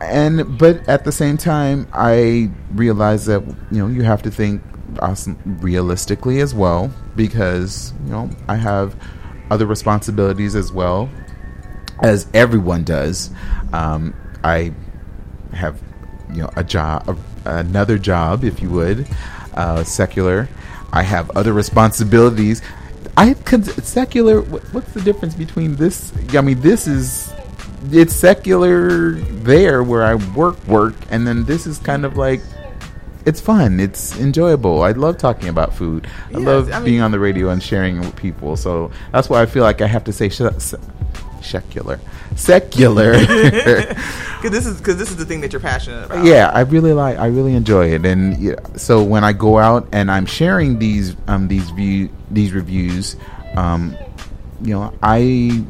and 0.00 0.58
but 0.58 0.86
at 0.88 1.04
the 1.04 1.12
same 1.12 1.36
time 1.36 1.86
i 1.92 2.50
realize 2.72 3.26
that 3.26 3.42
you 3.70 3.78
know 3.78 3.86
you 3.86 4.02
have 4.02 4.22
to 4.22 4.30
think 4.30 4.62
us 5.00 5.28
realistically 5.60 6.40
as 6.40 6.54
well 6.54 6.92
because 7.14 7.92
you 8.04 8.10
know 8.10 8.30
i 8.48 8.54
have 8.54 8.94
other 9.50 9.66
responsibilities 9.66 10.54
as 10.54 10.72
well 10.72 11.08
as 12.02 12.26
everyone 12.34 12.84
does 12.84 13.30
um, 13.72 14.14
i 14.44 14.72
have 15.52 15.80
you 16.30 16.42
know 16.42 16.50
a 16.56 16.64
job 16.64 17.18
another 17.44 17.98
job 17.98 18.44
if 18.44 18.60
you 18.60 18.68
would 18.68 19.06
uh, 19.54 19.82
secular 19.82 20.48
i 20.92 21.02
have 21.02 21.30
other 21.30 21.52
responsibilities 21.52 22.60
i 23.16 23.34
could 23.34 23.64
secular 23.84 24.40
what, 24.42 24.62
what's 24.74 24.92
the 24.92 25.00
difference 25.00 25.34
between 25.34 25.76
this 25.76 26.12
i 26.34 26.40
mean 26.40 26.60
this 26.60 26.86
is 26.86 27.32
it's 27.90 28.14
secular 28.14 29.12
there 29.44 29.82
where 29.82 30.04
i 30.04 30.14
work 30.34 30.56
work 30.66 30.94
and 31.10 31.26
then 31.26 31.44
this 31.44 31.66
is 31.66 31.78
kind 31.78 32.04
of 32.04 32.16
like 32.16 32.40
it's 33.24 33.40
fun 33.40 33.80
it's 33.80 34.16
enjoyable. 34.20 34.82
I 34.82 34.92
love 34.92 35.18
talking 35.18 35.48
about 35.48 35.74
food. 35.74 36.06
I 36.28 36.38
Yes, 36.38 36.46
love 36.46 36.70
I 36.70 36.76
mean- 36.76 36.84
being 36.84 37.00
on 37.00 37.10
the 37.10 37.18
radio 37.18 37.48
and 37.50 37.60
sharing 37.60 37.96
it 37.96 38.00
with 38.00 38.14
people 38.14 38.56
so 38.56 38.92
that's 39.12 39.28
why 39.28 39.42
i 39.42 39.46
feel 39.46 39.64
like 39.64 39.80
i 39.80 39.86
have 39.88 40.04
to 40.04 40.12
say 40.12 40.28
sh- 40.28 40.42
secular 41.46 42.00
secular 42.34 43.12
Because 44.36 44.50
this 44.50 44.66
is 44.66 44.78
because 44.78 44.96
this 44.98 45.10
is 45.10 45.16
the 45.16 45.24
thing 45.24 45.40
that 45.40 45.52
you're 45.52 45.60
passionate 45.60 46.04
about. 46.04 46.24
yeah 46.24 46.50
i 46.52 46.60
really 46.60 46.92
like 46.92 47.18
i 47.18 47.26
really 47.26 47.54
enjoy 47.54 47.92
it 47.92 48.04
and 48.04 48.36
yeah, 48.38 48.54
so 48.76 49.02
when 49.02 49.24
i 49.24 49.32
go 49.32 49.58
out 49.58 49.88
and 49.92 50.10
i'm 50.10 50.26
sharing 50.26 50.78
these 50.78 51.16
um 51.26 51.48
these 51.48 51.70
view 51.70 52.10
these 52.30 52.52
reviews 52.52 53.16
um 53.56 53.96
you 54.62 54.74
know 54.74 54.92
i 55.02 55.64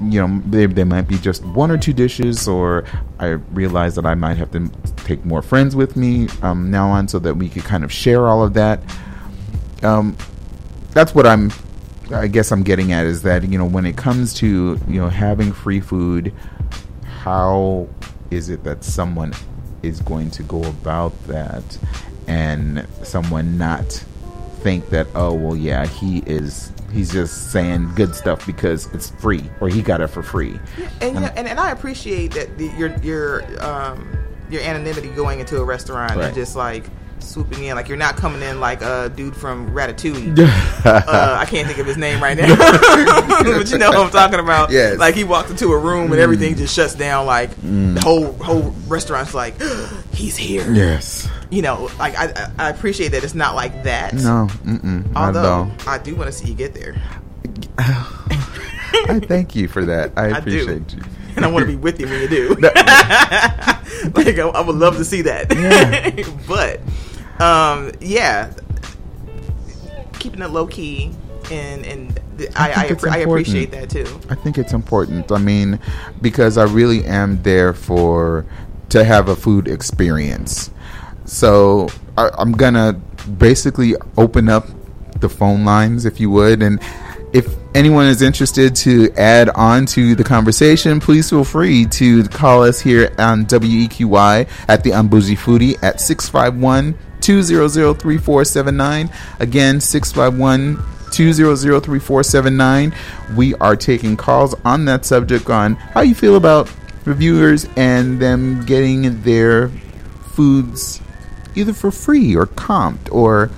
you 0.00 0.26
know, 0.26 0.40
they, 0.46 0.66
they 0.66 0.84
might 0.84 1.08
be 1.08 1.18
just 1.18 1.44
one 1.44 1.70
or 1.70 1.78
two 1.78 1.92
dishes, 1.92 2.46
or 2.46 2.84
I 3.18 3.26
realize 3.52 3.94
that 3.96 4.06
I 4.06 4.14
might 4.14 4.36
have 4.36 4.50
to 4.52 4.70
take 5.04 5.24
more 5.24 5.42
friends 5.42 5.74
with 5.74 5.96
me 5.96 6.28
um, 6.42 6.70
now 6.70 6.88
on 6.88 7.08
so 7.08 7.18
that 7.20 7.34
we 7.34 7.48
could 7.48 7.64
kind 7.64 7.84
of 7.84 7.92
share 7.92 8.26
all 8.28 8.44
of 8.44 8.54
that. 8.54 8.80
Um, 9.82 10.16
that's 10.92 11.14
what 11.14 11.26
I'm, 11.26 11.50
I 12.12 12.26
guess 12.26 12.50
I'm 12.52 12.62
getting 12.62 12.92
at 12.92 13.06
is 13.06 13.22
that, 13.22 13.48
you 13.48 13.58
know, 13.58 13.66
when 13.66 13.84
it 13.86 13.96
comes 13.96 14.32
to, 14.34 14.78
you 14.88 15.00
know, 15.00 15.08
having 15.08 15.52
free 15.52 15.80
food, 15.80 16.32
how 17.22 17.88
is 18.30 18.48
it 18.48 18.64
that 18.64 18.84
someone 18.84 19.32
is 19.82 20.00
going 20.00 20.30
to 20.32 20.42
go 20.42 20.62
about 20.64 21.12
that 21.26 21.62
and 22.26 22.86
someone 23.02 23.58
not 23.58 23.84
think 24.60 24.88
that, 24.90 25.06
oh, 25.14 25.32
well, 25.34 25.56
yeah, 25.56 25.86
he 25.86 26.18
is 26.26 26.72
he's 26.92 27.12
just 27.12 27.52
saying 27.52 27.92
good 27.94 28.14
stuff 28.14 28.46
because 28.46 28.86
it's 28.94 29.10
free 29.10 29.44
or 29.60 29.68
he 29.68 29.82
got 29.82 30.00
it 30.00 30.06
for 30.08 30.22
free. 30.22 30.58
And 31.02 31.14
you 31.14 31.20
know, 31.20 31.30
and, 31.36 31.46
and 31.46 31.60
I 31.60 31.70
appreciate 31.70 32.32
that 32.32 32.56
the, 32.56 32.68
your 32.78 32.96
your 33.00 33.62
um 33.62 34.08
your 34.50 34.62
anonymity 34.62 35.08
going 35.10 35.40
into 35.40 35.58
a 35.60 35.64
restaurant 35.64 36.16
Right. 36.16 36.24
and 36.26 36.34
just 36.34 36.56
like 36.56 36.84
swooping 37.22 37.64
in 37.64 37.76
like 37.76 37.88
you're 37.88 37.96
not 37.96 38.16
coming 38.16 38.42
in 38.42 38.60
like 38.60 38.82
a 38.82 39.12
dude 39.14 39.36
from 39.36 39.70
Ratatouille. 39.70 40.38
uh, 40.84 41.36
I 41.38 41.44
can't 41.46 41.66
think 41.66 41.78
of 41.78 41.86
his 41.86 41.96
name 41.96 42.22
right 42.22 42.36
now, 42.36 42.54
but 42.56 43.70
you 43.70 43.78
know 43.78 43.90
what 43.90 43.98
I'm 43.98 44.10
talking 44.10 44.40
about. 44.40 44.70
Yes. 44.70 44.94
Mm. 44.94 44.98
Like 44.98 45.14
he 45.14 45.24
walked 45.24 45.50
into 45.50 45.72
a 45.72 45.78
room 45.78 46.12
and 46.12 46.20
everything 46.20 46.54
just 46.56 46.74
shuts 46.74 46.94
down. 46.94 47.26
Like 47.26 47.50
the 47.60 48.00
whole 48.02 48.32
whole 48.34 48.74
restaurant's 48.86 49.34
like, 49.34 49.60
he's 50.12 50.36
here. 50.36 50.70
yes. 50.72 51.28
You 51.50 51.62
know, 51.62 51.88
like 51.98 52.14
I, 52.18 52.50
I 52.58 52.68
appreciate 52.70 53.08
that 53.12 53.24
it's 53.24 53.34
not 53.34 53.54
like 53.54 53.84
that. 53.84 54.14
No. 54.14 54.48
Although. 55.16 55.70
I 55.86 55.98
do 55.98 56.14
want 56.14 56.26
to 56.28 56.32
see 56.32 56.48
you 56.48 56.54
get 56.54 56.74
there, 56.74 56.94
I 57.78 59.20
thank 59.26 59.54
you 59.54 59.68
for 59.68 59.84
that. 59.84 60.12
I 60.16 60.26
I 60.36 60.40
do. 60.40 60.60
appreciate 60.60 60.94
you. 60.94 61.02
and 61.36 61.44
I 61.44 61.48
want 61.48 61.62
to 61.64 61.66
be 61.70 61.76
with 61.76 62.00
you 62.00 62.06
when 62.06 62.20
you 62.20 62.28
do. 62.28 62.48
like 62.56 62.76
I, 62.76 64.50
I 64.54 64.60
would 64.60 64.76
love 64.76 64.96
to 64.96 65.04
see 65.04 65.22
that. 65.22 65.54
Yeah. 65.54 66.24
but 66.46 66.80
um, 67.40 67.92
yeah, 68.00 68.52
keeping 70.18 70.42
it 70.42 70.50
low 70.50 70.66
key 70.66 71.14
and 71.50 71.86
and 71.86 72.20
I 72.56 72.70
I, 72.72 72.88
appre- 72.88 73.10
I 73.10 73.18
appreciate 73.18 73.70
that 73.72 73.90
too. 73.90 74.06
I 74.28 74.34
think 74.34 74.58
it's 74.58 74.72
important. 74.72 75.30
I 75.32 75.38
mean, 75.38 75.78
because 76.20 76.58
I 76.58 76.64
really 76.64 77.04
am 77.04 77.42
there 77.42 77.72
for 77.72 78.44
to 78.90 79.04
have 79.04 79.28
a 79.28 79.36
food 79.36 79.68
experience. 79.68 80.70
So 81.24 81.88
I, 82.16 82.30
I'm 82.38 82.52
gonna 82.52 82.94
basically 83.38 83.94
open 84.16 84.48
up 84.48 84.66
the 85.20 85.28
phone 85.28 85.64
lines, 85.64 86.04
if 86.04 86.20
you 86.20 86.30
would, 86.30 86.62
and 86.62 86.80
if 87.32 87.54
anyone 87.74 88.06
is 88.06 88.22
interested 88.22 88.74
to 88.74 89.10
add 89.16 89.50
on 89.50 89.84
to 89.84 90.14
the 90.14 90.24
conversation, 90.24 91.00
please 91.00 91.28
feel 91.28 91.44
free 91.44 91.84
to 91.86 92.24
call 92.28 92.62
us 92.62 92.80
here 92.80 93.12
on 93.18 93.44
WEQY 93.44 94.48
at 94.68 94.82
the 94.82 94.92
Un-Bougie 94.94 95.36
Foodie 95.36 95.76
at 95.82 96.00
651 96.00 96.96
200 97.28 98.00
3479. 98.00 99.10
Again, 99.38 99.82
651 99.82 100.82
200 101.12 101.80
3479. 101.80 102.94
We 103.36 103.54
are 103.56 103.76
taking 103.76 104.16
calls 104.16 104.54
on 104.64 104.86
that 104.86 105.04
subject 105.04 105.50
on 105.50 105.74
how 105.74 106.00
you 106.00 106.14
feel 106.14 106.36
about 106.36 106.72
reviewers 107.04 107.68
and 107.76 108.18
them 108.18 108.64
getting 108.64 109.20
their 109.24 109.68
foods 110.32 111.02
either 111.54 111.74
for 111.74 111.90
free 111.90 112.34
or 112.34 112.46
comped 112.46 113.12
or 113.12 113.50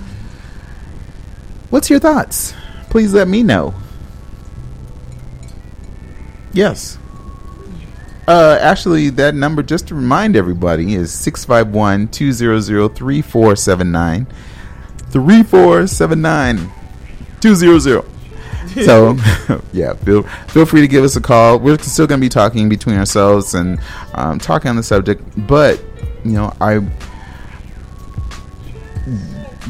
what's 1.69 1.89
your 1.89 1.99
thoughts? 1.99 2.53
Please 2.89 3.13
let 3.13 3.29
me 3.29 3.41
know. 3.41 3.73
Yes. 6.51 6.97
Uh, 8.27 8.57
actually, 8.61 9.09
that 9.09 9.35
number, 9.35 9.63
just 9.63 9.87
to 9.87 9.95
remind 9.95 10.35
everybody, 10.35 10.93
is 10.95 11.11
651 11.11 12.09
200 12.09 12.95
3479. 12.95 14.27
3479 15.11 16.71
200. 17.41 18.05
So, 18.85 19.17
yeah, 19.73 19.93
feel 19.93 20.23
feel 20.23 20.65
free 20.65 20.81
to 20.81 20.87
give 20.87 21.03
us 21.03 21.17
a 21.17 21.21
call. 21.21 21.59
We're 21.59 21.77
still 21.79 22.07
going 22.07 22.21
to 22.21 22.23
be 22.23 22.29
talking 22.29 22.69
between 22.69 22.95
ourselves 22.95 23.53
and 23.53 23.79
um, 24.13 24.39
talking 24.39 24.69
on 24.69 24.77
the 24.77 24.83
subject, 24.83 25.21
but 25.35 25.83
you 26.23 26.33
know, 26.33 26.53
I 26.61 26.79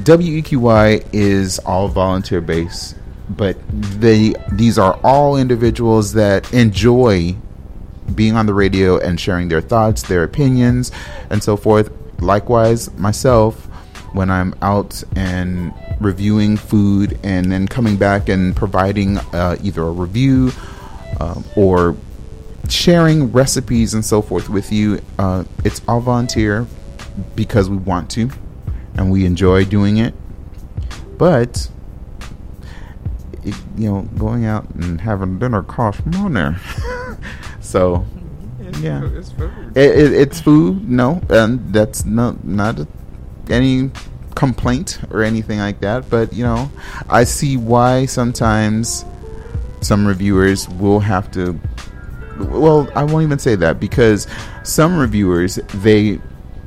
WEQY 0.04 1.08
is 1.14 1.58
all 1.60 1.88
volunteer 1.88 2.42
based, 2.42 2.96
but 3.30 3.58
they 3.72 4.36
these 4.52 4.78
are 4.78 5.00
all 5.04 5.38
individuals 5.38 6.14
that 6.14 6.54
enjoy 6.54 7.36
being 8.16 8.36
on 8.36 8.46
the 8.46 8.54
radio 8.54 8.98
and 8.98 9.20
sharing 9.20 9.48
their 9.48 9.62
thoughts, 9.62 10.04
their 10.04 10.24
opinions, 10.24 10.92
and 11.30 11.44
so 11.44 11.58
forth. 11.58 11.92
Likewise, 12.20 12.94
myself, 12.98 13.66
when 14.14 14.30
I'm 14.30 14.54
out 14.62 15.04
and 15.16 15.74
reviewing 16.00 16.58
food 16.58 17.20
and 17.24 17.52
then 17.52 17.68
coming 17.68 17.98
back 17.98 18.30
and 18.30 18.56
providing 18.56 19.18
uh, 19.18 19.58
either 19.64 19.84
a 19.84 19.92
review 19.92 20.52
um, 21.20 21.44
or 21.56 21.96
sharing 22.70 23.32
recipes 23.32 23.94
and 23.94 24.04
so 24.04 24.22
forth 24.22 24.50
with 24.50 24.72
you, 24.72 25.02
uh, 25.18 25.44
it's 25.64 25.82
all 25.88 26.02
volunteer 26.02 26.68
because 27.36 27.70
we 27.70 27.78
want 27.78 28.10
to 28.12 28.30
and 28.96 29.12
we 29.12 29.26
enjoy 29.26 29.66
doing 29.66 29.98
it. 29.98 30.14
But 31.18 31.70
it, 33.44 33.56
you 33.78 33.90
know, 33.92 34.02
going 34.18 34.46
out 34.46 34.70
and 34.76 35.02
having 35.02 35.40
dinner 35.40 35.64
costs 35.64 36.06
money. 36.06 36.58
so 37.72 38.06
yeah, 38.82 39.06
it, 39.06 39.76
it, 39.76 40.14
it's 40.14 40.42
food. 40.42 40.90
No, 40.90 41.22
and 41.30 41.74
that's 41.74 42.04
not 42.04 42.44
not 42.44 42.80
a, 42.80 42.88
any 43.50 43.92
complaint 44.36 45.00
or 45.10 45.24
anything 45.24 45.60
like 45.60 45.80
that. 45.80 46.10
But 46.10 46.34
you 46.34 46.44
know, 46.44 46.70
I 47.10 47.24
see 47.24 47.56
why 47.56 48.06
sometimes 48.08 49.06
some 49.80 50.06
reviewers 50.06 50.68
will 50.68 51.00
have 51.00 51.32
to. 51.32 51.58
Well, 52.40 52.90
I 52.94 53.04
won't 53.04 53.24
even 53.24 53.40
say 53.40 53.56
that 53.56 53.80
because 53.80 54.28
some 54.64 54.98
reviewers 54.98 55.56
they 55.76 56.20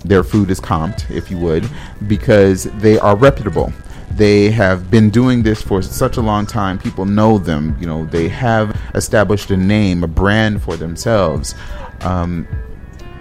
their 0.04 0.24
food 0.24 0.50
is 0.50 0.60
comped, 0.60 1.10
if 1.10 1.30
you 1.30 1.38
would, 1.38 1.68
because 2.06 2.64
they 2.80 2.98
are 2.98 3.16
reputable. 3.16 3.72
They 4.16 4.50
have 4.50 4.90
been 4.90 5.10
doing 5.10 5.42
this 5.42 5.60
for 5.60 5.82
such 5.82 6.16
a 6.16 6.20
long 6.20 6.46
time. 6.46 6.78
People 6.78 7.04
know 7.04 7.38
them. 7.38 7.76
You 7.80 7.86
know, 7.86 8.06
they 8.06 8.28
have 8.28 8.78
established 8.94 9.50
a 9.50 9.56
name, 9.56 10.04
a 10.04 10.06
brand 10.06 10.62
for 10.62 10.76
themselves. 10.76 11.54
Um, 12.02 12.46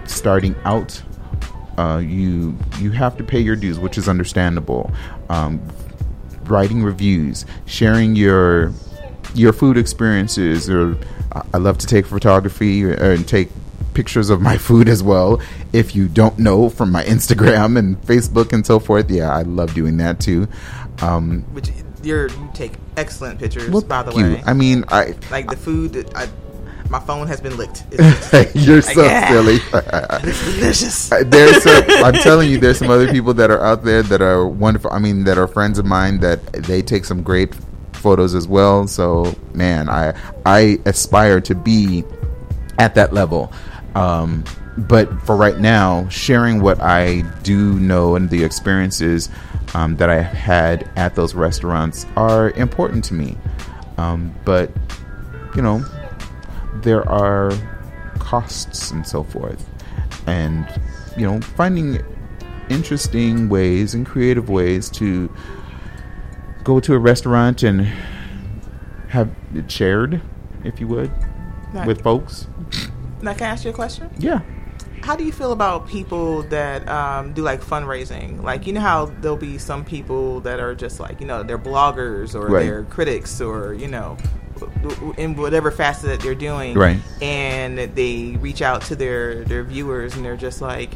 starting 0.04 0.54
out, 0.64 1.02
uh, 1.78 1.98
you 2.04 2.56
you 2.78 2.92
have 2.92 3.16
to 3.16 3.24
pay 3.24 3.40
your 3.40 3.56
dues, 3.56 3.78
which 3.78 3.98
is 3.98 4.08
understandable. 4.08 4.92
Um, 5.28 5.60
writing 6.44 6.82
reviews, 6.82 7.44
sharing 7.66 8.14
your 8.14 8.72
your 9.34 9.52
food 9.52 9.76
experiences, 9.76 10.70
or 10.70 10.96
I- 11.52 11.56
love 11.58 11.78
to 11.78 11.86
take 11.86 12.06
photography 12.06 12.82
and 12.82 13.26
take 13.26 13.48
pictures 13.94 14.30
of 14.30 14.40
my 14.40 14.56
food 14.68 14.88
as 14.88 15.02
well. 15.02 15.40
If 15.72 15.96
you 15.96 16.06
don't 16.08 16.38
know 16.38 16.68
from 16.68 16.92
my 16.92 17.02
Instagram 17.04 17.76
and 17.78 18.00
Facebook 18.02 18.52
and 18.52 18.64
so 18.64 18.78
forth, 18.78 19.10
yeah, 19.10 19.34
I 19.34 19.42
love 19.42 19.74
doing 19.74 19.96
that 19.96 20.20
too. 20.20 20.46
Um, 21.02 21.42
Which 21.52 21.70
you're 22.02 22.28
you 22.28 22.50
take 22.54 22.72
excellent 22.96 23.38
pictures, 23.38 23.70
well, 23.70 23.82
by 23.82 24.02
the 24.02 24.12
you. 24.12 24.24
way. 24.24 24.42
I 24.46 24.52
mean, 24.52 24.84
I 24.88 25.14
like 25.30 25.48
the 25.48 25.56
food 25.56 25.94
that 25.94 26.16
I, 26.16 26.28
my 26.90 27.00
phone 27.00 27.26
has 27.26 27.40
been 27.40 27.56
licked. 27.56 27.84
You're 28.54 28.76
like, 28.76 28.84
so 28.84 29.02
yeah, 29.02 29.28
silly. 29.30 29.58
It's 30.28 30.44
delicious. 30.44 31.10
Uh, 31.12 31.22
there's 31.26 31.62
some, 31.62 31.84
I'm 32.04 32.12
telling 32.22 32.50
you, 32.50 32.58
there's 32.58 32.78
some 32.78 32.90
other 32.90 33.10
people 33.10 33.34
that 33.34 33.50
are 33.50 33.60
out 33.62 33.84
there 33.84 34.02
that 34.02 34.20
are 34.22 34.46
wonderful. 34.46 34.92
I 34.92 34.98
mean, 34.98 35.24
that 35.24 35.38
are 35.38 35.48
friends 35.48 35.78
of 35.78 35.86
mine 35.86 36.20
that 36.20 36.44
they 36.52 36.82
take 36.82 37.04
some 37.04 37.22
great 37.22 37.54
photos 37.92 38.34
as 38.34 38.46
well. 38.46 38.86
So, 38.86 39.34
man, 39.54 39.88
I 39.88 40.14
I 40.44 40.78
aspire 40.84 41.40
to 41.40 41.54
be 41.54 42.04
at 42.78 42.94
that 42.94 43.12
level. 43.12 43.52
Um, 43.94 44.44
but 44.76 45.10
for 45.22 45.36
right 45.36 45.58
now, 45.58 46.08
sharing 46.08 46.60
what 46.60 46.80
I 46.80 47.22
do 47.42 47.78
know 47.78 48.16
and 48.16 48.28
the 48.30 48.42
experiences 48.42 49.28
um, 49.74 49.96
that 49.96 50.10
I 50.10 50.20
have 50.20 50.36
had 50.36 50.90
at 50.96 51.14
those 51.14 51.34
restaurants 51.34 52.06
are 52.16 52.50
important 52.52 53.04
to 53.04 53.14
me. 53.14 53.36
Um, 53.98 54.34
but 54.44 54.70
you 55.54 55.62
know, 55.62 55.84
there 56.76 57.08
are 57.08 57.52
costs 58.18 58.90
and 58.90 59.06
so 59.06 59.22
forth, 59.22 59.68
and 60.26 60.66
you 61.16 61.26
know, 61.26 61.40
finding 61.40 62.04
interesting 62.68 63.48
ways 63.48 63.94
and 63.94 64.04
creative 64.04 64.48
ways 64.48 64.90
to 64.90 65.32
go 66.64 66.80
to 66.80 66.94
a 66.94 66.98
restaurant 66.98 67.62
and 67.62 67.82
have 69.08 69.30
it 69.54 69.70
shared, 69.70 70.20
if 70.64 70.80
you 70.80 70.88
would, 70.88 71.12
with 71.86 72.02
folks. 72.02 72.48
Now, 73.22 73.34
can 73.34 73.44
I 73.44 73.50
ask 73.50 73.64
you 73.64 73.70
a 73.70 73.74
question? 73.74 74.10
Yeah. 74.18 74.40
How 75.04 75.14
do 75.14 75.22
you 75.22 75.32
feel 75.32 75.52
about 75.52 75.86
people 75.86 76.44
that 76.44 76.88
um, 76.88 77.34
do 77.34 77.42
like 77.42 77.60
fundraising? 77.60 78.42
Like, 78.42 78.66
you 78.66 78.72
know 78.72 78.80
how 78.80 79.04
there'll 79.20 79.36
be 79.36 79.58
some 79.58 79.84
people 79.84 80.40
that 80.40 80.60
are 80.60 80.74
just 80.74 80.98
like, 80.98 81.20
you 81.20 81.26
know, 81.26 81.42
they're 81.42 81.58
bloggers 81.58 82.34
or 82.34 82.46
Right. 82.46 82.64
they're 82.64 82.84
critics 82.84 83.38
or, 83.38 83.74
you 83.74 83.86
know, 83.86 84.16
in 85.18 85.36
whatever 85.36 85.70
facet 85.70 86.08
that 86.08 86.20
they're 86.20 86.34
doing, 86.34 86.72
Right. 86.72 86.98
And 87.20 87.78
they 87.78 88.38
reach 88.40 88.62
out 88.62 88.80
to 88.82 88.96
their 88.96 89.44
their 89.44 89.62
viewers, 89.62 90.16
and 90.16 90.24
they're 90.24 90.38
just 90.38 90.62
like, 90.62 90.92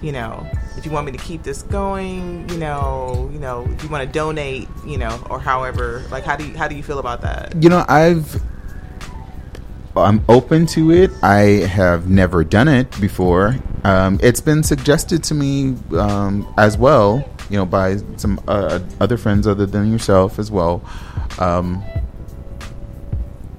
you 0.00 0.12
know, 0.12 0.46
if 0.76 0.86
you 0.86 0.92
want 0.92 1.06
me 1.06 1.12
to 1.12 1.18
keep 1.18 1.42
this 1.42 1.62
going, 1.62 2.48
you 2.50 2.56
know, 2.58 3.28
you 3.32 3.40
know, 3.40 3.66
if 3.72 3.82
you 3.82 3.88
want 3.88 4.06
to 4.06 4.12
donate, 4.16 4.68
you 4.86 4.96
know, 4.96 5.20
or 5.28 5.40
however, 5.40 6.04
like, 6.12 6.22
how 6.24 6.36
do 6.36 6.46
you 6.46 6.56
how 6.56 6.68
do 6.68 6.76
you 6.76 6.84
feel 6.84 7.00
about 7.00 7.20
that? 7.22 7.60
You 7.60 7.68
know, 7.68 7.84
I've 7.88 8.40
I'm 10.00 10.24
open 10.28 10.66
to 10.66 10.90
it. 10.92 11.10
I 11.22 11.66
have 11.66 12.08
never 12.08 12.44
done 12.44 12.68
it 12.68 12.98
before. 13.00 13.56
Um, 13.84 14.18
it's 14.22 14.40
been 14.40 14.62
suggested 14.62 15.22
to 15.24 15.34
me 15.34 15.76
um, 15.98 16.52
as 16.58 16.76
well, 16.76 17.28
you 17.48 17.56
know, 17.56 17.66
by 17.66 17.96
some 18.16 18.40
uh, 18.48 18.80
other 19.00 19.16
friends 19.16 19.46
other 19.46 19.66
than 19.66 19.90
yourself 19.90 20.38
as 20.38 20.50
well. 20.50 20.82
Um, 21.38 21.82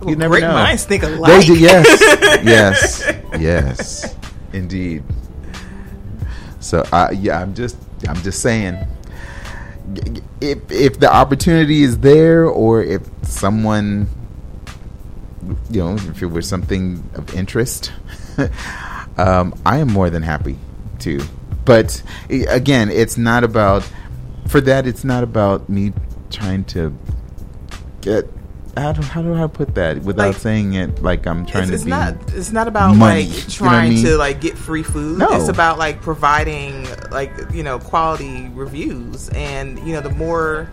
you 0.08 0.16
never 0.16 0.36
Great 0.36 0.42
know. 0.42 0.54
minds 0.54 0.84
think 0.86 1.04
They 1.04 1.14
alike. 1.14 1.46
do, 1.46 1.58
yes, 1.58 1.88
yes, 2.44 3.12
yes, 3.40 4.16
indeed. 4.54 5.04
So, 6.60 6.84
uh, 6.92 7.10
yeah, 7.14 7.40
I'm 7.42 7.54
just, 7.54 7.78
I'm 8.08 8.16
just 8.24 8.42
saying, 8.42 8.78
if 10.40 10.60
if 10.72 11.00
the 11.00 11.12
opportunity 11.12 11.84
is 11.84 12.00
there, 12.00 12.46
or 12.46 12.82
if 12.84 13.02
someone, 13.24 14.08
you 15.70 15.82
know, 15.84 15.96
if 15.96 16.22
it 16.22 16.28
was 16.28 16.48
something 16.48 17.04
of 17.16 17.34
interest, 17.36 17.92
um, 19.18 19.54
I 19.66 19.78
am 19.80 19.88
more 19.88 20.10
than 20.10 20.24
happy 20.24 20.58
to. 21.00 21.20
But 21.66 22.02
again, 22.30 22.90
it's 22.90 23.18
not 23.18 23.44
about 23.44 23.90
for 24.48 24.62
that. 24.62 24.88
It's 24.88 25.04
not 25.04 25.24
about 25.24 25.70
me 25.70 25.94
trying 26.30 26.64
to 26.66 26.98
get. 28.02 28.28
How 28.78 28.94
do, 28.94 29.02
how 29.02 29.22
do 29.22 29.34
I 29.34 29.48
put 29.48 29.76
that 29.76 30.02
without 30.02 30.28
Like, 30.28 30.38
saying 30.38 30.76
it 30.76 31.04
like 31.04 31.28
I'm 31.28 31.46
trying 31.46 31.64
it's, 31.64 31.70
to 31.72 31.76
it's 31.76 31.84
be? 31.84 31.90
not 31.90 32.16
it's 32.34 32.52
not 32.54 32.70
about 32.70 32.96
money, 32.96 33.26
like 33.26 33.28
you 33.28 33.34
know 33.36 33.44
I 33.44 33.50
trying 33.50 33.94
mean? 33.96 34.06
to 34.06 34.16
like 34.18 34.40
get 34.40 34.58
free 34.58 34.82
food 34.82 35.18
No. 35.20 35.28
it's 35.34 35.50
about 35.50 35.78
like 35.78 36.02
providing 36.02 36.88
like 37.12 37.34
you 37.54 37.64
know 37.64 37.80
quality 37.80 38.48
reviews 38.54 39.28
and 39.34 39.78
you 39.80 39.94
know 39.94 40.00
the 40.00 40.10
more 40.12 40.70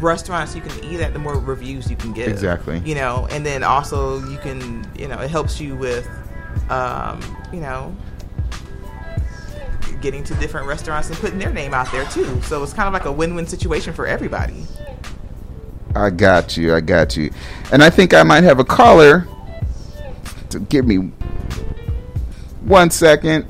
restaurants 0.00 0.54
you 0.54 0.60
can 0.60 0.84
eat 0.84 1.00
at 1.00 1.12
the 1.12 1.18
more 1.18 1.38
reviews 1.38 1.90
you 1.90 1.96
can 1.96 2.12
get 2.12 2.28
Exactly. 2.28 2.78
you 2.84 2.94
know 2.94 3.26
and 3.30 3.44
then 3.44 3.62
also 3.62 4.24
you 4.28 4.38
can 4.38 4.88
you 4.98 5.08
know 5.08 5.18
it 5.20 5.30
helps 5.30 5.60
you 5.60 5.76
with 5.76 6.08
um 6.70 7.20
you 7.52 7.60
know 7.60 7.94
getting 10.00 10.22
to 10.24 10.34
different 10.34 10.66
restaurants 10.66 11.08
and 11.08 11.18
putting 11.18 11.38
their 11.38 11.52
name 11.52 11.72
out 11.72 11.90
there 11.90 12.04
too 12.06 12.40
so 12.42 12.62
it's 12.62 12.72
kind 12.74 12.86
of 12.86 12.92
like 12.92 13.06
a 13.06 13.12
win-win 13.12 13.46
situation 13.46 13.92
for 13.92 14.06
everybody 14.06 14.64
I 15.96 16.10
got 16.10 16.56
you. 16.56 16.74
I 16.74 16.80
got 16.80 17.16
you. 17.16 17.30
And 17.72 17.80
I 17.80 17.88
think 17.88 18.14
I 18.14 18.24
might 18.24 18.42
have 18.42 18.58
a 18.58 18.64
caller. 18.64 19.28
To 20.50 20.58
give 20.58 20.86
me 20.88 21.12
one 22.62 22.90
second. 22.90 23.46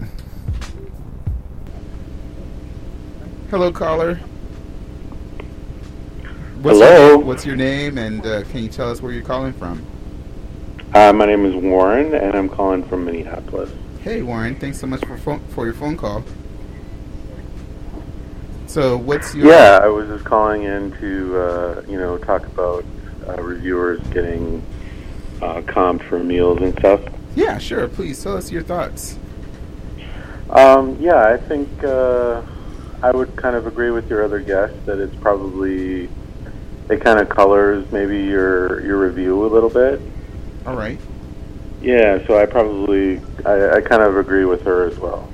Hello, 3.51 3.73
caller. 3.73 4.21
What's 6.65 6.79
Hello. 6.79 7.09
Your, 7.09 7.19
what's 7.19 7.45
your 7.45 7.57
name, 7.57 7.99
and 7.99 8.25
uh, 8.25 8.43
can 8.45 8.63
you 8.63 8.71
tell 8.71 8.91
us 8.91 9.03
where 9.03 9.13
you're 9.13 9.23
calling 9.23 9.53
from? 9.53 9.85
Uh, 10.95 11.13
my 11.13 11.27
name 11.27 11.45
is 11.45 11.55
Warren, 11.55 12.15
and 12.15 12.35
I'm 12.35 12.49
calling 12.49 12.83
from 12.83 13.05
Minneapolis. 13.05 13.71
Hey, 14.01 14.23
Warren. 14.23 14.57
Thanks 14.57 14.81
so 14.81 14.87
much 14.87 15.05
for 15.05 15.19
phone, 15.19 15.41
for 15.49 15.67
your 15.67 15.75
phone 15.75 15.99
call. 15.99 16.25
So, 18.67 18.97
what's 18.97 19.35
your 19.35 19.49
Yeah, 19.49 19.81
I 19.83 19.89
was 19.89 20.09
just 20.09 20.25
calling 20.25 20.63
in 20.63 20.93
to, 20.93 21.39
uh, 21.39 21.83
you 21.87 21.99
know, 21.99 22.17
talk 22.17 22.47
about 22.47 22.83
uh, 23.29 23.43
reviewers 23.43 24.01
getting 24.05 24.65
uh, 25.43 25.61
comped 25.67 26.03
for 26.05 26.19
meals 26.19 26.63
and 26.63 26.73
stuff. 26.79 27.03
Yeah, 27.35 27.59
sure. 27.59 27.89
Please 27.89 28.23
tell 28.23 28.39
us 28.39 28.51
your 28.51 28.63
thoughts. 28.63 29.19
Um, 30.49 30.97
yeah, 30.99 31.27
I 31.27 31.37
think 31.37 31.69
uh, 31.85 32.41
I 33.03 33.11
would 33.11 33.37
kind 33.37 33.55
of 33.55 33.67
agree 33.67 33.91
with 33.91 34.09
your 34.09 34.25
other 34.25 34.41
guest 34.41 34.75
that 34.87 34.99
it's 34.99 35.15
probably 35.17 36.09
it 36.91 37.01
kind 37.01 37.19
of 37.19 37.29
colors 37.29 37.91
maybe 37.93 38.25
your 38.25 38.81
your 38.85 38.99
review 38.99 39.45
a 39.45 39.49
little 39.49 39.71
bit. 39.71 40.01
All 40.67 40.77
right. 40.77 41.01
Yeah, 41.81 42.27
so 42.27 42.39
I 42.39 42.47
probably 42.47 43.21
I, 43.45 43.77
I 43.77 43.81
kind 43.81 44.03
of 44.03 44.17
agree 44.17 44.45
with 44.45 44.63
her 44.63 44.87
as 44.87 44.99
well. 44.99 45.29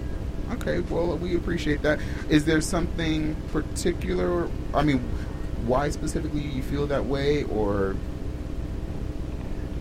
Okay, 0.53 0.81
well, 0.81 1.17
we 1.17 1.37
appreciate 1.37 1.81
that. 1.83 2.01
Is 2.29 2.45
there 2.45 2.61
something 2.61 3.37
particular? 3.53 4.49
I 4.75 4.83
mean, 4.83 4.99
why 5.65 5.91
specifically 5.91 6.41
you 6.41 6.63
feel 6.63 6.87
that 6.89 7.05
way, 7.05 7.45
or 7.45 7.95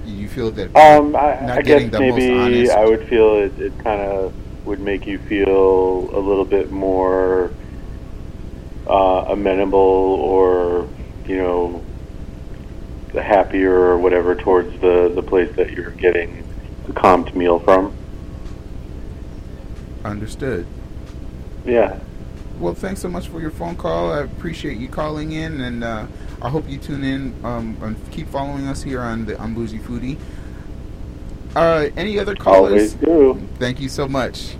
you 0.06 0.28
feel 0.28 0.52
that 0.52 0.76
Um, 0.76 1.16
I, 1.16 1.40
not 1.42 1.58
I 1.60 1.62
getting 1.62 1.90
guess 1.90 2.00
maybe? 2.00 2.70
I 2.70 2.86
would 2.86 3.08
feel 3.08 3.36
it, 3.36 3.60
it 3.60 3.78
kind 3.80 4.02
of 4.02 4.34
would 4.66 4.80
make 4.80 5.08
you 5.08 5.18
feel 5.20 6.10
a 6.16 6.20
little 6.20 6.46
bit 6.46 6.72
more 6.72 7.52
uh, 8.88 9.26
amenable 9.30 9.80
or, 9.80 10.88
you 11.30 11.38
know, 11.38 11.84
the 13.14 13.22
happier 13.22 13.72
or 13.72 13.98
whatever 14.00 14.34
towards 14.36 14.72
the, 14.82 15.12
the 15.14 15.22
place 15.22 15.56
that 15.56 15.72
you're 15.72 15.92
getting 15.92 16.44
the 16.88 16.94
comped 16.94 17.36
meal 17.36 17.60
from. 17.60 17.96
understood? 20.04 20.66
Yeah. 21.66 22.00
Well, 22.60 22.74
thanks 22.74 23.00
so 23.00 23.10
much 23.10 23.28
for 23.28 23.40
your 23.40 23.52
phone 23.52 23.76
call. 23.76 24.12
I 24.12 24.22
appreciate 24.22 24.80
you 24.80 24.88
calling 24.88 25.32
in, 25.32 25.62
and 25.62 25.84
uh, 25.84 26.08
I 26.42 26.50
hope 26.50 26.68
you 26.68 26.80
tune 26.80 27.04
in 27.04 27.34
um, 27.46 27.78
and 27.82 28.12
keep 28.12 28.28
following 28.28 28.68
us 28.68 28.82
here 28.82 29.02
on 29.02 29.26
the 29.26 29.40
Un-Bougie 29.40 29.80
Foodie. 29.80 30.18
Uh, 31.56 31.90
any 31.96 32.18
other 32.18 32.36
callers? 32.36 32.72
Always 32.72 32.94
do. 32.96 33.48
Thank 33.60 33.80
you 33.80 33.88
so 33.88 34.08
much. 34.08 34.56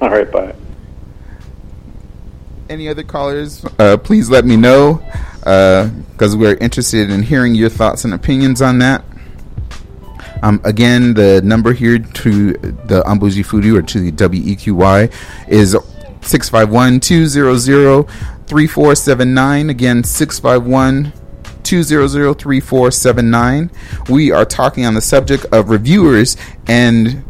All 0.00 0.10
right, 0.10 0.30
bye. 0.30 0.54
any 2.70 2.88
other 2.88 3.02
callers, 3.02 3.64
uh, 3.80 3.96
please 3.96 4.30
let 4.30 4.44
me 4.44 4.56
know 4.56 5.02
because 5.40 6.36
we're 6.36 6.56
interested 6.56 7.10
in 7.10 7.22
hearing 7.22 7.54
your 7.54 7.68
thoughts 7.68 8.04
and 8.04 8.12
opinions 8.12 8.60
on 8.60 8.78
that. 8.78 9.04
Um, 10.42 10.60
again, 10.64 11.14
the 11.14 11.42
number 11.42 11.72
here 11.72 11.98
to 11.98 12.52
the 12.52 13.02
Un-Bougie 13.06 13.42
Foodie 13.42 13.76
or 13.76 13.82
to 13.82 14.00
the 14.00 14.12
WEQY 14.12 15.12
is 15.48 15.76
651 16.22 17.00
200 17.00 18.08
3479. 18.46 19.70
Again, 19.70 20.04
651 20.04 21.12
200 21.62 22.34
3479. 22.38 23.70
We 24.08 24.30
are 24.30 24.44
talking 24.44 24.86
on 24.86 24.94
the 24.94 25.00
subject 25.00 25.44
of 25.46 25.70
reviewers 25.70 26.36
and 26.66 27.24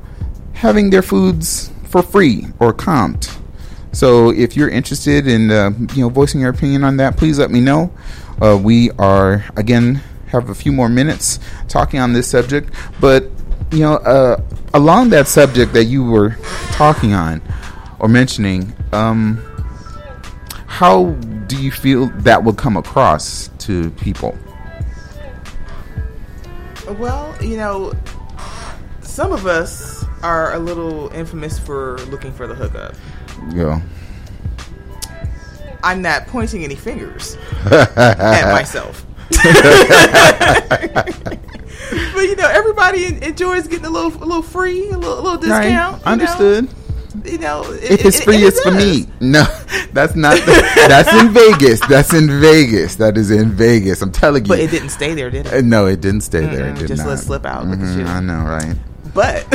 having 0.53 0.91
their 0.91 1.03
foods 1.03 1.71
for 1.85 2.03
free 2.03 2.47
or 2.59 2.75
comped. 2.75 3.39
So 3.99 4.31
if 4.31 4.57
you're 4.57 4.69
interested 4.69 5.27
in 5.27 5.51
uh, 5.51 5.73
you 5.93 6.03
know 6.03 6.09
voicing 6.09 6.41
your 6.41 6.51
opinion 6.51 6.85
on 6.85 6.99
that, 6.99 7.17
please 7.17 7.37
let 7.37 7.51
me 7.51 7.61
know. 7.61 7.91
Uh, 8.41 8.57
we 8.57 8.93
are 8.93 9.45
again 9.57 9.97
have 10.29 10.51
a 10.51 10.55
few 10.55 10.71
more 10.71 10.89
minutes 10.89 11.41
talking 11.67 11.99
on 11.99 12.13
this 12.13 12.29
subject, 12.29 12.73
but 13.01 13.25
you 13.73 13.81
know 13.81 13.95
uh, 13.95 14.41
along 14.73 15.09
that 15.09 15.27
subject 15.27 15.73
that 15.73 15.87
you 15.87 16.05
were 16.05 16.37
talking 16.71 17.13
on 17.13 17.43
or 17.99 18.07
mentioning, 18.07 18.73
um, 18.93 19.43
how 20.69 21.07
do 21.49 21.61
you 21.61 21.73
feel 21.73 22.07
that 22.19 22.45
will 22.45 22.55
come 22.55 22.77
across 22.77 23.49
to 23.59 23.91
people? 23.91 24.39
Well, 27.01 27.35
you 27.43 27.57
know, 27.57 27.95
some 29.01 29.33
of 29.33 29.47
us 29.47 30.05
are 30.23 30.55
a 30.55 30.59
little 30.61 31.09
infamous 31.09 31.59
for 31.59 31.99
looking 32.11 32.33
for 32.33 32.47
the 32.47 32.55
hookup. 32.55 32.95
You 33.51 33.65
know, 33.65 33.83
I'm 35.83 36.03
not 36.03 36.27
pointing 36.27 36.65
any 36.65 36.75
fingers 36.75 37.37
at 37.71 38.53
myself. 38.53 39.05
but 39.31 39.45
you 42.23 42.37
know, 42.37 42.49
everybody 42.49 43.07
enjoys 43.25 43.67
getting 43.69 43.87
a 43.87 43.91
little, 43.91 44.13
a 44.23 44.25
little 44.25 44.43
free, 44.43 44.91
a 44.91 44.99
little, 44.99 45.19
a 45.19 45.23
little 45.23 45.39
Right, 45.51 45.63
discount. 45.63 46.05
know? 46.05 46.13
understood. 46.13 46.69
You 47.25 47.39
know, 47.39 47.63
it- 47.73 47.91
If 48.01 48.05
it's 48.07 48.21
free, 48.23 48.37
it 48.37 48.45
it's 48.49 48.61
for 48.61 48.71
me. 48.71 49.07
No, 49.21 49.43
that's 49.93 50.15
not. 50.15 50.37
The, 50.39 50.53
that's 50.89 51.13
in 51.15 51.33
Vegas. 51.33 51.81
That's 51.89 52.13
in 52.15 52.41
Vegas. 52.41 52.97
That 52.97 53.17
is 53.17 53.31
in 53.31 53.51
Vegas. 53.53 54.03
I'm 54.03 54.13
telling 54.13 54.45
you. 54.45 54.49
But 54.49 54.61
it 54.61 54.71
didn't 54.71 54.91
stay 54.91 55.15
there, 55.15 55.31
did 55.31 55.47
Uh, 55.47 55.57
it? 55.57 55.65
no, 55.65 55.87
it 55.87 56.01
didn't 56.01 56.21
stay 56.23 56.47
there. 56.47 56.69
It 56.69 56.77
did 56.77 56.89
just 56.89 57.03
not. 57.05 57.09
let 57.11 57.19
it 57.19 57.23
slip 57.23 57.47
out. 57.47 57.67
Look 57.67 57.81
at 57.81 57.87
Mhm, 57.87 57.99
you. 57.99 58.05
I 58.05 58.21
know, 58.21 58.45
right? 58.45 58.77
But 59.15 59.47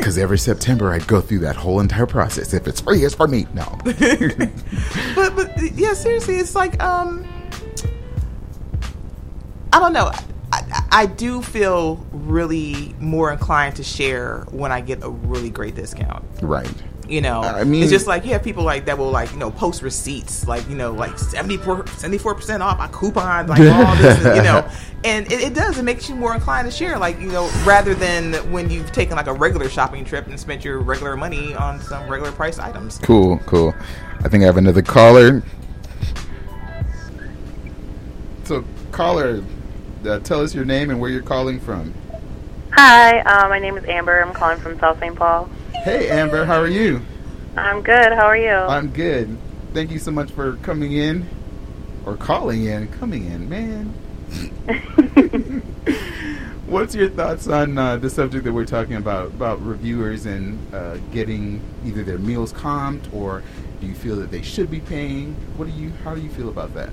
Because 0.00 0.16
every 0.18 0.38
September 0.38 0.92
I'd 0.92 1.06
go 1.06 1.20
through 1.20 1.40
that 1.40 1.56
whole 1.56 1.78
entire 1.80 2.06
process. 2.06 2.54
If 2.54 2.66
it's 2.66 2.80
free, 2.80 3.04
it's 3.04 3.14
for 3.14 3.28
me. 3.28 3.46
No. 3.52 3.78
but 3.84 5.36
but 5.36 5.72
yeah, 5.74 5.92
seriously, 5.92 6.36
it's 6.36 6.54
like 6.54 6.82
um, 6.82 7.26
I 9.72 9.78
don't 9.78 9.92
know. 9.92 10.06
I, 10.06 10.24
I, 10.52 10.86
I 10.90 11.06
do 11.06 11.42
feel 11.42 11.96
really 12.12 12.94
more 12.98 13.30
inclined 13.30 13.76
to 13.76 13.84
share 13.84 14.46
when 14.50 14.72
I 14.72 14.80
get 14.80 15.02
a 15.02 15.10
really 15.10 15.50
great 15.50 15.74
discount. 15.74 16.24
right. 16.42 16.72
You 17.10 17.20
know, 17.20 17.40
I 17.40 17.64
mean- 17.64 17.82
it's 17.82 17.90
just 17.90 18.06
like 18.06 18.24
you 18.24 18.30
have 18.34 18.42
people 18.44 18.62
like 18.62 18.84
that 18.84 18.96
will 18.96 19.10
like 19.10 19.32
you 19.32 19.38
know 19.38 19.50
post 19.50 19.82
receipts 19.82 20.46
like 20.46 20.68
you 20.68 20.76
know 20.76 20.92
like 20.92 21.18
74 21.18 21.82
percent 22.36 22.62
off 22.62 22.78
my 22.78 22.86
coupon 22.88 23.48
like 23.48 23.58
all 23.60 23.96
this 23.96 24.18
you 24.36 24.42
know, 24.42 24.68
and 25.04 25.26
it, 25.32 25.40
it 25.40 25.54
does 25.54 25.76
it 25.76 25.82
makes 25.82 26.08
you 26.08 26.14
more 26.14 26.34
inclined 26.34 26.70
to 26.70 26.70
share 26.70 26.96
like 26.98 27.18
you 27.20 27.32
know 27.32 27.50
rather 27.64 27.94
than 27.94 28.34
when 28.52 28.70
you've 28.70 28.92
taken 28.92 29.16
like 29.16 29.26
a 29.26 29.32
regular 29.32 29.68
shopping 29.68 30.04
trip 30.04 30.28
and 30.28 30.38
spent 30.38 30.64
your 30.64 30.78
regular 30.78 31.16
money 31.16 31.52
on 31.52 31.80
some 31.80 32.08
regular 32.08 32.30
price 32.30 32.60
items. 32.60 32.98
Cool, 32.98 33.38
cool. 33.40 33.74
I 34.24 34.28
think 34.28 34.44
I 34.44 34.46
have 34.46 34.56
another 34.56 34.82
caller. 34.82 35.42
So, 38.44 38.64
caller, 38.92 39.42
uh, 40.06 40.18
tell 40.20 40.42
us 40.42 40.54
your 40.54 40.64
name 40.64 40.90
and 40.90 41.00
where 41.00 41.10
you're 41.10 41.22
calling 41.22 41.58
from. 41.60 41.92
Hi, 42.72 43.18
uh, 43.20 43.48
my 43.48 43.58
name 43.58 43.76
is 43.76 43.84
Amber. 43.86 44.20
I'm 44.20 44.32
calling 44.32 44.58
from 44.60 44.78
South 44.78 44.98
St. 45.00 45.14
Paul. 45.16 45.48
Hey, 45.82 46.10
Amber, 46.10 46.44
how 46.44 46.60
are 46.60 46.68
you? 46.68 47.00
I'm 47.56 47.80
good. 47.80 48.12
How 48.12 48.26
are 48.26 48.36
you? 48.36 48.50
I'm 48.50 48.90
good. 48.90 49.38
Thank 49.72 49.90
you 49.90 49.98
so 49.98 50.10
much 50.10 50.30
for 50.30 50.56
coming 50.56 50.92
in 50.92 51.26
or 52.04 52.16
calling 52.16 52.66
in. 52.66 52.88
Coming 52.88 53.24
in, 53.24 53.48
man. 53.48 53.94
What's 56.66 56.94
your 56.94 57.08
thoughts 57.08 57.48
on 57.48 57.78
uh, 57.78 57.96
the 57.96 58.10
subject 58.10 58.44
that 58.44 58.52
we're 58.52 58.66
talking 58.66 58.96
about 58.96 59.28
about 59.28 59.64
reviewers 59.64 60.26
and 60.26 60.58
uh, 60.74 60.98
getting 61.12 61.62
either 61.86 62.04
their 62.04 62.18
meals 62.18 62.52
comped 62.52 63.12
or 63.14 63.42
do 63.80 63.86
you 63.86 63.94
feel 63.94 64.16
that 64.16 64.30
they 64.30 64.42
should 64.42 64.70
be 64.70 64.80
paying? 64.80 65.32
What 65.56 65.64
do 65.66 65.72
you? 65.72 65.92
How 66.04 66.14
do 66.14 66.20
you 66.20 66.28
feel 66.28 66.50
about 66.50 66.74
that? 66.74 66.90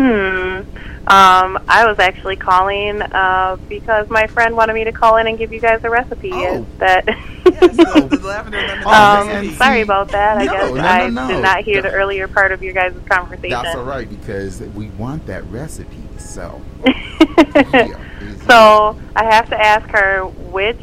Hmm. 0.00 0.80
Um, 1.06 1.58
I 1.66 1.86
was 1.86 1.98
actually 1.98 2.36
calling 2.36 3.02
uh, 3.02 3.56
because 3.68 4.08
my 4.10 4.26
friend 4.28 4.54
wanted 4.54 4.74
me 4.74 4.84
to 4.84 4.92
call 4.92 5.16
in 5.16 5.26
and 5.26 5.36
give 5.36 5.52
you 5.52 5.58
guys 5.58 5.82
a 5.82 5.90
recipe. 5.90 6.30
Oh. 6.32 6.66
That. 6.78 7.04
Yes, 7.06 7.76
the, 7.76 8.08
the 8.10 8.26
lavender 8.26 8.58
lemon. 8.58 8.84
Oh, 8.86 9.38
um, 9.38 9.50
sorry 9.54 9.80
about 9.80 10.08
that. 10.12 10.38
I 10.38 10.44
No, 10.44 10.52
guess 10.52 10.70
no, 10.70 10.74
no, 10.76 11.22
I 11.22 11.32
did 11.32 11.42
not 11.42 11.64
hear 11.64 11.82
the 11.82 11.90
earlier 11.90 12.28
part 12.28 12.52
of 12.52 12.62
your 12.62 12.74
guys' 12.74 12.94
conversation. 13.08 13.50
That's 13.50 13.74
all 13.74 13.84
right 13.84 14.08
because 14.08 14.60
we 14.60 14.88
want 14.90 15.26
that 15.26 15.42
recipe. 15.46 15.96
So, 16.18 16.62
yeah, 16.86 17.98
so 18.46 19.00
I 19.16 19.24
have 19.24 19.48
to 19.50 19.60
ask 19.60 19.88
her 19.88 20.26
which 20.26 20.80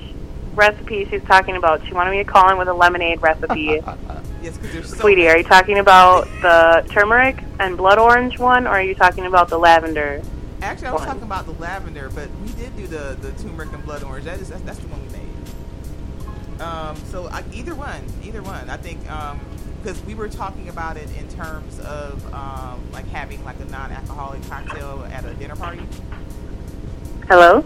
recipe 0.56 1.06
she's 1.06 1.24
talking 1.24 1.56
about. 1.56 1.86
She 1.86 1.94
wanted 1.94 2.12
me 2.12 2.18
to 2.18 2.26
call 2.26 2.50
in 2.50 2.58
with 2.58 2.68
a 2.68 2.74
lemonade 2.74 3.22
recipe. 3.22 3.82
Yes, 4.42 4.58
because 4.58 4.74
there's 4.74 4.90
so 4.90 4.96
Sweetie, 4.98 5.28
are 5.28 5.38
you 5.38 5.44
talking 5.44 5.80
about 5.80 6.26
the 6.42 6.86
turmeric 6.90 7.44
and 7.60 7.76
blood 7.76 7.98
orange 7.98 8.38
one, 8.40 8.68
or 8.68 8.72
are 8.72 8.84
you 8.84 8.96
talking 8.96 9.26
about 9.26 9.50
the 9.50 9.58
lavender? 9.58 10.22
Actually, 10.62 10.88
I 10.88 10.92
was 10.92 11.00
one. 11.02 11.08
talking 11.08 11.24
about 11.24 11.46
the 11.46 11.54
lavender, 11.54 12.10
but 12.10 12.30
we 12.42 12.50
did 12.54 12.76
do 12.78 12.88
the 12.88 13.18
the 13.22 13.32
turmeric 13.44 13.74
and 13.74 13.84
blood 13.84 14.04
orange. 14.04 14.26
That 14.26 14.40
is 14.40 14.50
that's, 14.50 14.62
that's 14.62 14.80
the 14.80 14.88
one 14.88 15.02
we 15.06 15.12
made. 15.14 16.62
Um, 16.62 16.96
so 17.12 17.28
I, 17.28 17.44
either 17.54 17.76
one, 17.76 18.02
either 18.24 18.42
one. 18.42 18.70
I 18.70 18.78
think 18.78 19.02
because 19.82 20.04
we 20.06 20.16
were 20.16 20.28
talking 20.28 20.70
about 20.70 20.98
it 20.98 21.10
in 21.18 21.28
terms 21.30 21.80
of 21.80 22.34
um, 22.34 22.82
like 22.92 23.08
having 23.08 23.44
like 23.46 23.60
a 23.60 23.66
non-alcoholic 23.66 24.44
cocktail 24.50 25.08
at 25.12 25.26
a 25.26 25.34
dinner 25.36 25.56
party. 25.56 25.84
Hello? 27.28 27.64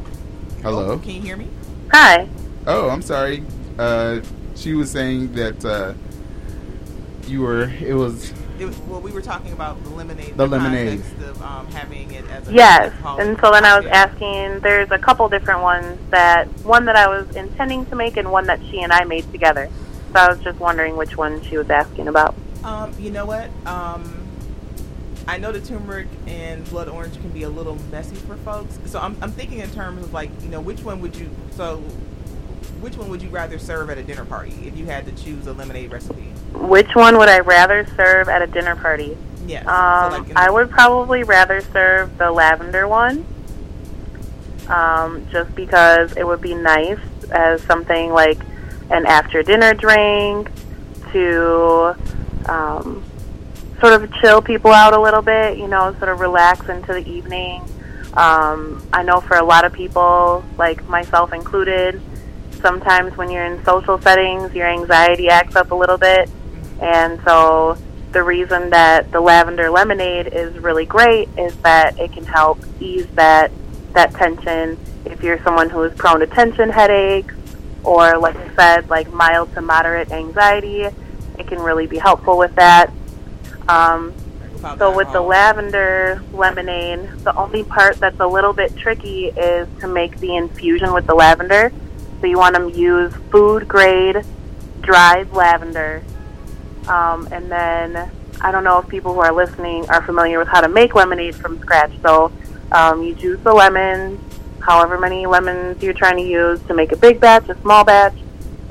Hello. 0.61 0.91
Oh, 0.91 0.97
can 0.99 1.11
you 1.11 1.21
hear 1.21 1.37
me? 1.37 1.47
Hi. 1.91 2.27
Oh, 2.67 2.89
I'm 2.89 3.01
sorry. 3.01 3.43
Uh, 3.79 4.21
she 4.55 4.73
was 4.73 4.91
saying 4.91 5.33
that 5.33 5.63
uh, 5.63 5.93
you 7.27 7.41
were. 7.41 7.63
It 7.63 7.93
was. 7.93 8.33
It 8.59 8.65
was, 8.65 8.77
well, 8.81 9.01
we 9.01 9.11
were 9.11 9.21
talking 9.21 9.53
about 9.53 9.83
the 9.83 9.89
lemonade. 9.89 10.37
The 10.37 10.43
in 10.43 10.49
lemonade. 10.51 11.01
context 11.01 11.29
Of, 11.29 11.41
um, 11.41 11.67
having 11.71 12.11
it 12.11 12.29
as 12.29 12.47
a 12.47 12.53
Yes, 12.53 12.93
and 13.03 13.39
so 13.39 13.49
then 13.49 13.65
I 13.65 13.79
was 13.79 13.87
asking, 13.87 14.59
there's 14.59 14.91
a 14.91 14.99
couple 14.99 15.27
different 15.29 15.61
ones 15.61 15.97
that, 16.11 16.47
one 16.63 16.85
that 16.85 16.95
I 16.95 17.07
was 17.07 17.35
intending 17.35 17.87
to 17.87 17.95
make 17.95 18.17
and 18.17 18.31
one 18.31 18.45
that 18.45 18.59
she 18.69 18.81
and 18.83 18.93
I 18.93 19.03
made 19.03 19.31
together. 19.31 19.67
So 20.13 20.19
I 20.19 20.29
was 20.29 20.39
just 20.41 20.59
wondering 20.59 20.95
which 20.95 21.17
one 21.17 21.41
she 21.41 21.57
was 21.57 21.71
asking 21.71 22.07
about. 22.07 22.35
Um, 22.63 22.93
you 22.99 23.09
know 23.09 23.25
what? 23.25 23.49
Um, 23.65 24.27
I 25.27 25.37
know 25.37 25.51
the 25.51 25.61
turmeric 25.61 26.07
and 26.27 26.63
blood 26.69 26.87
orange 26.87 27.15
can 27.15 27.29
be 27.29 27.43
a 27.43 27.49
little 27.49 27.77
messy 27.89 28.15
for 28.15 28.35
folks. 28.37 28.77
So 28.85 28.99
I'm, 28.99 29.17
I'm 29.21 29.31
thinking 29.31 29.59
in 29.59 29.71
terms 29.71 30.03
of 30.03 30.13
like, 30.13 30.29
you 30.43 30.49
know, 30.49 30.61
which 30.61 30.83
one 30.83 31.01
would 31.01 31.15
you, 31.15 31.29
so 31.51 31.83
which 32.79 32.97
one 32.97 33.09
would 33.09 33.21
you 33.21 33.29
rather 33.29 33.59
serve 33.59 33.89
at 33.89 33.97
a 33.97 34.03
dinner 34.03 34.25
party 34.25 34.53
if 34.65 34.77
you 34.77 34.85
had 34.85 35.05
to 35.05 35.23
choose 35.23 35.47
a 35.47 35.53
lemonade 35.53 35.91
recipe? 35.91 36.31
Which 36.53 36.95
one 36.95 37.17
would 37.17 37.29
I 37.29 37.39
rather 37.39 37.85
serve 37.95 38.29
at 38.29 38.41
a 38.41 38.47
dinner 38.47 38.75
party? 38.75 39.17
Yes. 39.45 39.67
Um, 39.67 40.11
so 40.11 40.17
like 40.19 40.35
I 40.35 40.49
would 40.49 40.69
probably 40.69 41.23
rather 41.23 41.61
serve 41.61 42.17
the 42.17 42.31
lavender 42.31 42.87
one, 42.87 43.25
um, 44.67 45.27
just 45.31 45.53
because 45.55 46.15
it 46.15 46.25
would 46.25 46.41
be 46.41 46.55
nice 46.55 46.99
as 47.31 47.61
something 47.63 48.11
like 48.11 48.39
an 48.89 49.05
after 49.05 49.43
dinner 49.43 49.73
drink 49.73 50.49
to 51.11 51.95
um, 52.47 53.03
sort 53.79 53.93
of 53.93 54.13
chill 54.21 54.41
people 54.41 54.71
out 54.71 54.93
a 54.93 54.99
little 54.99 55.21
bit, 55.21 55.57
you 55.57 55.67
know, 55.67 55.95
sort 55.97 56.09
of 56.09 56.19
relax 56.19 56.69
into 56.69 56.93
the 56.93 57.07
evening. 57.09 57.61
Um, 58.13 58.85
I 58.91 59.03
know 59.03 59.21
for 59.21 59.37
a 59.37 59.43
lot 59.43 59.65
of 59.65 59.73
people, 59.73 60.43
like 60.57 60.87
myself 60.87 61.33
included, 61.33 62.01
sometimes 62.61 63.15
when 63.17 63.29
you're 63.29 63.45
in 63.45 63.63
social 63.65 63.99
settings, 64.01 64.53
your 64.53 64.67
anxiety 64.67 65.29
acts 65.29 65.55
up 65.55 65.71
a 65.71 65.75
little 65.75 65.97
bit. 65.97 66.29
And 66.81 67.21
so 67.23 67.77
the 68.11 68.23
reason 68.23 68.69
that 68.71 69.11
the 69.11 69.19
lavender 69.19 69.69
lemonade 69.69 70.27
is 70.27 70.57
really 70.59 70.85
great 70.85 71.29
is 71.37 71.55
that 71.57 71.99
it 71.99 72.11
can 72.11 72.25
help 72.25 72.59
ease 72.79 73.07
that 73.15 73.51
that 73.93 74.13
tension 74.13 74.77
if 75.05 75.21
you're 75.23 75.41
someone 75.43 75.69
who 75.69 75.83
is 75.83 75.93
prone 75.95 76.19
to 76.19 76.27
tension 76.27 76.69
headaches 76.69 77.33
or 77.83 78.17
like 78.17 78.35
I 78.35 78.55
said, 78.55 78.89
like 78.89 79.11
mild 79.11 79.53
to 79.53 79.61
moderate 79.61 80.11
anxiety, 80.11 80.83
it 80.83 81.47
can 81.47 81.59
really 81.59 81.87
be 81.87 81.97
helpful 81.97 82.37
with 82.37 82.53
that. 82.55 82.91
Um, 83.67 84.13
so 84.77 84.95
with 84.95 85.11
the 85.11 85.21
lavender 85.21 86.21
lemonade, 86.33 87.09
the 87.23 87.35
only 87.35 87.63
part 87.63 87.95
that's 87.97 88.19
a 88.19 88.27
little 88.27 88.53
bit 88.53 88.75
tricky 88.77 89.25
is 89.25 89.67
to 89.79 89.87
make 89.87 90.19
the 90.19 90.35
infusion 90.35 90.93
with 90.93 91.07
the 91.07 91.15
lavender. 91.15 91.71
So 92.21 92.27
you 92.27 92.37
want 92.37 92.55
to 92.55 92.79
use 92.79 93.11
food 93.31 93.67
grade 93.67 94.23
dried 94.81 95.31
lavender. 95.31 96.03
Um, 96.87 97.27
and 97.31 97.51
then 97.51 98.11
I 98.39 98.51
don't 98.51 98.63
know 98.63 98.77
if 98.77 98.87
people 98.87 99.15
who 99.15 99.21
are 99.21 99.33
listening 99.33 99.89
are 99.89 100.03
familiar 100.03 100.37
with 100.37 100.47
how 100.47 100.61
to 100.61 100.67
make 100.67 100.93
lemonade 100.93 101.35
from 101.35 101.59
scratch. 101.59 101.91
So 102.03 102.31
um, 102.71 103.01
you 103.01 103.15
juice 103.15 103.39
the 103.41 103.51
lemon, 103.51 104.19
however 104.59 104.99
many 104.99 105.25
lemons 105.25 105.81
you're 105.81 105.93
trying 105.93 106.17
to 106.17 106.23
use 106.23 106.61
to 106.63 106.75
make 106.75 106.91
a 106.91 106.95
big 106.95 107.19
batch, 107.19 107.49
a 107.49 107.59
small 107.61 107.83
batch. 107.83 108.17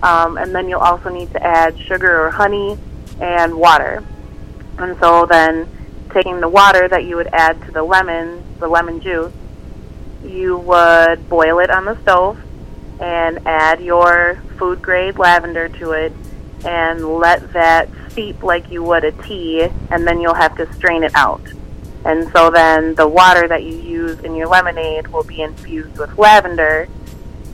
Um, 0.01 0.38
and 0.38 0.55
then 0.55 0.68
you'll 0.68 0.80
also 0.80 1.09
need 1.09 1.32
to 1.32 1.42
add 1.44 1.76
sugar 1.76 2.24
or 2.24 2.30
honey 2.30 2.78
and 3.20 3.57
water. 3.57 4.05
And 4.78 4.96
so 5.01 5.26
then 5.26 5.66
taking 6.12 6.40
the 6.40 6.48
water 6.48 6.86
that 6.86 7.05
you 7.05 7.16
would 7.16 7.28
add 7.32 7.61
to 7.62 7.72
the 7.72 7.82
lemon, 7.82 8.44
the 8.61 8.68
lemon 8.68 9.01
juice, 9.01 9.32
you 10.24 10.57
would 10.57 11.28
boil 11.28 11.59
it 11.59 11.70
on 11.70 11.84
the 11.84 12.01
stove 12.03 12.40
and 13.01 13.38
add 13.46 13.80
your 13.80 14.40
food 14.59 14.82
grade 14.82 15.18
lavender 15.18 15.68
to 15.68 15.92
it 15.92 16.12
and 16.64 17.18
let 17.18 17.53
that 17.55 17.88
steep 18.11 18.42
like 18.42 18.70
you 18.70 18.82
would 18.82 19.05
a 19.05 19.12
tea 19.22 19.62
and 19.90 20.07
then 20.07 20.20
you'll 20.20 20.34
have 20.34 20.57
to 20.57 20.70
strain 20.74 21.03
it 21.03 21.12
out. 21.14 21.42
And 22.05 22.30
so 22.32 22.51
then 22.51 22.94
the 22.94 23.09
water 23.09 23.48
that 23.48 23.62
you 23.62 23.76
use 23.76 24.20
in 24.20 24.34
your 24.34 24.48
lemonade 24.48 25.09
will 25.09 25.24
be 25.24 25.42
infused 25.42 25.98
with 25.98 26.16
lavender 26.18 26.88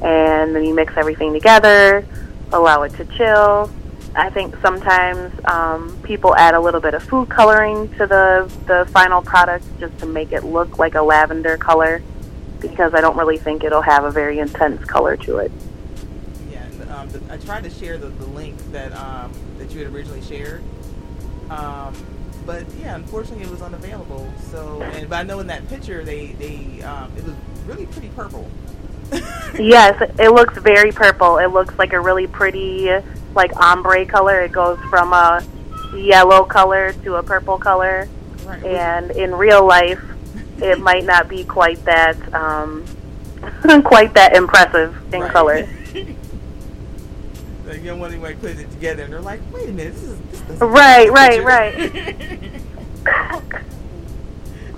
and 0.03 0.55
then 0.55 0.65
you 0.65 0.75
mix 0.75 0.93
everything 0.97 1.33
together, 1.33 2.07
allow 2.53 2.83
it 2.83 2.91
to 2.95 3.05
chill. 3.17 3.71
I 4.15 4.31
think 4.31 4.57
sometimes 4.63 5.33
um, 5.45 5.97
people 6.03 6.35
add 6.37 6.55
a 6.55 6.61
little 6.61 6.81
bit 6.81 6.95
of 6.95 7.03
food 7.03 7.29
coloring 7.29 7.89
to 7.97 8.07
the, 8.07 8.51
the 8.67 8.91
final 8.91 9.21
product 9.21 9.65
just 9.79 9.97
to 9.99 10.07
make 10.07 10.33
it 10.33 10.43
look 10.43 10.79
like 10.79 10.95
a 10.95 11.03
lavender 11.03 11.57
color 11.57 12.03
because 12.61 12.95
I 12.95 13.01
don't 13.01 13.17
really 13.17 13.39
think 13.39 13.65
it'll 13.65 13.83
have 13.83 14.05
a 14.05 14.11
very 14.11 14.39
intense 14.39 14.85
color 14.85 15.17
to 15.19 15.39
it. 15.39 15.53
Yeah, 16.51 16.65
and, 16.65 16.91
um, 16.91 17.09
the, 17.11 17.21
I 17.33 17.37
tried 17.39 17.65
to 17.65 17.71
share 17.71 17.99
the, 17.99 18.09
the 18.09 18.27
link 18.27 18.57
that 18.73 18.93
um, 18.93 19.33
that 19.59 19.71
you 19.73 19.85
had 19.85 19.93
originally 19.95 20.23
shared, 20.23 20.63
um, 21.51 21.95
but 22.45 22.65
yeah, 22.81 22.95
unfortunately 22.95 23.45
it 23.45 23.51
was 23.51 23.63
unavailable. 23.63 24.33
So, 24.51 24.83
and 24.83 25.09
but 25.09 25.17
I 25.17 25.23
know 25.23 25.41
in 25.41 25.47
that 25.49 25.69
picture 25.69 26.05
they 26.05 26.33
they 26.33 26.83
um, 26.83 27.13
it 27.17 27.25
was 27.25 27.35
really 27.67 27.87
pretty 27.87 28.09
purple. 28.11 28.51
Yes, 29.59 30.03
it 30.19 30.31
looks 30.35 30.59
very 30.59 30.91
purple. 30.93 31.39
It 31.39 31.47
looks 31.47 31.79
like 31.79 31.93
a 31.95 32.01
really 32.01 32.27
pretty, 32.27 32.91
like 33.35 33.57
ombre 33.57 34.05
color. 34.05 34.43
It 34.43 34.53
goes 34.53 34.79
from 34.91 35.13
a 35.15 35.43
yellow 35.95 36.45
color 36.45 36.93
to 37.05 37.15
a 37.15 37.23
purple 37.23 37.57
color, 37.57 38.07
Right. 38.45 38.63
and 38.65 39.13
in 39.13 39.35
real 39.35 39.65
life, 39.65 40.03
it 40.63 40.81
might 40.81 41.05
not 41.05 41.29
be 41.29 41.45
quite 41.45 41.85
that, 41.85 42.17
um, 42.35 42.85
quite 43.85 44.15
that 44.15 44.35
impressive 44.35 44.97
in 45.15 45.21
Right. 45.23 45.33
color. 45.33 45.69
Like, 47.67 47.79
you 47.79 47.85
know, 47.87 47.97
when 47.97 48.13
they 48.13 48.19
like 48.19 48.41
put 48.41 48.53
it 48.53 48.71
together, 48.71 49.03
and 49.03 49.13
they're 49.13 49.21
like, 49.21 49.41
"Wait 49.53 49.69
a 49.69 49.73
minute, 49.73 49.95
this 49.95 50.05
is 50.05 50.19
this 50.31 50.41
doesn't 50.43 50.69
Right, 50.69 51.07
fit 51.09 51.45
right, 51.45 51.77
the 51.77 51.89
picture." 51.91 52.31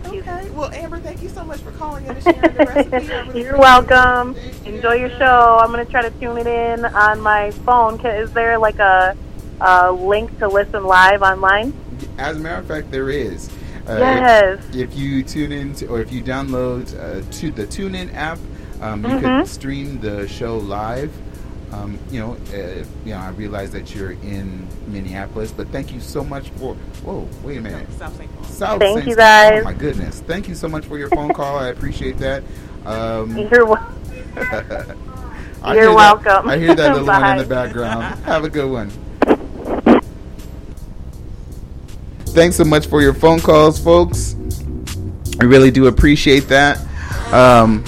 Excuse 0.01 0.25
Okay. 0.27 0.51
Well, 0.51 0.71
Amber, 0.73 0.99
thank 1.01 1.23
you 1.23 1.29
so 1.29 1.45
much 1.45 1.61
for 1.61 1.71
calling 1.73 2.07
in 2.07 2.13
and 2.13 2.23
sharing 2.23 2.41
the 2.55 2.65
recipe. 2.65 2.97
Really 2.97 3.07
You're 3.43 3.57
appreciate 3.57 3.59
welcome. 3.59 4.35
Enjoy 4.65 4.95
your 4.95 5.11
show. 5.11 5.59
I'm 5.61 5.71
going 5.71 5.85
to 5.85 5.91
try 5.91 6.01
to 6.03 6.11
tune 6.19 6.39
it 6.39 6.47
in 6.47 6.85
on 6.87 7.21
my 7.21 7.51
phone. 7.51 8.01
Is 8.07 8.33
there 8.33 8.57
like 8.59 8.79
a, 8.79 9.15
a 9.61 9.93
link 9.93 10.37
to 10.39 10.49
listen 10.49 10.85
live 10.85 11.21
online? 11.23 11.75
As 12.17 12.39
a 12.39 12.41
matter 12.41 12.61
of 12.61 12.67
fact, 12.67 12.91
there 12.91 13.11
is. 13.11 13.51
Uh, 13.89 13.97
Yes. 13.99 14.65
If, 14.71 14.75
if 14.93 14.97
you 14.99 15.23
tune 15.23 15.53
in 15.53 15.75
to, 15.77 15.87
or 15.87 16.01
if 16.01 16.13
you 16.13 16.23
download 16.23 16.93
uh, 16.99 17.23
to 17.39 17.51
the 17.51 17.67
TuneIn 17.67 18.15
app, 18.15 18.39
um, 18.81 19.03
you 19.03 19.11
Mhm. 19.11 19.21
can 19.21 19.47
stream 19.47 20.01
the 20.01 20.29
show 20.29 20.59
live. 20.59 21.11
Um, 21.73 21.99
you 22.11 22.19
know, 22.21 22.37
uh, 22.55 22.85
you 23.05 23.13
know, 23.13 23.19
I 23.19 23.29
realize 23.31 23.71
that 23.73 23.95
you're 23.95 24.13
in 24.13 24.67
Minneapolis, 24.87 25.53
but 25.53 25.69
thank 25.69 25.93
you 25.93 26.01
so 26.01 26.25
much 26.25 26.49
for. 26.51 26.75
Whoa, 27.05 27.29
wait 27.45 27.59
a 27.59 27.61
minute. 27.61 27.87
South 27.99 28.17
St. 28.17 28.35
Paul. 28.37 28.45
South 28.45 28.79
Thank 28.81 28.99
Saint- 28.99 29.09
you, 29.11 29.17
guys. 29.17 29.61
Oh 29.61 29.65
my 29.65 29.75
goodness! 29.75 30.21
Thank 30.27 30.49
you 30.49 30.55
so 30.55 30.67
much 30.69 30.87
for 30.87 30.97
your 30.97 31.09
phone 31.11 31.35
call. 31.35 31.59
I 31.59 31.69
appreciate 31.69 32.17
that. 32.19 32.43
Um, 32.87 33.37
You're 33.53 33.67
wel- 33.67 33.87
I 34.37 35.75
You're 35.75 35.83
hear 35.83 35.85
that- 35.91 35.95
welcome. 35.95 36.49
I 36.49 36.57
hear 36.57 36.75
that 36.75 36.93
little 36.93 37.07
one 37.07 37.25
in 37.33 37.39
the 37.39 37.45
background. 37.55 38.03
Have 38.25 38.45
a 38.45 38.49
good 38.49 38.71
one. 38.71 38.91
Thanks 42.39 42.55
so 42.55 42.63
much 42.65 42.87
for 42.87 43.03
your 43.03 43.15
phone 43.15 43.41
calls, 43.41 43.81
folks. 43.81 44.37
I 45.41 45.45
really 45.45 45.73
do 45.73 45.89
appreciate 45.89 46.47
that. 46.47 46.79
Um, 47.33 47.83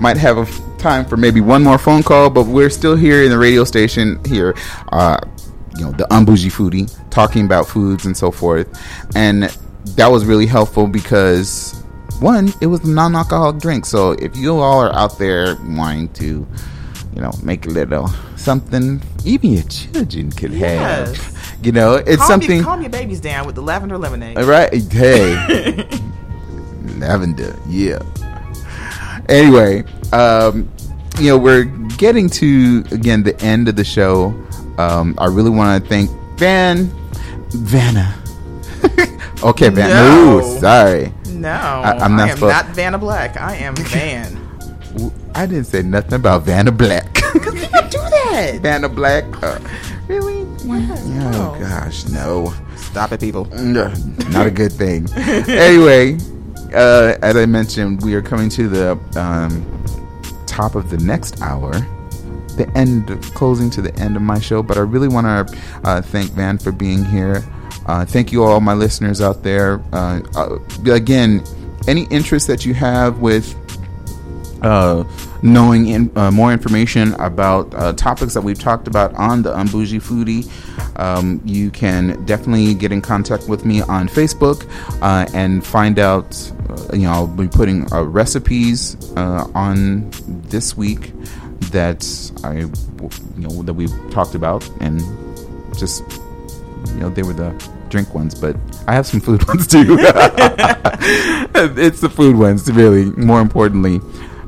might 0.00 0.16
have 0.16 0.38
a 0.38 0.78
time 0.78 1.04
for 1.04 1.16
maybe 1.16 1.40
one 1.40 1.62
more 1.62 1.78
phone 1.78 2.02
call, 2.02 2.30
but 2.30 2.46
we're 2.46 2.68
still 2.68 2.96
here 2.96 3.22
in 3.22 3.30
the 3.30 3.38
radio 3.38 3.62
station 3.62 4.18
here. 4.24 4.56
Uh, 4.90 5.18
you 5.78 5.84
know, 5.84 5.92
the 5.92 6.02
unbougie 6.10 6.50
foodie, 6.50 6.92
talking 7.10 7.44
about 7.44 7.68
foods 7.68 8.06
and 8.06 8.16
so 8.16 8.32
forth, 8.32 8.66
and 9.14 9.44
that 9.94 10.08
was 10.08 10.24
really 10.24 10.46
helpful 10.46 10.88
because 10.88 11.80
one, 12.18 12.52
it 12.60 12.66
was 12.66 12.80
a 12.82 12.88
non-alcoholic 12.88 13.58
drink. 13.60 13.86
So 13.86 14.12
if 14.12 14.36
you 14.36 14.58
all 14.58 14.80
are 14.80 14.92
out 14.96 15.16
there 15.20 15.56
wanting 15.62 16.08
to, 16.14 16.44
you 17.14 17.22
know, 17.22 17.30
make 17.40 17.66
a 17.66 17.70
little 17.70 18.08
something, 18.34 19.00
even 19.24 19.52
your 19.52 19.62
children 19.62 20.32
could 20.32 20.50
Yes. 20.50 21.16
have. 21.18 21.33
You 21.62 21.72
know, 21.72 21.94
it's 21.94 22.16
calm 22.16 22.26
something. 22.28 22.62
Calm 22.62 22.80
your 22.82 22.90
babies 22.90 23.20
down 23.20 23.46
with 23.46 23.54
the 23.54 23.62
lavender 23.62 23.96
lemonade. 23.98 24.36
Right? 24.38 24.72
Hey, 24.92 25.86
lavender. 26.98 27.56
Yeah. 27.68 28.00
Anyway, 29.28 29.84
um, 30.12 30.70
you 31.18 31.28
know, 31.28 31.38
we're 31.38 31.64
getting 31.96 32.28
to 32.30 32.84
again 32.90 33.22
the 33.22 33.38
end 33.40 33.68
of 33.68 33.76
the 33.76 33.84
show. 33.84 34.34
Um, 34.78 35.14
I 35.18 35.26
really 35.26 35.50
want 35.50 35.82
to 35.82 35.88
thank 35.88 36.10
Van, 36.38 36.86
Vanna. 37.50 38.14
okay, 39.42 39.68
Van. 39.70 39.88
No. 39.90 40.38
Ooh, 40.40 40.60
sorry. 40.60 41.12
No, 41.28 41.50
I- 41.50 41.98
I'm 41.98 42.16
not 42.16 42.28
I 42.28 42.32
am 42.32 42.40
not 42.40 42.66
Vanna 42.68 42.98
Black. 42.98 43.36
I 43.40 43.56
am 43.56 43.74
Van. 43.78 44.40
I 45.34 45.46
didn't 45.46 45.64
say 45.64 45.82
nothing 45.82 46.14
about 46.14 46.42
Vanna 46.42 46.70
Black. 46.72 47.12
do 47.14 47.20
that. 47.40 48.58
Vanna 48.62 48.88
Black. 48.88 49.24
Uh, 49.42 49.58
really? 50.08 50.43
Yes, 50.66 51.02
Oh 51.36 51.54
no. 51.54 51.60
gosh, 51.60 52.06
no. 52.08 52.54
Stop 52.76 53.12
it, 53.12 53.20
people. 53.20 53.44
No, 53.46 53.92
not 54.30 54.46
a 54.46 54.50
good 54.50 54.72
thing. 54.72 55.06
anyway, 55.16 56.16
uh, 56.74 57.16
as 57.22 57.36
I 57.36 57.46
mentioned, 57.46 58.02
we 58.02 58.14
are 58.14 58.22
coming 58.22 58.48
to 58.50 58.68
the 58.68 58.92
um, 59.16 59.64
top 60.46 60.74
of 60.74 60.90
the 60.90 60.98
next 60.98 61.40
hour, 61.42 61.72
the 62.56 62.70
end, 62.74 63.06
closing 63.34 63.70
to 63.70 63.82
the 63.82 63.94
end 63.96 64.16
of 64.16 64.22
my 64.22 64.38
show. 64.38 64.62
But 64.62 64.76
I 64.76 64.80
really 64.80 65.08
want 65.08 65.26
to 65.48 65.58
uh, 65.84 66.02
thank 66.02 66.30
Van 66.32 66.58
for 66.58 66.72
being 66.72 67.04
here. 67.04 67.44
Uh, 67.86 68.04
thank 68.04 68.32
you 68.32 68.42
all, 68.44 68.60
my 68.60 68.72
listeners 68.72 69.20
out 69.20 69.42
there. 69.42 69.82
Uh, 69.92 70.20
uh, 70.34 70.58
again, 70.90 71.44
any 71.86 72.04
interest 72.04 72.46
that 72.46 72.64
you 72.64 72.72
have 72.74 73.18
with 73.18 73.54
uh, 74.64 75.04
knowing 75.42 75.88
in, 75.88 76.10
uh, 76.16 76.30
more 76.30 76.52
information 76.52 77.12
about 77.14 77.72
uh, 77.74 77.92
topics 77.92 78.34
that 78.34 78.40
we've 78.40 78.58
talked 78.58 78.88
about 78.88 79.14
on 79.14 79.42
the 79.42 79.56
Un-Bougie 79.56 80.00
Foodie, 80.00 80.48
um, 80.98 81.40
you 81.44 81.70
can 81.70 82.24
definitely 82.24 82.74
get 82.74 82.90
in 82.90 83.02
contact 83.02 83.46
with 83.48 83.64
me 83.64 83.82
on 83.82 84.08
Facebook 84.08 84.66
uh, 85.02 85.26
and 85.34 85.64
find 85.64 85.98
out. 85.98 86.50
Uh, 86.68 86.96
you 86.96 87.02
know, 87.02 87.10
I'll 87.12 87.26
be 87.26 87.46
putting 87.46 87.92
uh, 87.92 88.02
recipes 88.02 88.96
on 89.16 90.10
this 90.48 90.76
week 90.76 91.12
that 91.70 92.02
I, 92.42 92.60
you 92.60 92.70
know, 93.36 93.62
that 93.62 93.74
we've 93.74 93.92
talked 94.10 94.34
about, 94.34 94.68
and 94.80 95.00
just 95.76 96.02
you 96.88 97.00
know, 97.00 97.10
they 97.10 97.22
were 97.22 97.34
the 97.34 97.52
drink 97.90 98.14
ones, 98.14 98.34
but 98.34 98.56
I 98.88 98.94
have 98.94 99.06
some 99.06 99.20
food 99.20 99.46
ones 99.48 99.66
too. 99.66 99.96
it's 101.76 102.00
the 102.00 102.08
food 102.08 102.36
ones, 102.36 102.70
really. 102.72 103.04
More 103.12 103.40
importantly, 103.40 104.00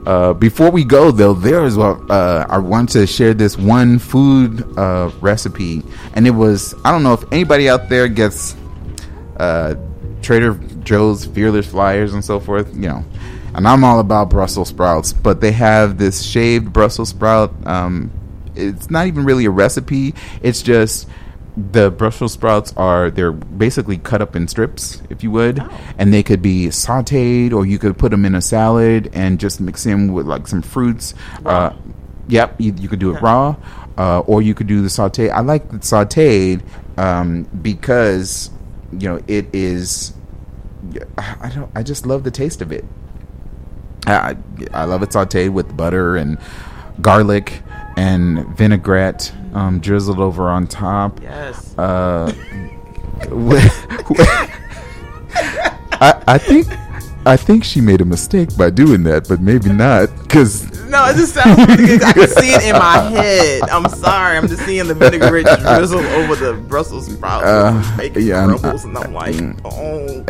uh, 0.06 0.32
before 0.34 0.70
we 0.70 0.84
go 0.84 1.10
though, 1.10 1.34
there 1.34 1.64
is 1.64 1.76
what 1.76 2.10
uh, 2.10 2.46
I 2.48 2.58
want 2.58 2.90
to 2.90 3.06
share 3.06 3.34
this 3.34 3.58
one 3.58 3.98
food 3.98 4.64
uh, 4.78 5.10
recipe, 5.20 5.82
and 6.14 6.26
it 6.26 6.30
was 6.30 6.74
I 6.84 6.92
don't 6.92 7.02
know 7.02 7.14
if 7.14 7.24
anybody 7.32 7.68
out 7.68 7.88
there 7.88 8.06
gets 8.06 8.54
uh, 9.38 9.74
Trader 10.22 10.54
Joe's 10.84 11.26
Fearless 11.26 11.66
Flyers 11.66 12.14
and 12.14 12.24
so 12.24 12.38
forth, 12.38 12.72
you 12.72 12.88
know. 12.88 13.04
And 13.54 13.66
I'm 13.66 13.82
all 13.82 14.00
about 14.00 14.30
Brussels 14.30 14.68
sprouts, 14.68 15.12
but 15.12 15.40
they 15.40 15.52
have 15.52 15.98
this 15.98 16.22
shaved 16.22 16.72
Brussels 16.72 17.08
sprout. 17.08 17.52
Um, 17.66 18.12
it's 18.54 18.90
not 18.90 19.06
even 19.06 19.24
really 19.24 19.46
a 19.46 19.50
recipe. 19.50 20.14
It's 20.40 20.62
just 20.62 21.08
the 21.56 21.90
Brussels 21.90 22.32
sprouts 22.34 22.72
are 22.76 23.10
they're 23.10 23.32
basically 23.32 23.96
cut 23.98 24.20
up 24.20 24.36
in 24.36 24.46
strips, 24.46 25.00
if 25.08 25.22
you 25.24 25.30
would, 25.30 25.60
Oh. 25.60 25.68
and 25.98 26.12
they 26.12 26.22
could 26.22 26.42
be 26.42 26.66
sautéed, 26.66 27.52
or 27.52 27.64
you 27.64 27.78
could 27.78 27.96
put 27.96 28.10
them 28.10 28.24
in 28.24 28.34
a 28.34 28.42
salad 28.42 29.10
and 29.14 29.40
just 29.40 29.60
mix 29.60 29.84
them 29.84 30.08
with 30.12 30.26
like 30.26 30.46
some 30.46 30.60
fruits. 30.62 31.14
Uh, 31.46 31.70
yep, 32.28 32.54
you, 32.60 32.74
you 32.76 32.88
could 32.88 32.98
do 32.98 33.14
it 33.14 33.22
raw, 33.22 33.56
uh, 33.96 34.20
or 34.20 34.42
you 34.42 34.52
could 34.54 34.66
do 34.66 34.82
the 34.82 34.90
saute. 34.90 35.30
I 35.30 35.40
like 35.40 35.70
the 35.70 35.78
sautéed 35.78 36.60
um, 36.98 37.44
because 37.62 38.50
you 38.92 39.08
know 39.08 39.20
it 39.26 39.46
is. 39.54 40.12
I 41.16 41.50
don't. 41.54 41.70
I 41.74 41.82
just 41.82 42.06
love 42.06 42.22
the 42.22 42.30
taste 42.30 42.60
of 42.60 42.70
it. 42.70 42.84
I 44.06 44.36
I 44.72 44.84
love 44.84 45.02
it 45.02 45.08
sautéed 45.10 45.50
with 45.50 45.76
butter 45.76 46.16
and 46.16 46.38
garlic 47.00 47.62
and 47.96 48.46
vinaigrette 48.56 49.32
um, 49.56 49.80
drizzled 49.80 50.20
over 50.20 50.48
on 50.48 50.66
top. 50.66 51.20
Yes. 51.22 51.76
Uh, 51.78 52.32
I, 55.98 56.22
I 56.28 56.38
think 56.38 56.66
I 57.24 57.36
think 57.36 57.64
she 57.64 57.80
made 57.80 58.02
a 58.02 58.04
mistake 58.04 58.54
by 58.56 58.68
doing 58.68 59.02
that, 59.04 59.26
but 59.28 59.40
maybe 59.40 59.72
not 59.72 60.10
because 60.22 60.70
No, 60.90 61.06
it 61.06 61.16
just 61.16 61.34
sounds 61.34 61.58
really 61.58 61.86
good. 61.86 62.02
I 62.02 62.12
can 62.12 62.28
see 62.28 62.50
it 62.50 62.64
in 62.64 62.72
my 62.72 62.98
head. 62.98 63.62
I'm 63.70 63.88
sorry. 63.88 64.36
I'm 64.36 64.46
just 64.46 64.62
seeing 64.66 64.86
the 64.86 64.94
vinaigrette 64.94 65.60
drizzle 65.60 66.00
over 66.00 66.36
the 66.36 66.52
Brussels 66.68 67.06
sprouts 67.06 67.46
Uh, 67.46 67.96
bacon 67.96 68.26
yeah, 68.26 68.44
crumbles, 68.44 68.84
and 68.84 68.98
I'm 68.98 69.14
like, 69.14 69.34
mm. 69.34 69.58
oh, 69.64 70.24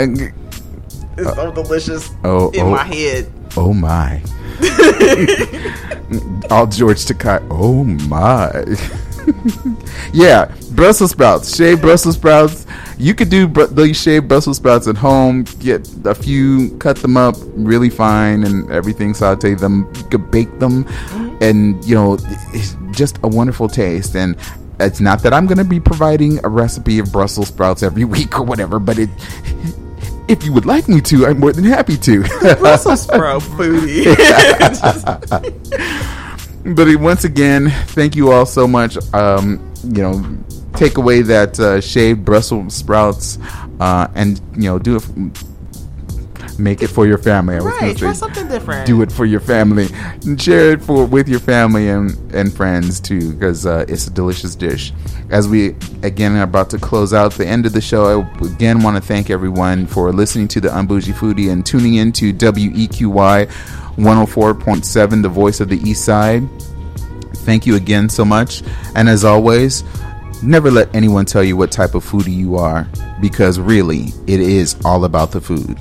it's 1.18 1.34
so 1.34 1.50
delicious 1.50 2.10
oh, 2.22 2.50
in 2.50 2.60
oh. 2.60 2.70
my 2.70 2.84
head. 2.84 3.32
oh 3.56 3.72
my, 3.72 4.22
all 6.50 6.66
George 6.68 7.04
Takei. 7.04 7.44
Oh 7.50 7.82
my. 7.84 8.64
yeah, 10.12 10.54
Brussels 10.72 11.10
sprouts, 11.12 11.56
shaved 11.56 11.80
Brussels 11.80 12.16
sprouts. 12.16 12.66
You 12.98 13.14
could 13.14 13.28
do 13.28 13.48
br- 13.48 13.64
these 13.64 14.00
shaved 14.00 14.28
Brussels 14.28 14.56
sprouts 14.56 14.86
at 14.86 14.96
home. 14.96 15.44
Get 15.60 15.88
a 16.04 16.14
few, 16.14 16.76
cut 16.78 16.96
them 16.96 17.16
up 17.16 17.36
really 17.54 17.90
fine, 17.90 18.44
and 18.44 18.70
everything. 18.70 19.14
Saute 19.14 19.54
them. 19.54 19.90
You 19.96 20.04
could 20.04 20.30
bake 20.30 20.58
them, 20.58 20.84
mm-hmm. 20.84 21.42
and 21.42 21.84
you 21.84 21.94
know, 21.94 22.18
it's 22.52 22.76
just 22.90 23.18
a 23.22 23.28
wonderful 23.28 23.68
taste. 23.68 24.16
And 24.16 24.36
it's 24.80 25.00
not 25.00 25.22
that 25.22 25.32
I'm 25.32 25.46
going 25.46 25.58
to 25.58 25.64
be 25.64 25.80
providing 25.80 26.44
a 26.44 26.48
recipe 26.48 26.98
of 26.98 27.12
Brussels 27.12 27.48
sprouts 27.48 27.82
every 27.82 28.04
week 28.16 28.38
or 28.38 28.42
whatever, 28.44 28.78
but 28.78 28.98
it. 28.98 29.10
If 30.28 30.44
you 30.44 30.52
would 30.54 30.66
like 30.66 30.88
me 30.88 31.00
to, 31.02 31.26
I'm 31.26 31.38
more 31.38 31.52
than 31.52 31.62
happy 31.62 31.96
to. 31.98 32.24
Brussels 32.58 33.02
sprout 33.02 33.42
foodie. 33.42 34.06
but 36.74 36.94
once 36.96 37.24
again, 37.24 37.70
thank 37.88 38.16
you 38.16 38.32
all 38.32 38.46
so 38.46 38.66
much. 38.66 38.96
Um, 39.14 39.72
you 39.84 40.02
know, 40.02 40.38
take 40.74 40.96
away 40.98 41.22
that 41.22 41.58
uh, 41.60 41.80
shaved 41.80 42.24
Brussels 42.24 42.74
sprouts, 42.74 43.38
uh, 43.80 44.08
and 44.14 44.40
you 44.54 44.70
know, 44.70 44.78
do 44.78 44.96
it. 44.96 45.08
Make 46.58 46.82
it 46.82 46.88
for 46.88 47.06
your 47.06 47.18
family. 47.18 47.56
I 47.56 47.60
was 47.60 47.66
right. 47.66 47.96
Try 47.96 48.12
say, 48.12 48.18
something 48.18 48.48
different. 48.48 48.86
do 48.86 49.02
it 49.02 49.12
for 49.12 49.26
your 49.26 49.40
family. 49.40 49.88
And 50.24 50.40
share 50.40 50.72
it 50.72 50.82
for 50.82 51.04
with 51.04 51.28
your 51.28 51.40
family 51.40 51.90
and, 51.90 52.16
and 52.34 52.50
friends 52.50 52.98
too, 52.98 53.34
because 53.34 53.66
uh, 53.66 53.84
it's 53.88 54.06
a 54.06 54.10
delicious 54.10 54.54
dish. 54.54 54.94
As 55.28 55.48
we 55.48 55.76
again 56.02 56.34
are 56.34 56.44
about 56.44 56.70
to 56.70 56.78
close 56.78 57.12
out 57.12 57.32
the 57.32 57.46
end 57.46 57.66
of 57.66 57.74
the 57.74 57.82
show, 57.82 58.22
I 58.22 58.46
again 58.46 58.82
want 58.82 58.96
to 58.96 59.02
thank 59.02 59.28
everyone 59.28 59.86
for 59.86 60.10
listening 60.14 60.48
to 60.48 60.60
the 60.62 60.74
Un-Bougie 60.74 61.12
Foodie 61.12 61.52
and 61.52 61.64
tuning 61.64 61.96
in 61.96 62.10
to 62.12 62.32
WEQY 62.32 63.50
104.7, 63.96 65.22
the 65.22 65.28
voice 65.28 65.60
of 65.60 65.68
the 65.68 65.78
East 65.88 66.04
Side. 66.04 66.48
Thank 67.38 67.66
you 67.66 67.76
again 67.76 68.08
so 68.08 68.24
much. 68.24 68.62
And 68.94 69.08
as 69.08 69.24
always, 69.24 69.84
never 70.42 70.70
let 70.70 70.94
anyone 70.94 71.24
tell 71.24 71.44
you 71.44 71.56
what 71.56 71.70
type 71.70 71.94
of 71.94 72.04
foodie 72.04 72.36
you 72.36 72.56
are, 72.56 72.86
because 73.20 73.58
really, 73.58 74.12
it 74.26 74.40
is 74.40 74.76
all 74.84 75.04
about 75.04 75.30
the 75.30 75.40
food. 75.40 75.78